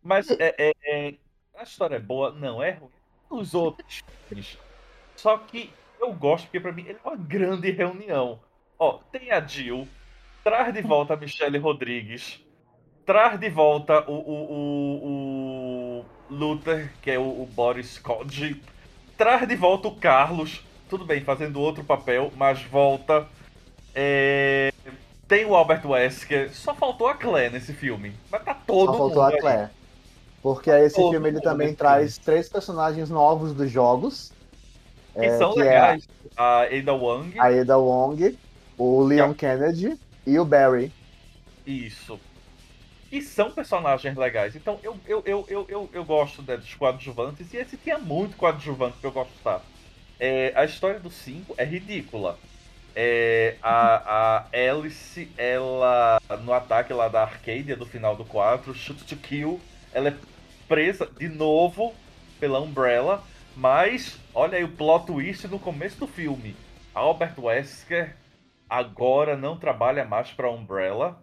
[0.03, 1.15] Mas é, é- é-
[1.55, 2.79] a história é boa, não é.
[3.31, 4.03] Os outros.
[5.17, 5.71] Só que
[6.01, 8.41] eu gosto, porque pra mim ele é uma grande reunião.
[8.79, 9.89] Ó, tem a Jill,
[10.43, 12.45] traz de volta a Michelle Rodrigues,
[13.07, 18.61] traz de volta o, o, o, o Luther, que é o, o Boris Kodji,
[19.17, 23.27] traz de volta o Carlos, tudo bem, fazendo outro papel, mas volta.
[23.95, 24.73] É,
[25.27, 28.13] Tem o Albert Wesker, só faltou a Claire nesse filme.
[28.31, 29.41] Mas tá todo Só faltou a mundo aí.
[29.41, 29.71] Claire.
[30.43, 34.33] Porque aí esse filme ele também nesse traz três personagens novos dos jogos.
[35.15, 36.09] Que é, são que é legais.
[36.37, 37.39] A Ada Wong.
[37.39, 38.39] a Ada Wong,
[38.77, 40.93] o Leon Kennedy e o Barry.
[41.67, 42.21] Isso.
[43.11, 44.57] E são personagens legais.
[44.57, 47.55] Então eu, eu, eu, eu, eu, eu gosto né, dos coadjuvantes.
[47.55, 49.63] E esse tinha muito coadjuvante que eu gostar.
[50.27, 52.39] É, a história do 5 é ridícula.
[52.97, 59.05] É, a, a Alice, ela, no ataque lá da Arcadia do final do 4, Shoot
[59.05, 59.61] to Kill,
[59.93, 60.17] ela é
[60.67, 61.93] presa de novo
[62.41, 63.23] pela Umbrella.
[63.55, 66.57] Mas, olha aí o plot twist no começo do filme.
[66.95, 68.17] Albert Wesker
[68.67, 71.23] agora não trabalha mais para a Umbrella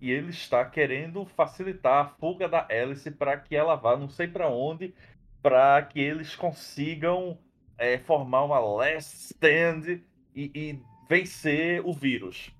[0.00, 4.26] e ele está querendo facilitar a fuga da Alice para que ela vá não sei
[4.26, 4.92] para onde,
[5.40, 7.38] para que eles consigam
[7.80, 10.00] é, formar uma last stand
[10.36, 10.78] e, e
[11.08, 12.50] vencer o vírus.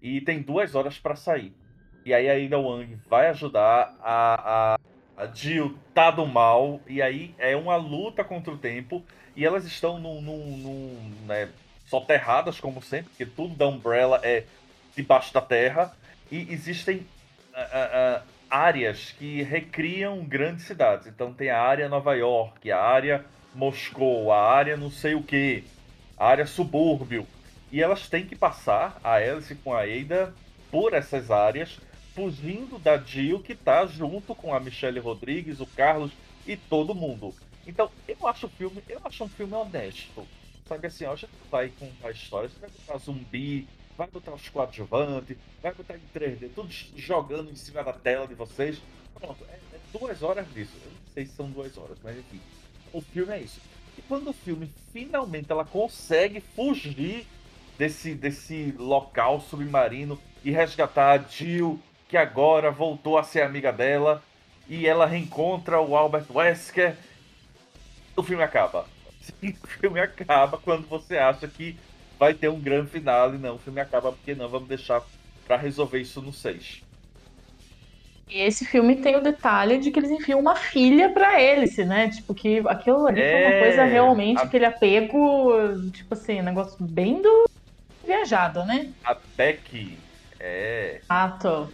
[0.00, 1.52] E tem duas horas para sair.
[2.06, 4.78] E aí a Ada Wang vai ajudar a,
[5.18, 9.04] a, a Jill tá do mal e aí é uma luta contra o tempo
[9.34, 11.50] e elas estão num, num, num, né,
[11.84, 14.44] soterradas como sempre, porque tudo da Umbrella é
[14.96, 15.94] debaixo da terra
[16.30, 17.06] e existem
[17.52, 21.06] ah, ah, áreas que recriam grandes cidades.
[21.08, 23.24] Então tem a área Nova York, a área
[23.56, 25.64] Moscou, a área não sei o que,
[26.16, 27.26] a área subúrbio.
[27.72, 30.34] E elas têm que passar, a Alice com a Ada,
[30.70, 31.80] por essas áreas,
[32.14, 36.12] fugindo da Jill que tá junto com a Michelle Rodrigues, o Carlos
[36.46, 37.34] e todo mundo.
[37.66, 40.26] Então, eu acho o filme, eu acho um filme honesto.
[40.68, 44.48] Sabe assim, ó, gente vai contar a história, você vai botar zumbi, vai botar os
[44.50, 48.82] coadjuvantes, vai botar em 3D, tudo jogando em cima da tela de vocês.
[49.14, 50.72] Pronto, é, é duas horas disso.
[50.84, 52.40] Eu não sei se são duas horas, mas enfim.
[52.92, 53.60] O filme é isso.
[53.98, 57.26] E quando o filme finalmente ela consegue fugir
[57.78, 64.22] desse, desse local submarino e resgatar a Jill, que agora voltou a ser amiga dela,
[64.68, 66.96] e ela reencontra o Albert Wesker,
[68.16, 68.86] o filme acaba.
[69.42, 71.76] O filme acaba quando você acha que
[72.18, 75.02] vai ter um grande final e não, o filme acaba porque não, vamos deixar
[75.46, 76.85] pra resolver isso no 6.
[78.28, 82.10] E esse filme tem o detalhe de que eles enfiam uma filha pra Alice, né?
[82.10, 85.52] Tipo, que aquilo ali foi uma É, coisa realmente, a- aquele apego,
[85.92, 87.48] tipo assim, um negócio bem do
[88.04, 88.90] viajado, né?
[89.04, 89.96] A Becky
[90.40, 91.00] é.
[91.08, 91.72] Ato.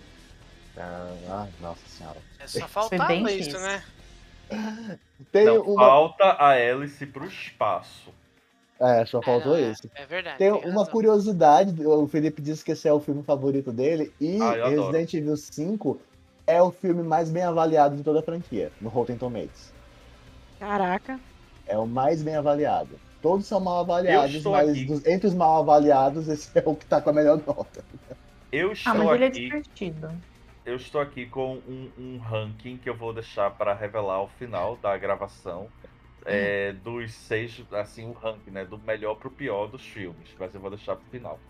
[0.77, 2.19] Ah, ai, nossa senhora.
[2.39, 3.61] É só faltava isso, difícil.
[3.61, 3.83] né?
[5.31, 5.81] Tem Não, uma.
[5.87, 8.11] falta a Alice pro espaço.
[8.79, 9.89] É, só faltou é, isso.
[9.95, 10.37] É verdade.
[10.39, 10.93] Tem tem uma razão.
[10.93, 14.69] curiosidade, o Felipe disse que esse é o filme favorito dele, e Ah.
[14.69, 16.01] Resident Evil 5
[16.47, 19.75] é o filme mais bem avaliado de toda a franquia, no Rotten Tomatoes.
[20.59, 21.21] Caraca.
[21.67, 23.01] É o mais bem avaliado.
[23.21, 27.01] Todos são mal avaliados, mas dos- entre os mal avaliados, esse é o que tá
[27.01, 27.85] com a melhor nota.
[28.53, 30.25] Eu Ah, estou mas ele é divertido.
[30.65, 34.77] Eu estou aqui com um, um ranking que eu vou deixar para revelar ao final
[34.77, 35.73] da gravação.
[36.27, 38.65] é, dos seis, assim, o ranking, né?
[38.67, 40.35] Do melhor pro pior dos filmes.
[40.39, 41.45] Mas eu vou deixar pro final.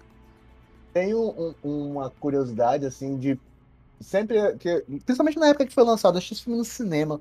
[0.97, 3.41] Um- um- uma curiosidade, assim, de.
[4.03, 4.57] Sempre.
[4.59, 7.21] Que, principalmente na época que foi lançado, assisti esse filme no cinema.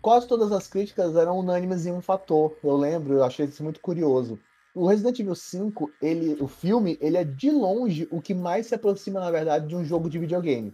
[0.00, 2.56] Quase todas as críticas eram unânimes em um fator.
[2.62, 4.38] Eu lembro, eu achei isso muito curioso.
[4.74, 8.74] O Resident Evil 5, ele, o filme, ele é de longe o que mais se
[8.74, 10.72] aproxima, na verdade, de um jogo de videogame.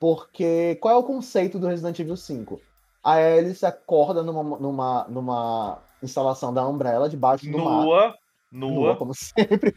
[0.00, 2.60] Porque qual é o conceito do Resident Evil 5?
[3.02, 8.18] A Alice acorda numa, numa, numa instalação da Umbrella, debaixo do mar Nua,
[8.50, 8.96] nua, nua.
[8.96, 9.74] como sempre.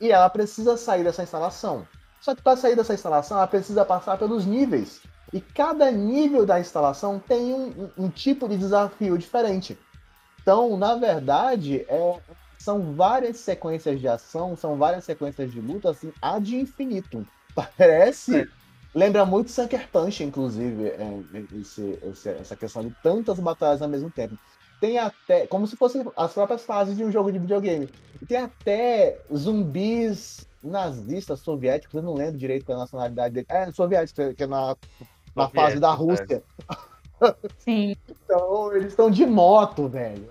[0.00, 1.86] e ela precisa sair dessa instalação.
[2.20, 5.00] Só que para sair dessa instalação, ela precisa passar pelos níveis.
[5.32, 9.78] E cada nível da instalação tem um, um- tipo de desafio diferente.
[10.42, 12.20] Então, na verdade, é-
[12.58, 17.26] são várias sequências de ação, são várias sequências de luta, assim, ad infinito.
[17.54, 18.40] Parece.
[18.40, 18.46] É.
[18.92, 21.22] Lembra muito Sucker Punch, inclusive, é,
[21.60, 21.98] esse-
[22.40, 24.36] essa questão de tantas batalhas ao mesmo tempo
[24.80, 25.46] tem até.
[25.46, 27.88] Como se fossem as próprias fases de um jogo de videogame.
[28.20, 33.46] E tem até zumbis nazistas soviéticos, eu não lembro direito qual é a nacionalidade dele.
[33.48, 34.76] É, soviético, que é na,
[35.34, 36.42] na fase da Soviético,
[37.24, 37.44] Rússia.
[37.58, 37.94] Sim.
[38.08, 40.30] Então, eles estão de moto, velho.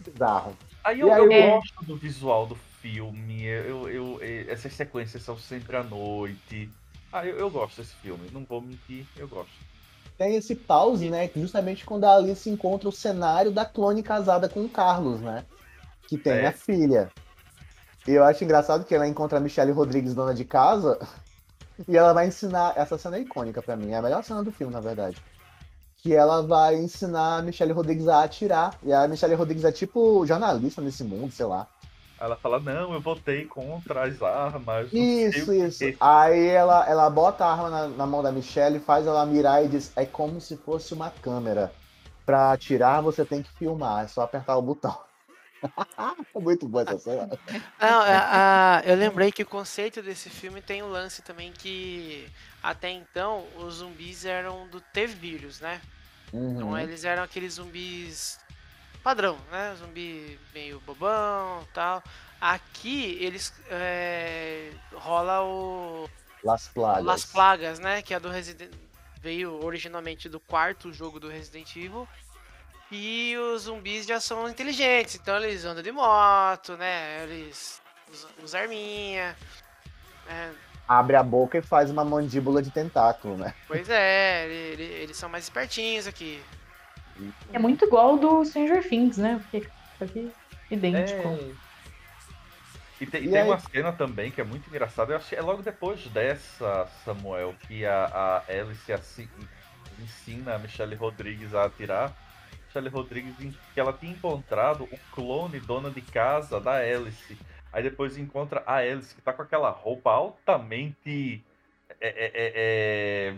[0.00, 0.56] Bizarro.
[0.84, 3.44] Aí eu, aí eu eu- gosto do visual do filme.
[3.44, 6.70] Eu, eu, eu- essas sequências são sempre à noite.
[7.12, 8.28] Ah, eu, eu gosto desse filme.
[8.32, 9.73] Não vou mentir, eu gosto.
[10.16, 11.28] Tem esse pause, né?
[11.34, 15.44] Justamente quando a Alice encontra o cenário da clone casada com o Carlos, né?
[16.08, 16.46] Que tem É.
[16.48, 17.10] a filha.
[18.06, 20.98] E eu acho engraçado que ela encontra a Michelle Rodrigues, dona de casa,
[21.88, 22.74] e ela vai ensinar.
[22.76, 25.16] Essa cena é icônica pra mim, é a melhor cena do filme, na verdade.
[25.96, 28.78] Que ela vai ensinar a Michelle Rodrigues a atirar.
[28.82, 31.66] E a Michelle Rodrigues é tipo jornalista nesse mundo, sei lá.
[32.24, 34.90] Ela fala, não, eu votei contra as armas.
[34.92, 35.78] Isso, isso.
[35.78, 39.64] quê." Aí ela, ela bota a arma na, na mão da Michelle, faz ela mirar
[39.64, 41.72] e diz: é como se fosse uma câmera.
[42.24, 44.98] Pra atirar, você tem que filmar, é só apertar o botão.
[46.34, 47.28] é muito boa essa cena.
[47.78, 52.26] Não, a- a- eu lembrei que o conceito desse filme tem um lance também que
[52.62, 55.80] até então os zumbis eram do T-vírus, né?
[56.32, 56.78] Então Uhum.
[56.78, 58.38] eles eram aqueles zumbis
[59.04, 59.76] padrão, né?
[59.78, 62.02] Zumbi meio bobão tal.
[62.40, 66.08] Aqui eles é, rola o
[66.42, 67.04] Las Plagas.
[67.04, 68.02] Las Plagas, né?
[68.02, 68.72] Que é do Resident
[69.20, 72.08] veio originalmente do quarto jogo do Resident Evil.
[72.90, 77.22] E os zumbis já são inteligentes, então eles andam de moto, né?
[77.24, 77.80] Eles
[78.12, 79.36] usam, usam arminha.
[80.26, 80.54] né?
[80.86, 83.54] Abre a boca e faz uma mandíbula de tentáculo, né?
[83.66, 86.42] Pois é, ele- ele- eles são mais espertinhos aqui.
[87.52, 89.40] É muito igual do Stranger Things, né?
[89.42, 89.66] Porque
[90.00, 90.32] aqui
[90.70, 91.28] é idêntico.
[91.28, 91.50] É.
[93.00, 95.12] E tem, E tem aí- uma cena também que é muito engraçada.
[95.12, 99.28] Eu acho que é logo depois dessa, Samuel, que a, a Alice assi-
[100.00, 102.12] ensina a Michelle Rodrigues a atirar.
[102.66, 103.34] Michelle Rodrigues,
[103.72, 107.36] que ela tinha encontrado o clone dona de casa da Alice.
[107.72, 111.42] Aí depois encontra a Alice, que tá com aquela roupa altamente.
[112.00, 113.34] É, é, é, é...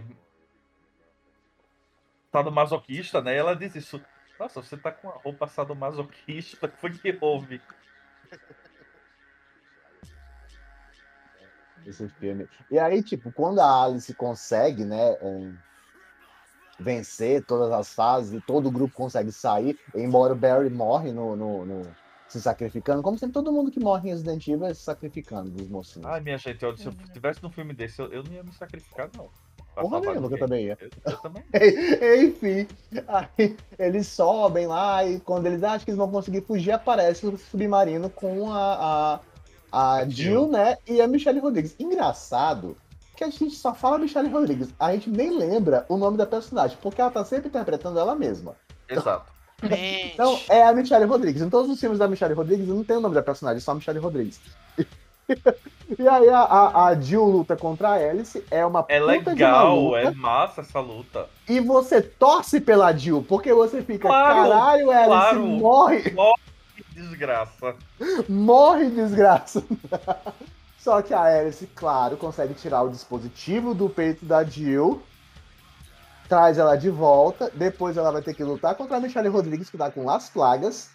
[2.36, 3.34] Sadomasoquista, né?
[3.34, 4.02] Ela diz isso.
[4.38, 7.62] Nossa, você tá com a roupa sadomasoquista, que foi que houve?
[11.86, 12.46] Esse filme.
[12.70, 15.52] E aí, tipo, quando a Alice consegue, né, é,
[16.78, 21.34] vencer todas as fases e todo o grupo consegue sair, embora o Barry morre no,
[21.34, 21.96] no- no-
[22.28, 25.68] se sacrificando, como sempre todo mundo que morre em Resident Evil é se sacrificando dos
[25.68, 26.06] mocinhos.
[26.06, 29.08] Ai, minha gente, se eu tivesse num filme desse, eu, eu não ia me sacrificar,
[29.16, 29.30] não.
[29.82, 30.38] Porra nenhuma, que eu ninguém.
[30.38, 30.78] também ia.
[30.80, 31.44] Eu, eu também.
[32.24, 32.68] Enfim,
[33.06, 37.36] aí eles sobem lá e quando eles acham que eles vão conseguir fugir, aparece o
[37.36, 39.20] submarino com a,
[39.70, 40.78] a, a Jill, né?
[40.86, 41.74] E a Michelle Rodrigues.
[41.78, 42.76] Engraçado
[43.16, 46.76] que a gente só fala Michelle Rodrigues, a gente nem lembra o nome da personagem,
[46.82, 48.54] porque ela tá sempre interpretando ela mesma.
[48.88, 49.32] Exato.
[49.62, 51.40] Então é a Michelle Rodrigues.
[51.40, 53.74] Em todos os filmes da Michelle Rodrigues não tem o nome da personagem, só a
[53.74, 54.38] Michelle Rodrigues.
[55.98, 59.96] e aí a, a, a Jill luta contra a Alice, é uma É puta legal,
[59.96, 61.28] é massa essa luta.
[61.48, 65.46] E você torce pela Jill, porque você fica, Claro, caralho, Alice, claro.
[65.46, 66.02] morre,
[66.76, 67.74] Que desgraça.
[68.28, 69.64] morre, desgraça.
[70.78, 75.02] Só que a Alice, claro, consegue tirar o dispositivo do peito da Jill,
[76.28, 79.76] traz ela de volta, depois ela vai ter que lutar contra a Michelle Rodrigues, que
[79.76, 80.90] tá com Las Plagas,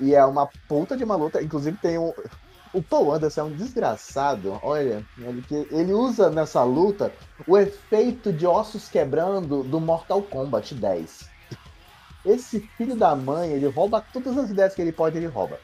[0.00, 2.12] e é uma puta de uma luta, inclusive tem um...
[2.72, 5.04] O Paul Anderson é um desgraçado, olha,
[5.70, 7.12] ele, usa nessa luta
[7.46, 11.28] o efeito de ossos quebrando do Mortal Kombat 10.
[12.26, 15.58] Esse filho da mãe, ele rouba todas as ideias que ele pode, ele rouba.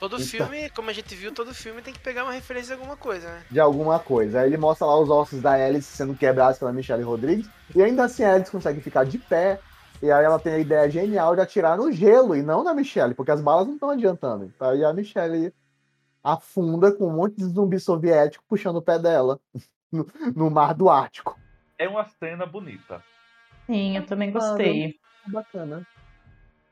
[0.00, 0.26] todo Então.
[0.26, 3.28] filme, como a gente viu, todo filme tem que pegar uma referência de alguma coisa,
[3.28, 3.42] né?
[3.50, 4.40] De alguma coisa.
[4.40, 7.48] Aí ele mostra lá os ossos da Alice sendo quebrados pela Michelle Rodrigues.
[7.74, 9.60] E ainda assim a Alice consegue ficar de pé.
[10.02, 13.14] E aí ela tem a ideia genial de atirar no gelo e não na Michelle,
[13.14, 14.52] porque as balas não estão adiantando.
[14.60, 15.52] Aí a Michelle
[16.34, 19.38] afunda com um monte de zumbi soviético puxando o pé dela
[19.92, 21.38] no, no mar do Ártico.
[21.78, 23.02] É uma cena bonita.
[23.66, 24.94] Sim, eu também gostei.
[25.26, 25.86] Bacana.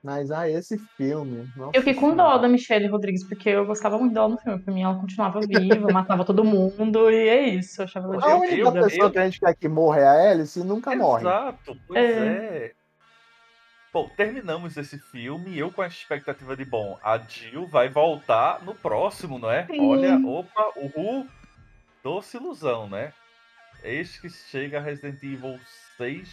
[0.02, 1.48] Mas, ah, esse filme.
[1.56, 4.58] nossa Eu fiquei com dó da Michelle Rodrigues, porque eu gostava muito dela no filme.
[4.62, 7.80] Pra mim, ela continuava viva, matava todo mundo, e é isso.
[7.80, 8.78] Eu achava ela A única divertida.
[8.80, 11.22] eu- pessoa que a gente quer que morra é a Alice e nunca morre.
[11.22, 12.26] Exato, pois É.
[12.66, 12.72] é.
[13.94, 15.56] Bom, terminamos esse filme.
[15.56, 19.66] Eu com a expectativa de, bom, a Jill vai voltar no próximo, não é?
[19.66, 19.88] Sim.
[19.88, 21.28] Olha, opa, uhul,
[22.02, 23.12] doce ilusão, né?
[23.84, 25.60] Eis que chega Resident Evil
[25.96, 26.28] 6,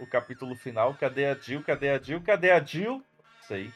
[0.00, 0.94] o capítulo final.
[0.94, 1.62] Cadê a Jill?
[1.62, 2.22] Cadê a Jill?
[2.22, 2.92] Cadê a Jill?
[2.92, 3.70] Não sei.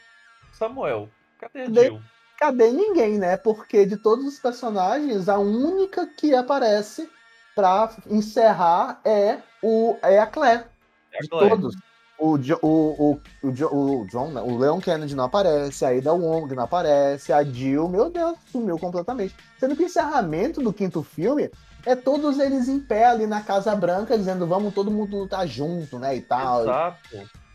[0.53, 1.07] Samuel,
[1.39, 1.83] cadê a Cadê?
[1.83, 2.01] Jill?
[2.35, 3.37] Cadê ninguém, né?
[3.37, 7.07] Porque de todos os personagens, a única que aparece
[7.55, 10.63] pra encerrar é, o, é a Claire.
[11.11, 11.49] É a De Claire.
[11.51, 11.88] todos.
[12.19, 16.53] O, o, o, o, Jo- o John, o Leon Kennedy não aparece, a Ada Wong
[16.53, 19.33] não aparece, a Jill, meu Deus, sumiu completamente.
[19.57, 21.49] Sendo que o encerramento do quinto filme
[21.85, 25.97] é todos eles em pé ali na Casa Branca, dizendo vamos todo mundo lutar junto,
[25.97, 26.63] né, e tal.
[26.63, 26.99] Exato.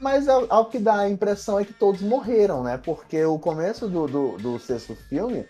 [0.01, 2.79] Mas ao, ao que dá a impressão é que todos morreram, né?
[2.79, 5.47] Porque o começo do, do, do sexto filme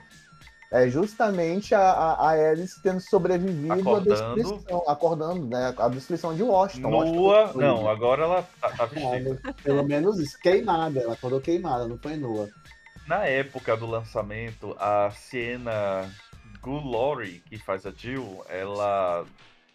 [0.75, 4.25] é justamente a, a, a Alice tendo sobrevivido Acordando.
[4.25, 5.73] à destruição, acordando, né?
[5.79, 6.91] A destruição de Washington.
[6.91, 7.43] Nua.
[7.45, 9.21] Washington Não, agora ela tá, tá vestida.
[9.21, 9.55] destruída.
[9.63, 10.99] Pelo menos isso, queimada.
[10.99, 12.51] Ela acordou queimada, não foi nua.
[13.07, 16.11] Na época do lançamento, a Sienna
[16.61, 19.25] Gulori, que faz a Jill, ela,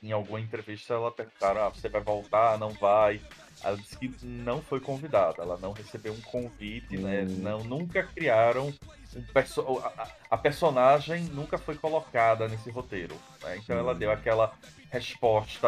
[0.04, 2.60] em alguma entrevista, ela perguntaram: ah, você vai voltar?
[2.60, 3.22] Não vai?
[3.62, 7.24] Ela disse que não foi convidada, ela não recebeu um convite, né?
[7.24, 7.36] Hum.
[7.42, 8.74] Não, nunca criaram
[9.16, 13.16] um perso a, a- personagem nunca foi colocada nesse roteiro.
[13.44, 13.58] né?
[13.58, 13.98] Então ela Hum.
[13.98, 14.54] deu aquela
[14.90, 15.68] resposta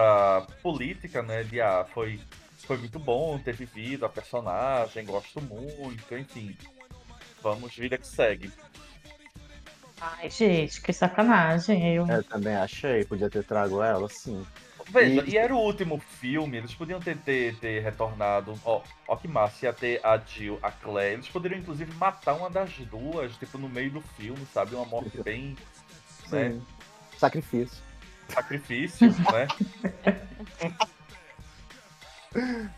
[0.62, 1.44] política, né?
[1.44, 2.20] De ah, foi,
[2.60, 6.56] foi muito bom ter vivido a personagem, gosto muito, enfim.
[7.42, 8.52] Vamos, vida que segue.
[10.00, 11.96] Ai, gente, que sacanagem.
[11.96, 12.08] Eu...
[12.08, 14.46] Eu também achei, podia ter trago ela, sim.
[14.92, 18.54] Veja, E- e era o último filme, eles podiam ter, ter, ter retornado.
[18.66, 21.14] Ó, ó que massa, ia ter a Jill, a Claire.
[21.16, 24.76] Eles poderiam, inclusive, matar uma das duas, tipo, no meio do filme, sabe?
[24.76, 25.56] Uma morte bem.
[26.30, 26.50] né?
[26.52, 26.62] Sim.
[27.18, 27.78] Sacrifício.
[28.30, 29.48] Sacrifício, né?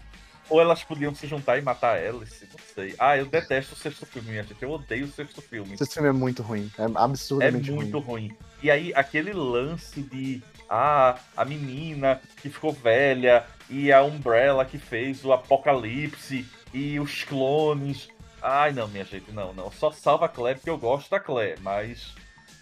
[0.50, 2.94] Ou elas podiam se juntar e matar Alice, não sei.
[3.00, 4.62] Ah, eu detesto o sexto filme, minha gente.
[4.62, 5.74] Eu odeio o sexto filme.
[5.80, 6.70] Esse filme é muito ruim.
[6.78, 8.28] É É absurdamente muito ruim.
[8.28, 8.38] ruim.
[8.62, 10.44] E aí, aquele lance de.
[10.76, 17.24] Ah, a menina que ficou velha e a Umbrella que fez o Apocalipse e os
[17.24, 18.08] clones.
[18.42, 19.72] Ai, não, minha gente, não, não.
[19.72, 22.16] Só salva a Claire porque eu gosto da Claire, mas.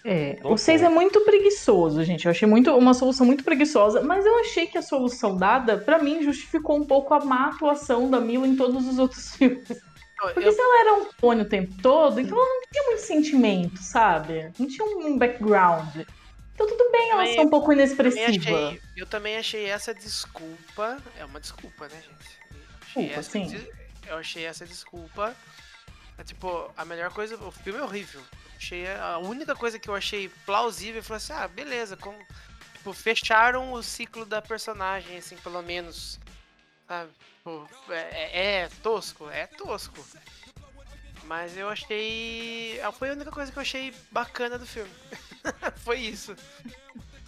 [0.03, 2.25] É, o 6 é muito preguiçoso, gente.
[2.25, 5.97] Eu achei muito uma solução muito preguiçosa, mas eu achei que a solução dada, pra
[5.99, 9.65] mim, justificou um pouco a má atuação da Mila em todos os outros filmes.
[10.19, 13.01] Porque Eu- se ela era um clone o tempo todo, então ela não tinha muito
[13.01, 14.51] sentimento, sabe?
[14.59, 16.01] Não tinha um background.
[16.53, 18.27] Então tudo bem ela Também- ser um pouco também inexpressiva.
[18.67, 21.01] achei, eu também achei essa desculpa.
[21.17, 22.39] É uma desculpa, né, gente?
[22.53, 23.67] Eu achei Desculpa, essa sim.
[24.07, 25.35] Eu achei essa desculpa.
[26.17, 27.35] É, tipo, a melhor coisa.
[27.37, 28.21] O filme é horrível.
[28.57, 32.17] Achei a única coisa que eu achei plausível foi assim, ah, beleza, como,
[32.75, 36.19] tipo, fecharam o ciclo da personagem, assim, pelo menos.
[36.87, 37.09] Sabe?
[37.37, 40.05] Tipo, é, é- é tosco, é tosco.
[41.23, 42.79] Mas eu achei.
[42.83, 44.91] ah, Foi a única coisa que eu achei bacana do filme.
[45.77, 46.35] foi isso.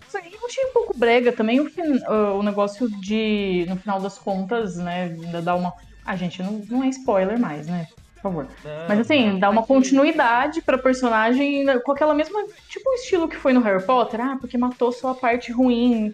[0.07, 3.99] Isso aí Eu achei um pouco brega também o, fin- o negócio de, no final
[3.99, 5.73] das contas, né, ainda dar uma.
[6.05, 7.87] Ah, gente, não, não é spoiler mais, né?
[8.15, 8.47] Por favor.
[8.63, 12.43] Não, Mas assim, dá uma mas- continuidade pra personagem né, com aquela mesma.
[12.69, 14.21] Tipo o estilo que foi no Harry Potter.
[14.21, 16.13] Ah, porque matou só a parte ruim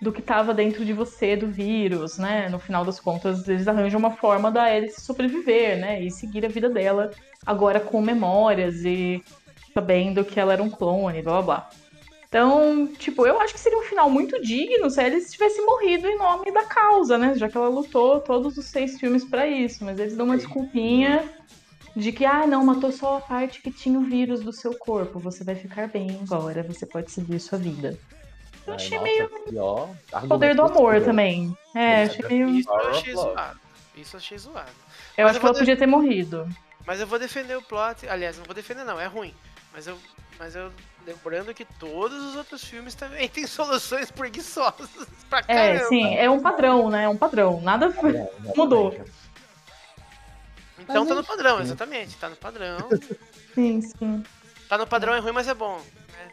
[0.00, 2.48] do que tava dentro de você, do vírus, né?
[2.48, 6.02] No final das contas, eles arranjam uma forma da Alice sobreviver, né?
[6.02, 7.10] E seguir a vida dela
[7.44, 9.22] agora com memórias e
[9.76, 11.70] sabendo que ela era um clone, blá blá blá.
[12.28, 16.08] Então, tipo, eu acho que seria um final muito digno se a Alice tivesse morrido
[16.08, 17.34] em nome da causa, né?
[17.34, 19.84] Já que ela lutou todos os seis filmes pra isso.
[19.84, 21.30] Mas eles dão uma desculpinha
[21.94, 25.18] de que, ah, não, matou só a parte que tinha o vírus do seu corpo.
[25.20, 27.98] Você vai ficar bem agora, você pode seguir sua vida.
[28.66, 29.90] Eu Ai, achei nossa, meio pior
[30.26, 31.56] poder do amor também.
[31.74, 32.48] É, achei meio.
[32.48, 33.60] Isso eu achei zoado.
[33.94, 34.70] Isso eu achei zoado.
[35.16, 36.48] Eu Mas acho eu que ela vou podia ter morrido.
[36.86, 38.08] Mas eu vou defender o plot.
[38.08, 39.34] Aliás, não vou defender não, é ruim.
[39.76, 39.98] Mas eu.
[40.38, 40.72] Mas eu.
[41.06, 44.88] Lembrando que todos os outros filmes também têm soluções preguiçosas
[45.28, 45.88] pra É, caramba.
[45.88, 47.04] sim, é um padrão, né?
[47.04, 47.60] É um padrão.
[47.60, 47.86] Nada.
[47.86, 48.56] É, exatamente.
[48.56, 48.92] Mudou.
[50.78, 52.16] Então Mas tá no padrão, exatamente.
[52.16, 52.78] Tá no padrão.
[53.54, 54.24] Sim, sim.
[54.68, 55.80] Tá no padrão, é ruim, mas é bom.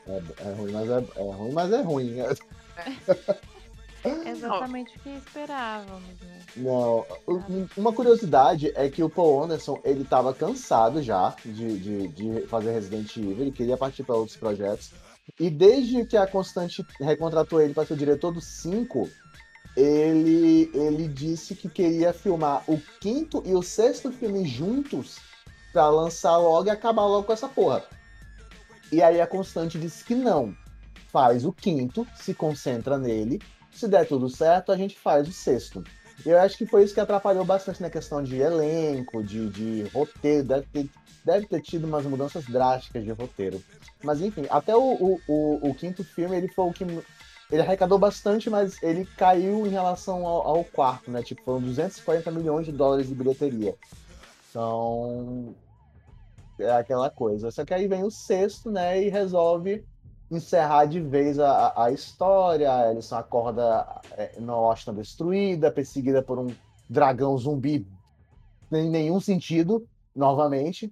[0.07, 2.19] É, é ruim, mas é, é ruim, mas é ruim.
[2.19, 3.52] É
[4.29, 6.19] exatamente o que esperávamos.
[6.21, 6.39] Né?
[6.57, 7.05] Não,
[7.77, 12.71] uma curiosidade é que o Paul Anderson, ele tava cansado já de, de, de fazer
[12.71, 14.91] Resident Evil, ele queria partir para outros projetos.
[15.39, 19.09] E desde que a Constante recontratou ele para ser o diretor do 5,
[19.75, 25.17] ele, ele disse que queria filmar o quinto e o sexto filme juntos
[25.71, 27.83] para lançar logo e acabar logo com essa porra.
[28.91, 30.55] E aí a Constante disse que não.
[31.07, 33.41] Faz o quinto, se concentra nele.
[33.73, 35.83] Se der tudo certo, a gente faz o sexto.
[36.25, 40.47] Eu acho que foi isso que atrapalhou bastante na questão de elenco, de, de roteiro.
[40.47, 40.89] Deve ter,
[41.25, 43.61] deve ter tido umas mudanças drásticas de roteiro.
[44.03, 46.83] Mas enfim, até o, o, o, o quinto filme, ele foi o que.
[47.51, 51.21] Ele arrecadou bastante, mas ele caiu em relação ao, ao quarto, né?
[51.21, 53.75] Tipo, foram 240 milhões de dólares de bilheteria.
[54.49, 55.55] Então.
[56.59, 57.49] É aquela coisa.
[57.49, 59.03] Só que aí vem o sexto, né?
[59.03, 59.83] E resolve
[60.35, 62.71] encerrar de vez a, a- a história.
[62.71, 63.85] A Alison acorda
[64.17, 66.53] é, na Washington destruída, perseguida por um
[66.89, 67.87] dragão zumbi
[68.69, 70.91] sem nenhum sentido, novamente.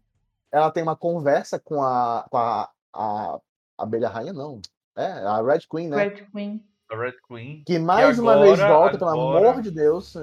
[0.52, 3.40] Ela tem uma conversa com a, com a, a
[3.78, 4.62] abelha rainha, não.
[4.96, 5.98] É, a Red Queen, né?
[5.98, 6.64] Red Queen.
[6.92, 7.64] A Red Queen.
[7.66, 10.14] Que mais E uma vez agora- volta, pelo agora- amor de Deus.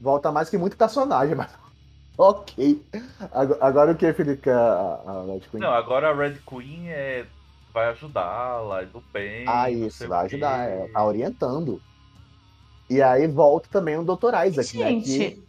[0.00, 1.50] Volta mais que muito personagem, mas.
[2.18, 2.84] ok.
[3.32, 4.50] Agora, agora o que, Felipe?
[4.50, 5.60] A, a Red Queen?
[5.62, 7.26] Não, agora a Red Queen é,
[7.76, 9.44] vai ajudá-la, do bem.
[9.46, 11.78] ah, isso, vai ajudar, é, tá orientando.
[12.88, 14.32] E aí volta também o Dr.
[14.46, 14.88] Isaac, né?
[14.90, 15.46] Gente, Que,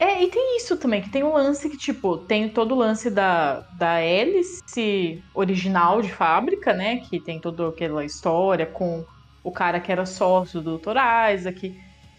[0.00, 3.08] é, e tem isso também, que tem um lance que, tipo, tem todo o lance
[3.10, 6.96] da, da hélice original de fábrica, né?
[7.08, 9.04] Que tem toda aquela história com
[9.44, 10.96] o cara que era sócio do Dr.
[11.34, 11.60] Isaac.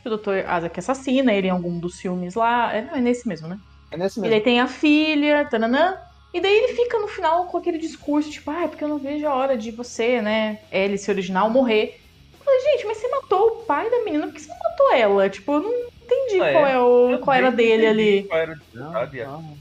[0.03, 0.38] que O Dr.
[0.57, 2.73] Isaac assassina ele em algum dos filmes lá.
[2.73, 3.60] É, não, é nesse mesmo, né?
[3.91, 4.32] é nesse E mesmo.
[4.36, 5.98] daí tem a filha, tananã.
[6.34, 8.98] E daí ele fica no final com aquele discurso, tipo, ah, é porque eu não
[8.98, 11.99] vejo a hora de você, né, hélice original, morrer.
[12.34, 14.94] Eu falei, gente, mas você matou o pai da menina, por que você não matou
[14.94, 15.30] ela?
[15.30, 18.24] Tipo, eu não entendi É, qual, é o, Eu qual era dele entendi ali.
[18.24, 19.58] Qual era não.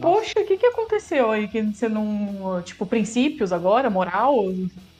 [0.00, 1.48] Poxa, o que, que aconteceu aí?
[1.48, 2.62] Que você não.
[2.62, 4.34] Tipo, princípios agora, moral?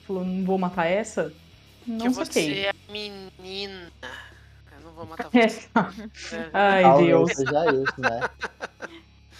[0.05, 1.33] Falou, não vou matar essa?
[1.87, 2.65] Não que você saquei.
[2.65, 3.91] é menina.
[4.03, 5.47] Eu não vou matar É.
[5.47, 6.35] você.
[6.35, 6.49] É.
[6.53, 7.31] Ai, Talvez Deus.
[7.33, 8.29] seja isso, né?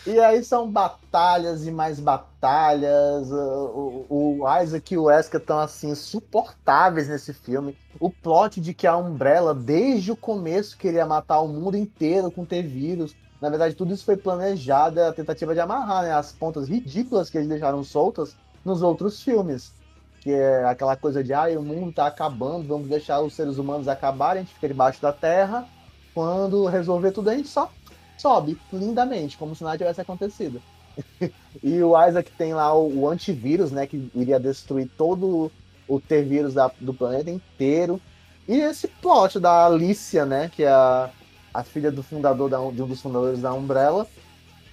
[0.08, 3.32] E aí são batalhas e mais batalhas.
[3.32, 7.76] O, o Isaac e o Wesker estão assim insuportáveis nesse filme.
[8.00, 12.46] O plot de que a Umbrella, desde o começo, queria matar o mundo inteiro com
[12.46, 13.16] ter vírus.
[13.42, 17.30] Na verdade, tudo isso foi planejado, é a tentativa de amarrar né, as pontas ridículas
[17.30, 19.74] que eles deixaram soltas nos outros filmes.
[20.22, 23.88] Que é aquela coisa de, ah, o mundo tá acabando, vamos deixar os seres humanos
[23.88, 25.68] acabarem, a gente fica debaixo da terra.
[26.14, 27.72] Quando resolver tudo, a gente só
[28.18, 30.64] sobe lindamente, como se nada tivesse acontecido.
[31.64, 35.52] e o Isaac tem lá o, o antivírus, né, que iria destruir todo
[35.88, 38.02] o T-vírus da- do planeta inteiro.
[38.48, 41.12] E esse plot da Alicia, né, que é a,
[41.54, 44.08] a filha do fundador da, de um dos fundadores da Umbrella,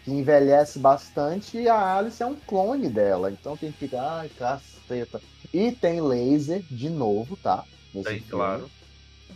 [0.05, 3.31] que envelhece bastante, e a Alice é um clone dela.
[3.31, 5.23] Então tem que ficar, ai, caceta.
[5.53, 7.67] E tem laser de novo, tá?
[7.95, 8.31] Nesse Tem, filme.
[8.31, 8.73] claro.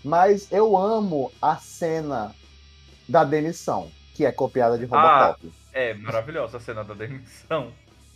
[0.02, 2.36] Mas eu amo a cena
[3.08, 5.26] da demissão, que é copiada de Ah.
[5.28, 5.52] Robocop.
[5.72, 7.70] É maravilhosa a cena da demissão.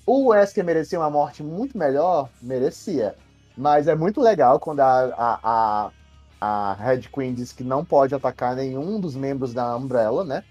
[0.07, 2.29] O Wesker merecia uma morte muito melhor?
[2.41, 3.15] Merecia.
[3.57, 5.91] Mas é muito legal quando a, a, a,
[6.41, 10.43] a Red Queen diz que não pode atacar nenhum dos membros da Umbrella, né?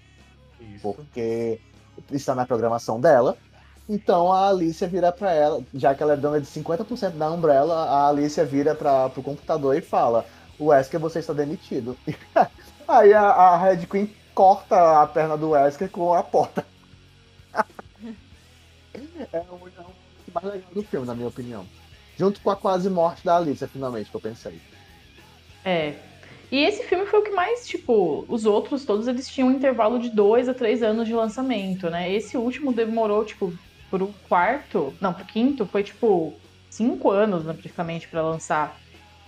[0.60, 0.80] Isso.
[0.82, 1.60] Porque
[2.12, 3.36] está na programação dela.
[3.88, 7.74] Então a Alicia vira pra ela, já que ela é dona de 50% da Umbrella,
[7.74, 10.24] a Alicia vira para pro computador e fala:
[10.60, 11.96] Wesker, você está demitido.
[12.86, 16.66] Aí a, a Red Queen corta a perna do Wesker com a porta.
[17.54, 19.84] é o é
[20.32, 21.66] mais legal do filme, na minha opinião.
[22.16, 24.58] Junto com a quase morte da Alicia, finalmente, que eu pensei.
[25.62, 25.92] É.
[26.50, 29.98] E esse filme foi o que mais, tipo, os outros todos eles tinham um intervalo
[29.98, 32.10] de dois a três anos de lançamento, né?
[32.10, 33.52] Esse último demorou, tipo,
[33.90, 36.32] pro quarto, não, pro quinto, foi tipo
[36.70, 38.80] cinco anos, né, praticamente, pra lançar.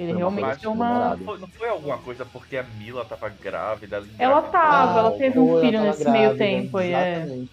[0.03, 1.17] Ele Foi realmente deu uma.
[1.25, 3.97] foi, não foi alguma coisa porque a Mila tava grávida?
[3.97, 7.17] Ela, Ela tava, ela teve um filho nesse tava meio grávida, tempo, aí, é.
[7.17, 7.51] Exatamente.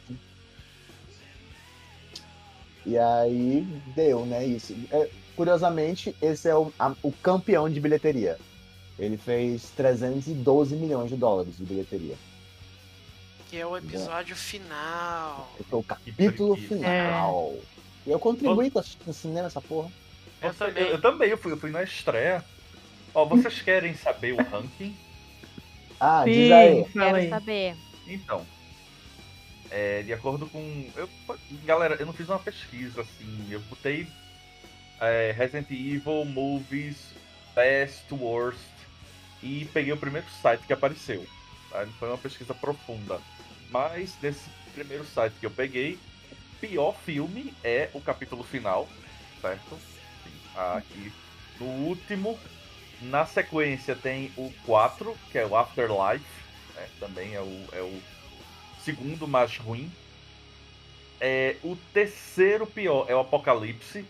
[2.85, 3.61] E aí
[3.95, 4.45] deu, né?
[4.45, 4.75] Isso.
[4.91, 8.37] É, curiosamente, esse é o, a- o campeão de bilheteria.
[8.97, 12.15] Ele fez 312 milhões de dólares de bilheteria.
[13.49, 15.49] Que é o episódio final.
[15.59, 17.53] Esse foi o capítulo final.
[18.05, 19.89] E eu contribuí com assistindo cinema essa porra.
[20.41, 20.83] Eu Você- também.
[20.83, 22.43] eu, eu também, eu fui, eu fui na estreia.
[23.13, 24.95] Ó, vocês querem saber o ranking?
[25.99, 26.85] Ah, diz Sim, aí.
[26.85, 27.29] fala Quero aí.
[27.29, 27.75] saber.
[28.07, 28.45] Então,
[29.69, 30.89] é, de acordo com.
[30.95, 31.09] Eu,
[31.65, 33.47] galera, eu não fiz uma pesquisa assim.
[33.51, 34.07] Eu botei
[35.01, 37.13] é, Resident Evil Movies
[37.53, 38.59] Best Worst
[39.43, 41.25] e peguei o primeiro site que apareceu.
[41.69, 41.85] tá?
[41.85, 43.19] Não foi uma pesquisa profunda.
[43.69, 45.99] Mas nesse primeiro site que eu peguei,
[46.31, 48.87] o pior filme é o capítulo final,
[49.41, 49.77] certo?
[50.55, 51.11] Aqui
[51.59, 52.39] no último.
[53.01, 56.39] Na sequência tem o 4, que é o Afterlife
[56.79, 56.87] né?
[56.99, 58.01] Também é o, é o
[58.83, 59.91] segundo mais ruim.
[61.19, 64.05] É, o terceiro pior é o Apocalipse.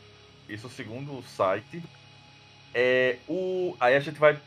[0.47, 1.81] Isso segundo o site.
[2.73, 4.39] É, o, aí a gente vai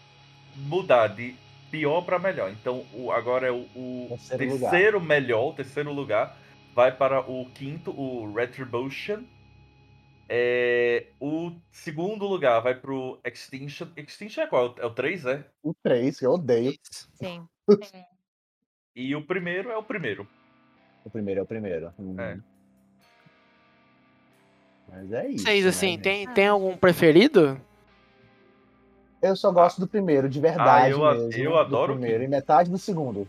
[0.55, 1.35] mudar de
[1.71, 2.51] pior para melhor.
[2.51, 6.37] Então o, agora é o, o Terceiro terceiro, melhor, o terceiro lugar.
[6.75, 9.23] Vai para o quinto, o Retribution.
[10.35, 13.89] É, o segundo lugar vai pro Extinction.
[13.95, 14.75] Extinction é qual?
[14.79, 15.45] É o 3, é?
[15.63, 16.73] O 3, que eu odeio.
[17.15, 17.47] Sim.
[18.95, 20.29] E o primeiro é o primeiro.
[21.03, 21.93] O primeiro é o primeiro.
[21.99, 22.15] Hum.
[22.21, 22.39] É.
[24.87, 25.45] Mas é isso.
[25.45, 26.03] Vocês, né, assim, gente?
[26.03, 27.59] tem, tem algum preferido?
[29.23, 31.33] Eu só gosto do primeiro, de verdade Ah, eu mesmo.
[31.43, 32.29] eu do adoro o primeiro quinto.
[32.29, 33.27] e metade do segundo.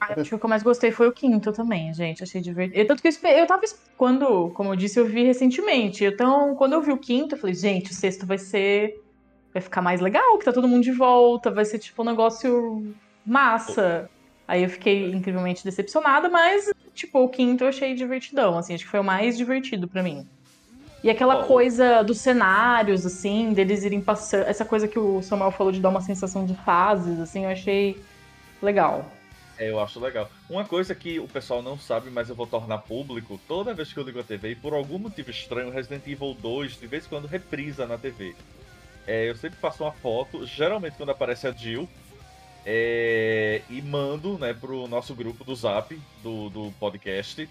[0.00, 2.22] Ah, acho que o que eu mais gostei foi o quinto também, gente.
[2.22, 2.86] Achei divertido.
[2.86, 3.62] Tanto que eu, eu tava.
[3.96, 6.04] Quando, como eu disse, eu vi recentemente.
[6.04, 8.94] Então, quando eu vi o quinto, eu falei, gente, o sexto vai ser.
[9.52, 12.94] Vai ficar mais legal, que tá todo mundo de volta, vai ser tipo um negócio
[13.26, 14.08] massa.
[14.46, 18.90] Aí eu fiquei incrivelmente decepcionada, mas, tipo, o quinto eu achei divertidão, assim, acho que
[18.90, 20.26] foi o mais divertido pra mim.
[21.02, 21.46] E aquela Oh.
[21.46, 24.42] coisa dos cenários, assim, deles irem passando.
[24.46, 27.96] Essa coisa que o Samuel falou de dar uma sensação de fases, assim, eu achei
[28.62, 29.10] legal.
[29.60, 30.30] É, eu acho legal.
[30.48, 33.98] Uma coisa que o pessoal não sabe, mas eu vou tornar público, toda vez que
[33.98, 37.08] eu ligo a TV, e por algum motivo estranho, Resident Evil 2, de vez em
[37.10, 38.38] quando, reprisa na TV.
[39.06, 41.92] É, eu sempre faço uma foto, geralmente quando aparece a Jill,
[42.64, 47.50] é, e mando né, pro nosso grupo do Zap, do, do podcast.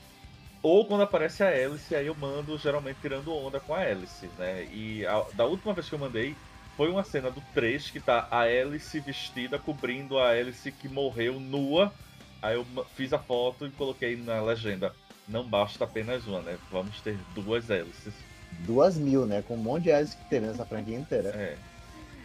[0.62, 4.66] Ou quando aparece a Alice, aí eu mando, geralmente tirando onda com a Alice, né?
[4.66, 6.42] E a- da última vez que eu mandei,
[6.80, 11.38] foi uma cena do 3 que tá a Alice vestida cobrindo a Alice que morreu
[11.38, 11.94] nua.
[12.42, 12.66] Aí eu
[12.96, 14.96] fiz a foto e coloquei na legenda.
[15.28, 16.58] Não basta apenas uma, né?
[16.72, 18.14] Vamos ter duas Alices.
[18.60, 19.44] Duas mil, né?
[19.46, 21.32] Com um monte de Alice que teve nessa franquia inteira.
[21.32, 21.58] É.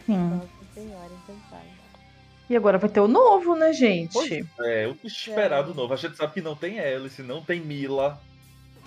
[0.05, 0.17] Sim.
[0.17, 1.65] Nossa senhora, então vai.
[2.49, 4.13] E agora vai ter o novo, né, gente?
[4.13, 5.93] Pois É, o que esperar do novo?
[5.93, 8.17] A gente sabe que não tem Alice, não tem Mila.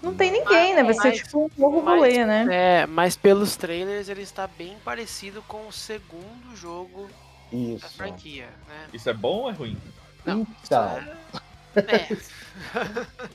[0.03, 0.83] Não tem ninguém, né?
[0.85, 2.47] Vai ser Mas- tipo um novo mas- rolê, né?
[2.51, 7.09] É, mas pelos trailers ele está bem parecido com o segundo jogo
[7.51, 7.97] da Isso.
[7.97, 8.87] franquia, né?
[8.93, 9.77] Isso é bom ou é ruim?
[10.25, 11.01] Não, Então,
[11.77, 12.17] É,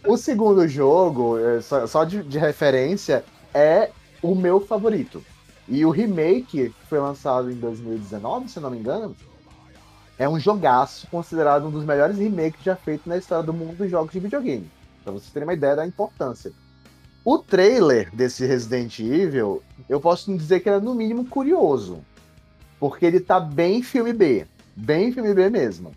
[0.06, 3.24] o segundo jogo, é, só, só de, de referência,
[3.54, 3.90] é
[4.22, 5.24] o meu favorito.
[5.68, 9.16] E o remake, que foi lançado em 2019, se não me engano,
[10.20, 13.90] é um jogaço, considerado um dos melhores remakes já feitos na história do mundo dos
[13.90, 14.70] jogos de videogame.
[15.04, 16.52] Pra vocês terem uma ideia da importância.
[17.26, 22.04] O trailer desse Resident Evil, eu posso dizer que ele é no mínimo curioso.
[22.80, 24.46] Porque ele tá bem filme B.
[24.76, 25.92] Bem filme B mesmo.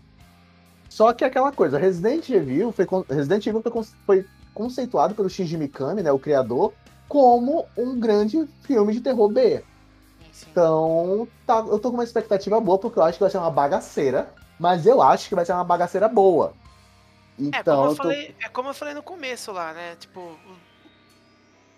[0.89, 5.29] Só que é aquela coisa, Resident Evil foi, Resident Evil foi, con- foi conceituado pelo
[5.29, 6.73] Shinji Mikami, né, o criador,
[7.07, 9.61] como um grande filme de terror B.
[10.49, 13.51] Então, tá- eu tô com uma expectativa boa, porque eu acho que vai ser uma
[13.51, 14.29] bagaceira,
[14.59, 16.53] mas eu acho que vai ser uma bagaceira boa.
[17.37, 17.95] É como, Então, eu tô...
[17.95, 19.95] falei, é como eu falei no começo lá, né?
[19.99, 20.37] Tipo,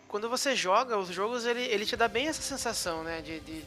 [0.07, 3.21] quando você joga os jogos, ele, ele te dá bem essa sensação, né?
[3.21, 3.61] De, de,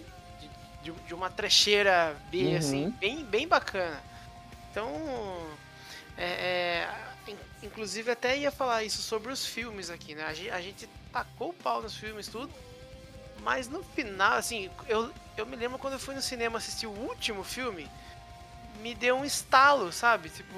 [0.82, 2.56] de, de- uma trecheira B, Uhum.
[2.56, 4.02] assim, bem, bem bacana.
[4.70, 4.90] Então,
[6.16, 10.24] é, é, in- inclusive até ia falar isso sobre os filmes aqui, né?
[10.24, 12.50] A gente, a gente tacou o pau nos filmes, tudo.
[13.42, 16.90] Mas no final, assim, eu, eu me lembro quando eu fui no cinema assistir o
[16.90, 17.88] último filme,
[18.80, 20.28] me deu um estalo, sabe?
[20.30, 20.54] Tipo,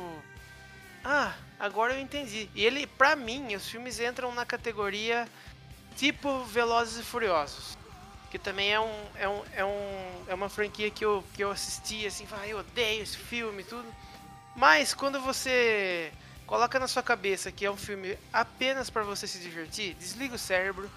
[1.04, 2.48] ah, agora eu entendi.
[2.54, 5.28] E ele, pra mim, os filmes entram na categoria
[5.96, 7.76] tipo Velozes e Furiosos.
[8.30, 9.04] Que também é um.
[9.14, 12.58] É, um, é, um, é uma franquia que eu, que eu assisti assim, vai, eu
[12.58, 13.86] odeio esse filme e tudo.
[14.56, 16.10] Mas quando você
[16.46, 20.38] coloca na sua cabeça que é um filme apenas pra você se divertir, desliga o
[20.38, 20.90] cérebro,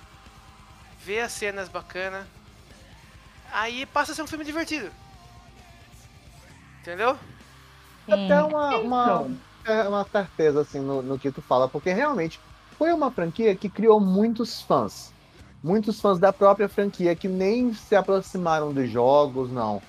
[1.04, 2.26] vê as cenas bacanas,
[3.52, 4.92] aí passa a ser um filme divertido.
[6.82, 7.18] Entendeu?
[8.10, 9.38] até uma, uma, Então.
[9.88, 12.40] Uma certeza assim no, no que tu fala, porque realmente
[12.78, 15.12] foi uma franquia que criou muitos fãs.
[15.64, 19.82] Muitos fãs da própria franquia que nem se aproximaram dos jogos, não.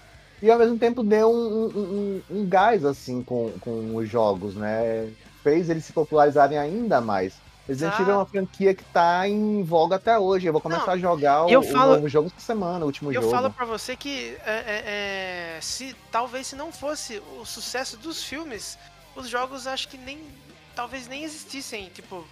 [0.42, 4.54] E ao mesmo tempo deu um, um, um- um gás assim com, com os jogos,
[4.54, 5.10] né?
[5.42, 7.34] Fez eles se popularizarem ainda mais.
[7.66, 10.46] Resident Evil é uma franquia que tá em voga até hoje.
[10.46, 12.86] Eu vou começar Não, a jogar o, eu o falo- novo jogo essa semana, o
[12.86, 13.30] último Eu jogo.
[13.34, 18.22] falo pra você que é, é, é, se talvez se não fosse o sucesso dos
[18.24, 18.78] filmes,
[19.18, 20.18] os jogos acho que nem
[20.74, 22.24] talvez nem existissem, tipo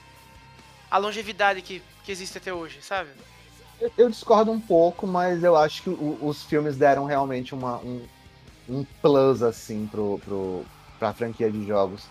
[0.91, 3.11] a longevidade que, que existe até hoje, sabe?
[3.81, 7.79] Eu- Eu discordo um pouco, mas eu acho que o- os filmes deram realmente uma,
[7.79, 8.07] um,
[8.69, 10.65] um plus, assim, pro, pro,
[10.99, 12.05] pra franquia de jogos.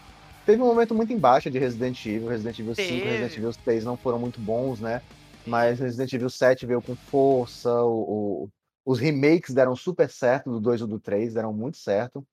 [0.45, 3.09] Teve um momento muito em baixa de Resident Evil, Resident Evil 5 e Teve.
[3.09, 5.01] Resident Evil 6 não foram muito bons, né?
[5.47, 8.49] Mas Resident Evil 7 veio com força, o, o-
[8.85, 12.23] os remakes deram super certo, do 2 e do 3 deram muito certo.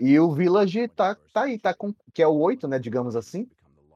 [0.00, 3.46] E o Village tá, tá aí, tá com, que é o 8, né, digamos assim,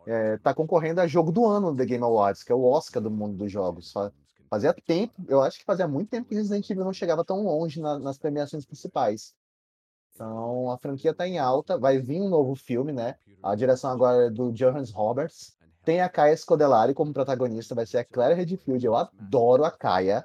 [0.07, 3.03] é, tá concorrendo a jogo do ano no The Game Awards, que é o Oscar
[3.03, 3.91] do mundo dos jogos.
[3.91, 4.13] Fa-
[4.51, 7.81] Fazia tempo, eu acho que fazia muito tempo que Resident Evil não chegava tão longe
[7.81, 9.35] na- nas premiações principais.
[10.15, 13.17] Então a franquia tá em alta, vai vir um novo filme, né?
[13.43, 15.57] A direção agora é do Johannes Roberts.
[15.85, 18.85] Tem a Kaya Scodelario como protagonista, vai ser a Claire Redfield.
[18.87, 20.25] Eu adoro a Kaya.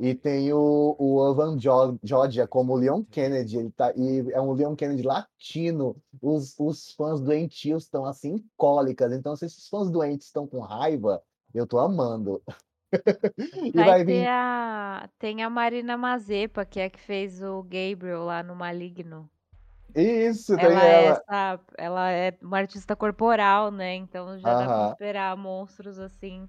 [0.00, 1.56] E tem o, o Evan
[2.02, 3.58] Georgia como Leon Kennedy.
[3.58, 5.96] Ele tá, e é um Leon Kennedy latino.
[6.20, 9.12] Os, os fãs doentios estão assim, cólicas.
[9.12, 11.22] Então, se esses fãs doentes estão com raiva,
[11.54, 12.42] eu tô amando.
[13.72, 14.26] e Vai, vir.
[14.26, 15.08] a.
[15.18, 19.30] Tem a Marina Mazepa, que é a que fez o Gabriel lá no Maligno.
[19.94, 21.16] Isso, tem Ela é, ela.
[21.16, 23.94] essa, ela é uma artista corporal, né?
[23.94, 26.48] Então já dá pra esperar monstros assim.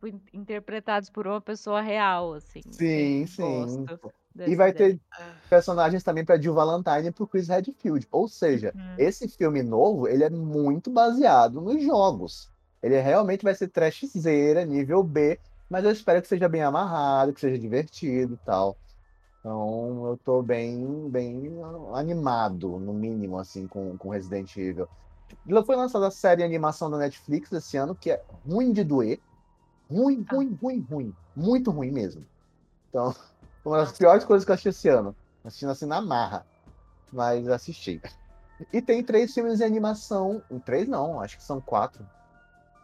[0.00, 2.60] Tipo, in- interpretados por uma pessoa real, assim.
[2.70, 3.84] Sim, sim.
[4.46, 4.94] E vai ideia.
[4.94, 5.00] ter
[5.48, 8.06] personagens também para Jill Valentine e pro Chris Redfield.
[8.10, 8.94] Ou seja, Uhum.
[8.98, 12.48] esse filme novo, ele é muito baseado nos jogos.
[12.82, 17.40] Ele realmente vai ser trashzeira, nível B, mas eu espero que seja bem amarrado, que
[17.40, 18.76] seja divertido e tal.
[19.40, 21.50] Então, eu tô bem, bem
[21.94, 24.86] animado, no mínimo, assim, com, com Resident Evil.
[25.64, 29.18] Foi lançada a série de animação da Netflix esse ano, que é ruim de doer.
[29.90, 31.14] Ruim, ruim, ruim, ruim.
[31.34, 32.24] Muito ruim mesmo.
[32.88, 33.14] Então,
[33.64, 35.14] uma das piores coisas que eu assisti esse ano.
[35.44, 36.46] Assistindo assim na marra.
[37.12, 38.00] Mas assisti.
[38.72, 40.42] E tem três filmes de animação.
[40.64, 42.06] Três não, acho que são quatro.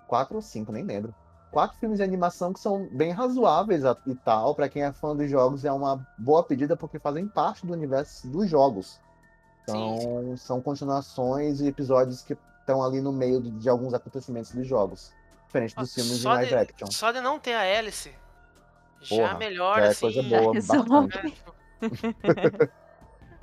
[0.09, 1.15] Quatro ou cinco, nem lembro.
[1.53, 4.55] Quatro filmes de animação que são bem razoáveis e tal.
[4.55, 8.27] Pra quem é fã dos jogos, é uma boa pedida porque fazem parte do universo
[8.29, 8.99] dos jogos.
[9.63, 15.13] Então, são continuações e episódios que estão ali no meio de alguns acontecimentos dos jogos.
[15.47, 16.87] Diferente dos filmes de live de, action.
[16.91, 18.13] só de não ter a hélice,
[19.01, 20.01] já Porra, melhor, já é assim.
[20.01, 20.89] coisa boa, Resolve.
[20.89, 21.35] bastante.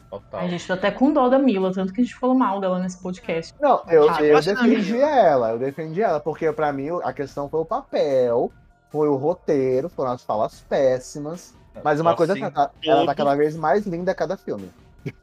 [0.10, 0.42] Total.
[0.42, 2.78] A gente tá até com dó da Mila, tanto que a gente falou mal dela
[2.80, 3.56] nesse podcast.
[3.60, 7.62] Não, eu, Ah, eu defendi ela, eu defendi ela, porque pra mim a questão foi
[7.62, 8.52] o papel,
[8.92, 11.56] foi o roteiro, foram as falas péssimas.
[11.84, 13.88] Mas uma Só coisa assim, é que ela, tá- ela tá todo- cada vez mais
[13.88, 14.70] linda a cada filme.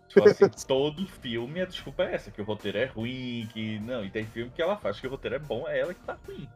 [0.09, 3.78] Tipo assim, todo filme a desculpa é essa, que o roteiro é ruim, que.
[3.81, 6.01] Não, e tem filme que ela faz que o roteiro é bom, é ela que
[6.01, 6.48] tá ruim.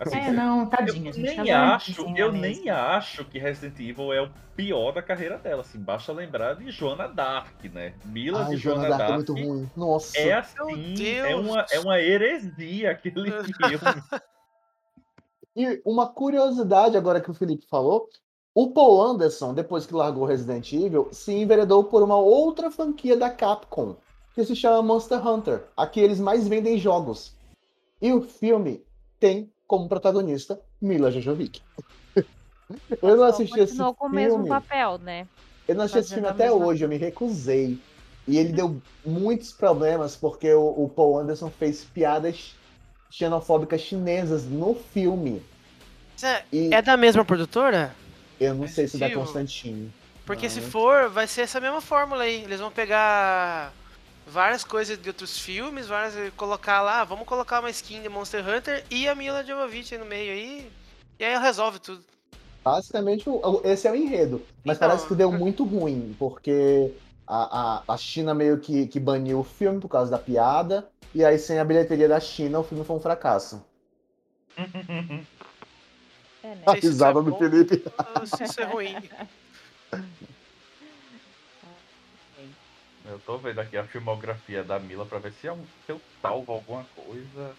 [0.00, 1.36] Assim, É, não, eu tadinha, gente.
[1.38, 2.70] nem é acho, assim, eu nem mesmo.
[2.72, 5.60] acho que Resident Evil é o pior da carreira dela.
[5.60, 7.94] Assim, basta lembrar de Joana Dark, né?
[8.04, 9.28] Mila Ai, de Joana Joana Dark é Dark.
[9.28, 9.70] muito ruim.
[9.76, 10.18] Nossa.
[10.18, 14.02] É assim, Meu é uma, é uma heresia aquele filme.
[15.56, 18.08] E uma curiosidade agora que o Felipe falou,
[18.54, 23.30] o Paul Anderson, depois que largou Resident Evil, se enveredou por uma outra franquia da
[23.30, 23.96] Capcom,
[24.34, 25.64] que se chama Monster Hunter.
[25.76, 27.36] Aqui eles mais vendem jogos.
[28.02, 28.84] E o filme
[29.20, 31.60] tem como protagonista Mila Jojovic.
[33.02, 34.48] Eu não assisti esse Continuou com o mesmo filme.
[34.48, 35.26] papel, né?
[35.68, 37.78] Eu não assisti esse filme até mesma hoje, eu me recusei.
[38.26, 42.54] E ele deu muitos problemas porque o, o Paul Anderson fez piadas
[43.10, 45.42] xenofóbicas chinesas no filme.
[46.22, 47.94] É, E é da mesma produtora?
[48.40, 49.20] eu não sei se da Tio.
[49.20, 49.92] Constantine.
[50.24, 52.42] Porque se for, vai ser essa mesma fórmula aí.
[52.44, 53.72] Eles vão pegar
[54.26, 58.46] várias coisas de outros filmes, várias e colocar lá, vamos colocar uma skin de Monster
[58.46, 60.70] Hunter e a Mila Jovovich aí no meio aí.
[61.18, 62.02] E aí resolve tudo.
[62.64, 63.26] Basicamente,
[63.64, 64.42] esse é o enredo.
[64.64, 64.88] Mas Então.
[64.88, 66.92] parece que deu muito ruim, porque
[67.26, 70.88] a, a, a China meio que, que baniu o filme por causa da piada.
[71.14, 73.62] E aí, sem a bilheteria da China, o filme foi um fracasso.
[76.44, 76.62] É, né?
[76.66, 77.34] A risada é do.
[77.38, 77.82] Felipe.
[78.42, 78.96] isso é ruim.
[83.04, 86.00] Eu tô vendo aqui a filmografia da Mila pra ver se, é um, se eu
[86.22, 87.54] salvo alguma coisa.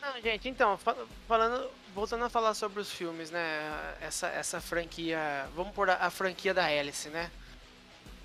[0.00, 0.96] Não, gente, então, fa-
[1.26, 3.94] falando, voltando a falar sobre os filmes, né?
[4.00, 5.48] Essa, essa franquia.
[5.56, 7.30] Vamos por a, a franquia da Alice, né?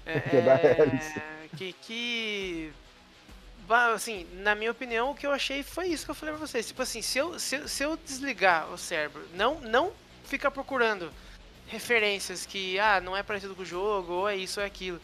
[0.05, 1.21] É, Franquia da Alice.
[1.57, 2.73] Que, que.
[3.95, 6.67] Assim, na minha opinião, o que eu achei foi isso que eu falei pra vocês.
[6.67, 9.91] Tipo assim, se eu, se, eu- se eu desligar o cérebro, não, não
[10.25, 11.11] ficar procurando
[11.67, 14.99] referências que, ah, não é parecido com o jogo, ou é isso ou é aquilo.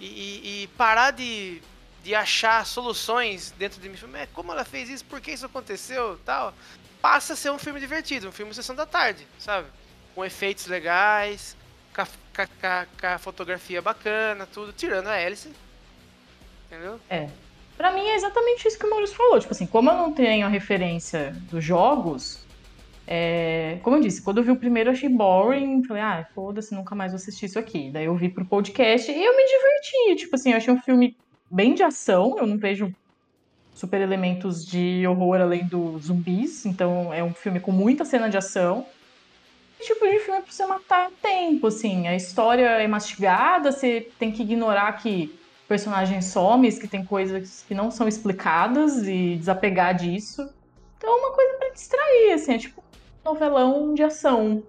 [0.00, 1.62] E, e- parar de,
[2.02, 3.96] de achar soluções dentro de mim.
[4.14, 5.04] É, como ela fez isso?
[5.04, 6.18] Por que isso aconteceu?
[6.24, 6.52] Tal.
[7.00, 9.68] Passa a ser um filme divertido, um filme sessão da tarde, sabe?
[10.14, 11.56] Com efeitos legais,
[11.94, 15.52] com a, com a- com a- fotografia bacana, tudo, tirando a hélice.
[16.66, 17.00] Entendeu?
[17.76, 19.38] Pra mim é exatamente isso que o Maurício falou.
[19.40, 22.43] Tipo assim, como eu não tenho a referência dos jogos,
[23.06, 25.84] é, como eu disse, quando eu vi o primeiro achei boring.
[25.84, 27.90] Falei, ah, foda-se, nunca mais vou assistir isso aqui.
[27.90, 30.24] Daí eu vi pro podcast e eu me diverti.
[30.24, 31.16] Tipo assim, eu achei um filme
[31.50, 32.36] bem de ação.
[32.38, 32.94] Eu não vejo
[33.74, 36.64] super elementos de horror além dos zumbis.
[36.64, 38.86] Então é um filme com muita cena de ação.
[39.78, 42.08] Que tipo de filme pra você matar tempo, assim.
[42.08, 47.74] A história é mastigada, você tem que ignorar que personagens somem, que tem coisas que
[47.74, 50.48] não são explicadas e desapegar disso.
[50.96, 52.83] Então é uma coisa pra distrair, assim, é tipo
[53.24, 54.62] novelão de ação.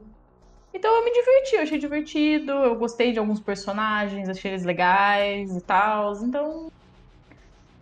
[0.74, 5.56] Então eu me diverti, eu achei divertido, eu gostei de alguns personagens, achei eles legais
[5.56, 6.14] e tal.
[6.24, 6.68] Então,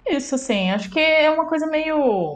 [0.08, 2.36] isso, assim, acho que é uma coisa meio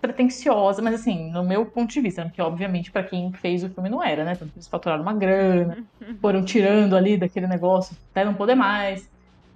[0.00, 2.28] pretensiosa, mas assim, no meu ponto de vista, né?
[2.28, 4.36] porque obviamente pra quem fez o filme não era, né?
[4.36, 5.86] Tanto eles faturaram uma grana,
[6.20, 9.08] foram tirando ali daquele negócio até não poder mais.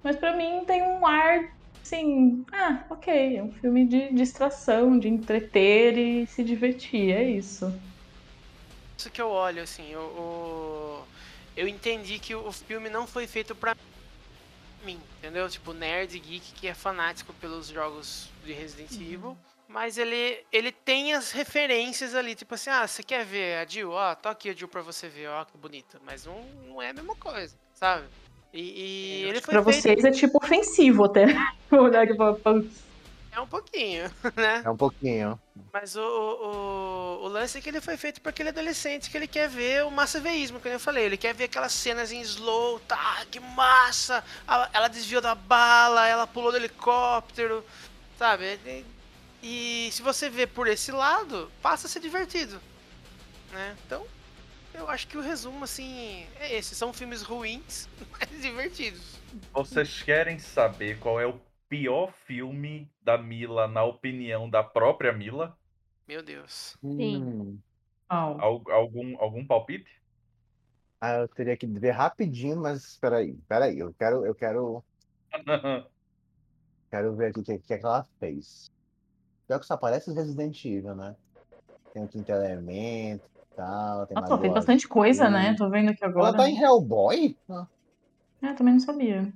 [0.03, 1.39] Mas pra mim tem um ar,
[1.81, 7.73] assim, ah, ok, é um filme de distração, de entreter e se divertir, é isso.
[8.97, 11.03] Isso que eu olho, assim, eu, o-
[11.57, 13.75] eu entendi que o filme não foi feito pra
[14.83, 15.49] mim, entendeu?
[15.49, 19.37] Tipo, nerd, geek que é fanático pelos jogos de Resident Evil,
[19.67, 23.91] Mas ele, ele tem as referências ali, tipo assim, ah, você quer ver a Jill?
[23.91, 25.97] Ó, tô aqui a Jill pra você ver, ó, que bonita.
[26.05, 28.05] Mas não, não é a mesma coisa, sabe?
[28.53, 29.81] E, e ele foi Pra feito...
[29.81, 31.25] vocês é tipo ofensivo até.
[31.71, 32.13] Olhar que.
[33.31, 34.61] É um pouquinho, né?
[34.65, 35.39] É um pouquinho.
[35.71, 39.27] Mas o, o, o lance é que ele foi feito para aquele adolescente que ele
[39.27, 41.05] quer ver o massaveísmo, como eu falei.
[41.05, 44.21] Ele quer ver aquelas cenas em slow, tá, que massa!
[44.45, 47.63] Ela, ela desviou da bala, ela pulou do helicóptero,
[48.17, 48.59] sabe?
[48.65, 48.85] E,
[49.41, 52.59] e se você vê por esse lado, passa a ser divertido,
[53.53, 53.77] né?
[53.85, 54.05] Então,
[54.73, 56.75] eu acho que o resumo, assim, é esse.
[56.75, 59.19] São filmes ruins, mas divertidos.
[59.53, 61.39] Vocês querem saber qual é o
[61.69, 65.57] pior filme da Mila, na opinião da própria Mila?
[66.07, 66.77] Meu Deus.
[66.81, 67.17] Sim.
[67.17, 67.59] Hum.
[68.09, 69.89] Al- algum, algum palpite?
[70.99, 73.79] Ah, eu teria que ver rapidinho, mas espera aí, espera aí.
[73.79, 74.83] Eu quero, eu quero,
[76.91, 78.69] quero ver aqui o que, que, é que ela fez.
[79.47, 81.15] Pior que só aparece Resident Evil, né?
[81.93, 83.23] Tem o Quinto Elemento
[83.61, 84.07] tal.
[84.07, 85.53] Tem Nossa, tem bastante coisa, né?
[85.55, 86.27] Tô vendo aqui agora.
[86.29, 87.37] Ela tá em Hellboy?
[87.49, 87.67] Ah,
[88.41, 89.31] É, também não sabia.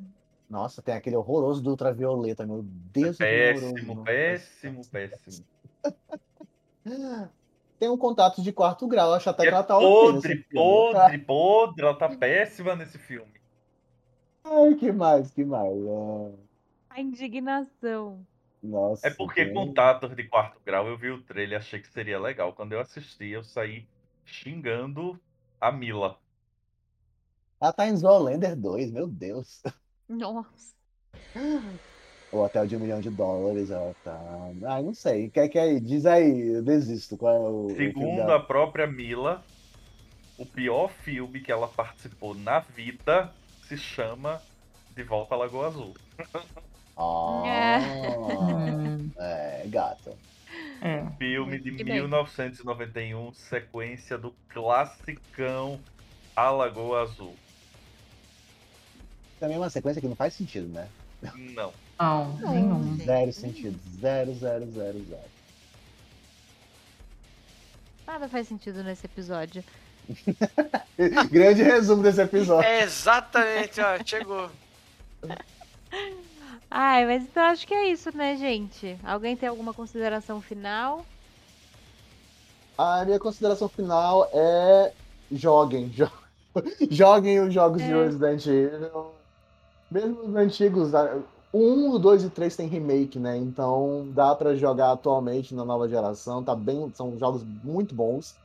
[0.49, 3.17] Nossa, tem aquele horroroso do Ultravioleta, meu Deus.
[3.17, 4.03] que péssimo, horroroso.
[4.03, 5.45] péssimo, péssimo.
[7.77, 10.53] Tem um contato de quarto grau, acho até E que é ela tá podre, filme.
[10.53, 11.81] podre, podre.
[11.83, 13.33] Ela tá péssima nesse filme.
[14.45, 15.73] Ai, que mais, que mais?
[15.87, 16.31] Ah,
[16.91, 18.25] A indignação.
[18.63, 19.07] Nossa.
[19.07, 22.19] É porque tem- Contatos de Quarto Grau, eu vi o trailer e achei que seria
[22.19, 22.53] legal.
[22.53, 23.85] Quando eu assisti, eu saí
[24.25, 25.19] xingando
[25.59, 26.17] a Mila.
[27.61, 29.61] Ela tá em Zoolander 2, meu Deus.
[30.07, 30.75] Nossa.
[32.31, 34.19] O hotel de um milhão de dólares, ela tá.
[34.65, 35.29] Ah, não sei.
[35.29, 35.79] Quer que aí?
[35.79, 37.17] Diz aí, eu desisto.
[37.17, 37.65] Qual é o.
[37.65, 38.35] o Segundo dela?
[38.35, 39.43] a própria Mila,
[40.37, 43.31] o pior filme que ela participou na vida
[43.67, 44.41] se chama
[44.93, 45.93] De Volta à Lagoa Azul.
[46.97, 50.17] Ah, Hum, é, gato.
[50.85, 51.03] É.
[51.17, 51.95] Filme de Que bem.
[51.95, 55.79] 1991, sequência do classicão
[56.35, 57.35] A Lagoa Azul.
[59.39, 60.87] Também é uma sequência que não faz sentido, né?
[61.55, 61.73] Não.
[61.97, 62.97] Não, nenhum.
[62.97, 63.79] Zero sentido.
[63.99, 65.29] Zero, zero, zero, zero.
[68.05, 69.63] Nada faz sentido nesse episódio.
[71.31, 72.69] Grande resumo desse episódio.
[72.69, 74.51] É exatamente, ó, chegou.
[76.69, 78.97] Ai, mas então acho que é isso, né, gente?
[79.03, 81.05] Alguém tem alguma consideração final?
[82.77, 84.91] A minha consideração final é
[85.31, 85.87] joguem.
[85.89, 86.09] jo-
[86.89, 88.03] Joguem os jogos de É.
[88.03, 89.11] Resident Evil.
[89.91, 91.17] Mesmo os antigos, a-
[91.53, 93.37] o 1, o 2 e 3 tem remake, né?
[93.37, 96.43] Então dá pra jogar atualmente na nova geração.
[96.43, 98.35] Tá bem, são jogos muito bons.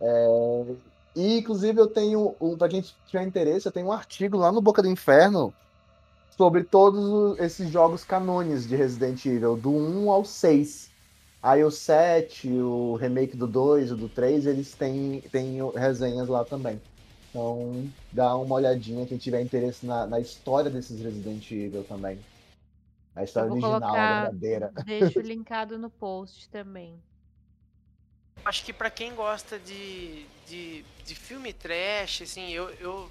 [0.00, 0.64] É,
[1.16, 4.60] E inclusive eu tenho, um- pra quem tiver interesse, eu tenho um artigo lá no
[4.60, 5.54] Boca do Inferno
[6.36, 10.90] sobre todos os- esses jogos canones de Resident Evil, do 1 ao 6.
[11.42, 16.44] Aí o 7, o remake do 2, o do 3, eles têm, têm resenhas lá
[16.44, 16.80] também.
[17.30, 22.18] Então, dá uma olhadinha quem tiver interesse na, na história desses Resident Evil também.
[23.14, 24.72] A história original, a colocar- verdadeira.
[24.86, 26.94] Deixo linkado no post também.
[28.44, 33.08] Acho que pra quem gosta de, de, de filme trash, assim, eu, eu,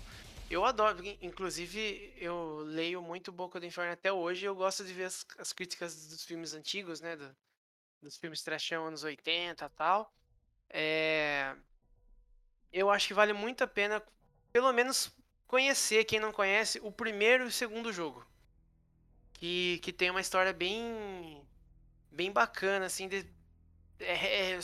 [0.49, 0.99] eu adoro.
[1.21, 5.53] Inclusive, eu leio muito Boca do Inferno até hoje eu gosto de ver as, as
[5.53, 7.15] críticas dos filmes antigos, né?
[7.15, 7.35] do-
[8.01, 10.13] dos filmes trashão anos 80 e tal.
[10.69, 11.55] É,
[12.71, 14.03] eu acho que vale muito a pena,
[14.51, 15.11] pelo menos,
[15.47, 18.25] conhecer, quem não conhece, o primeiro e o segundo jogo.
[19.33, 21.45] Que, que tem uma história bem,
[22.11, 23.25] bem bacana, assim, de,
[23.99, 24.59] é- é,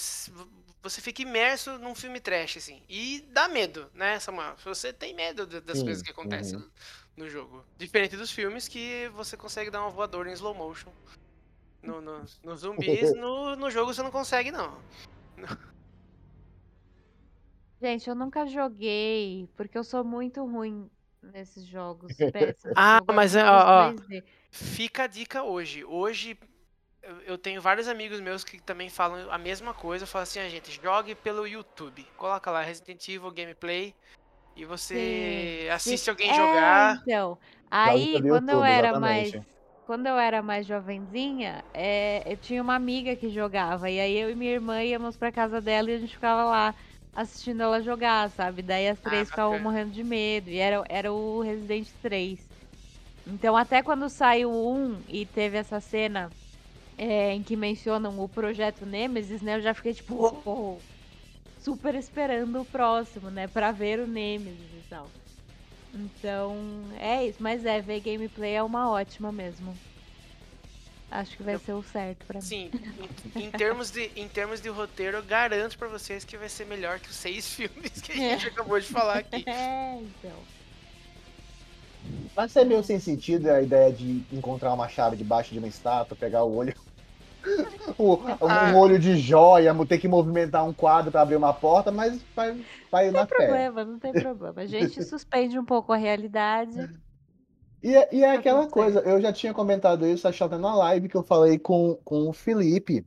[0.81, 2.81] você fica imerso num filme trash, assim.
[2.87, 4.55] E dá medo, né, Samuel?
[4.63, 6.69] Você tem medo da- das Sim, coisas que acontecem uhum.
[7.17, 7.65] no, no jogo.
[7.77, 10.91] Diferente dos filmes que você consegue dar uma voadora em slow motion.
[11.81, 14.81] No, no, nos zumbis, no, no jogo você não consegue, não.
[17.81, 20.89] Gente, eu nunca joguei, porque eu sou muito ruim
[21.21, 22.11] nesses jogos.
[22.75, 23.93] Ah, mas é, ó, ó.
[23.93, 24.23] 2D.
[24.51, 25.83] Fica a dica hoje.
[25.85, 26.37] Hoje
[27.01, 30.05] eu, eu tenho vários amigos meus que também falam a mesma coisa.
[30.05, 32.05] Falam assim, ah, gente, jogue pelo YouTube.
[32.17, 33.93] Coloca lá Resident Evil Gameplay
[34.55, 36.09] e você Sim, assiste sim.
[36.09, 36.97] alguém É, jogar.
[37.01, 37.37] Então,
[37.69, 39.29] aí quando eu YouTube, era mais.
[39.29, 39.47] exatamente.
[39.85, 43.89] Quando eu era mais jovenzinha, é, eu tinha uma amiga que jogava.
[43.89, 46.75] E aí eu e minha irmã íamos pra casa dela e a gente ficava lá
[47.13, 48.61] assistindo ela jogar, sabe?
[48.61, 49.59] Daí as três ficavam bacana.
[49.59, 50.49] morrendo de medo.
[50.49, 52.39] E era, era o Resident 3.
[53.25, 56.31] Então até quando saiu o 1 e teve essa cena
[56.99, 59.55] é, em que mencionam o projeto Nemesis, né?
[59.55, 60.15] Eu já fiquei tipo,
[60.45, 60.77] "Oh, oh",
[61.63, 63.47] super esperando o próximo, né?
[63.47, 65.07] Pra ver o Nemesis e tal.
[65.93, 66.57] Então,
[66.99, 67.41] é isso.
[67.41, 69.73] Mas é, ver gameplay é uma ótima mesmo.
[71.09, 72.45] Acho que vai ser o certo pra mim.
[72.45, 72.71] Sim,
[73.35, 76.67] em, em termos de, em termos de roteiro, eu garanto pra vocês que vai ser
[76.67, 79.43] melhor que os seis filmes que a gente acabou de falar aqui.
[79.47, 80.37] É, então.
[82.35, 86.15] Vai ser meio sem sentido a ideia de encontrar uma chave debaixo de uma estátua,
[86.15, 86.73] pegar o olho.
[87.97, 88.73] O, um Ah.
[88.75, 92.57] olho de joia, ter que movimentar um quadro pra abrir uma porta, mas vai,
[92.91, 94.61] vai Não na tem problema, não tem problema.
[94.61, 96.77] A gente suspende um pouco a realidade.
[97.81, 100.75] E, é- e é Tá aquela coisa, eu já tinha comentado isso, acho até na
[100.75, 103.05] live que eu falei com, com o Felipe.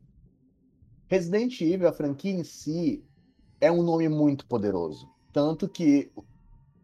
[1.09, 3.05] Resident Evil, a franquia em si,
[3.61, 5.07] é um nome muito poderoso.
[5.31, 6.11] Tanto que,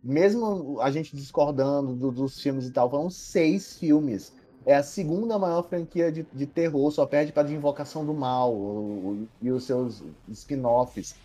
[0.03, 4.33] mesmo a gente discordando do- dos filmes e tal, foram seis filmes.
[4.69, 8.55] É a segunda maior franquia de, de terror, só perde para de Invocação do Mal
[8.55, 11.23] o- o- e os seus spin-offs.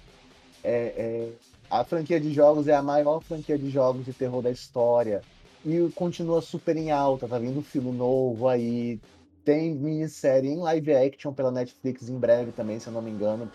[0.63, 1.39] É- é,
[1.69, 5.25] a franquia de jogos é a maior franquia de jogos de terror da história
[5.63, 9.01] e continua super em alta, tá vindo filme novo aí,
[9.43, 13.53] tem minissérie em live action pela Netflix em breve também, se eu não me engano.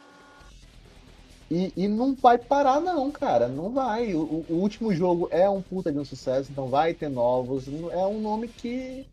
[1.51, 4.15] E, e não vai parar não, cara, não vai.
[4.15, 7.67] O, o- o último jogo é um puta de um sucesso, então vai ter novos,
[7.69, 9.09] é um nome que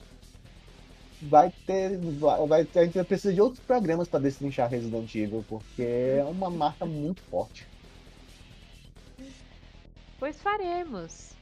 [1.22, 5.82] vai ter, vai, vai a gente precisa de outros programas para destrinchar Resident Evil, porque
[5.82, 7.68] é uma marca muito forte.
[10.20, 11.34] Pois faremos.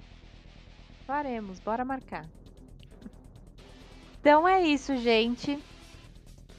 [1.06, 2.26] Faremos, bora marcar.
[4.20, 5.62] Então é isso, gente.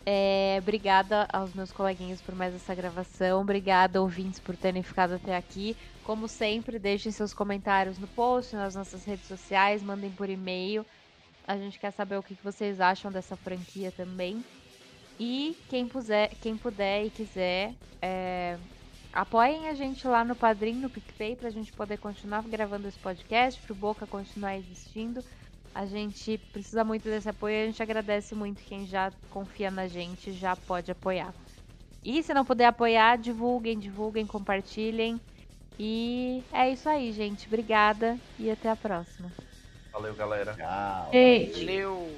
[0.07, 3.41] É, obrigada aos meus coleguinhas por mais essa gravação.
[3.41, 5.75] Obrigada, ouvintes, por terem ficado até aqui.
[6.05, 10.85] Como sempre, deixem seus comentários no post, nas nossas redes sociais, mandem por e-mail.
[11.47, 14.43] A gente quer saber o que vocês acham dessa franquia também.
[15.19, 18.59] E quem puser, quem puder e quiser, é,
[19.13, 23.61] apoiem a gente lá no Padrim, no PicPay, pra gente poder continuar gravando esse podcast,
[23.61, 25.23] pro Boca continuar existindo.
[25.75, 29.87] A gente precisa muito desse apoio e a gente agradece muito quem já confia na
[29.87, 31.35] gente, já pode apoiar.
[32.03, 35.21] E se não puder apoiar, divulguem, divulguem, compartilhem.
[35.79, 37.47] E é isso aí, gente.
[37.47, 39.31] Obrigada e até a próxima.
[39.95, 40.55] Valeu, galera.
[40.55, 41.11] Tchau.
[41.13, 41.61] Gente.
[41.61, 42.17] Valeu.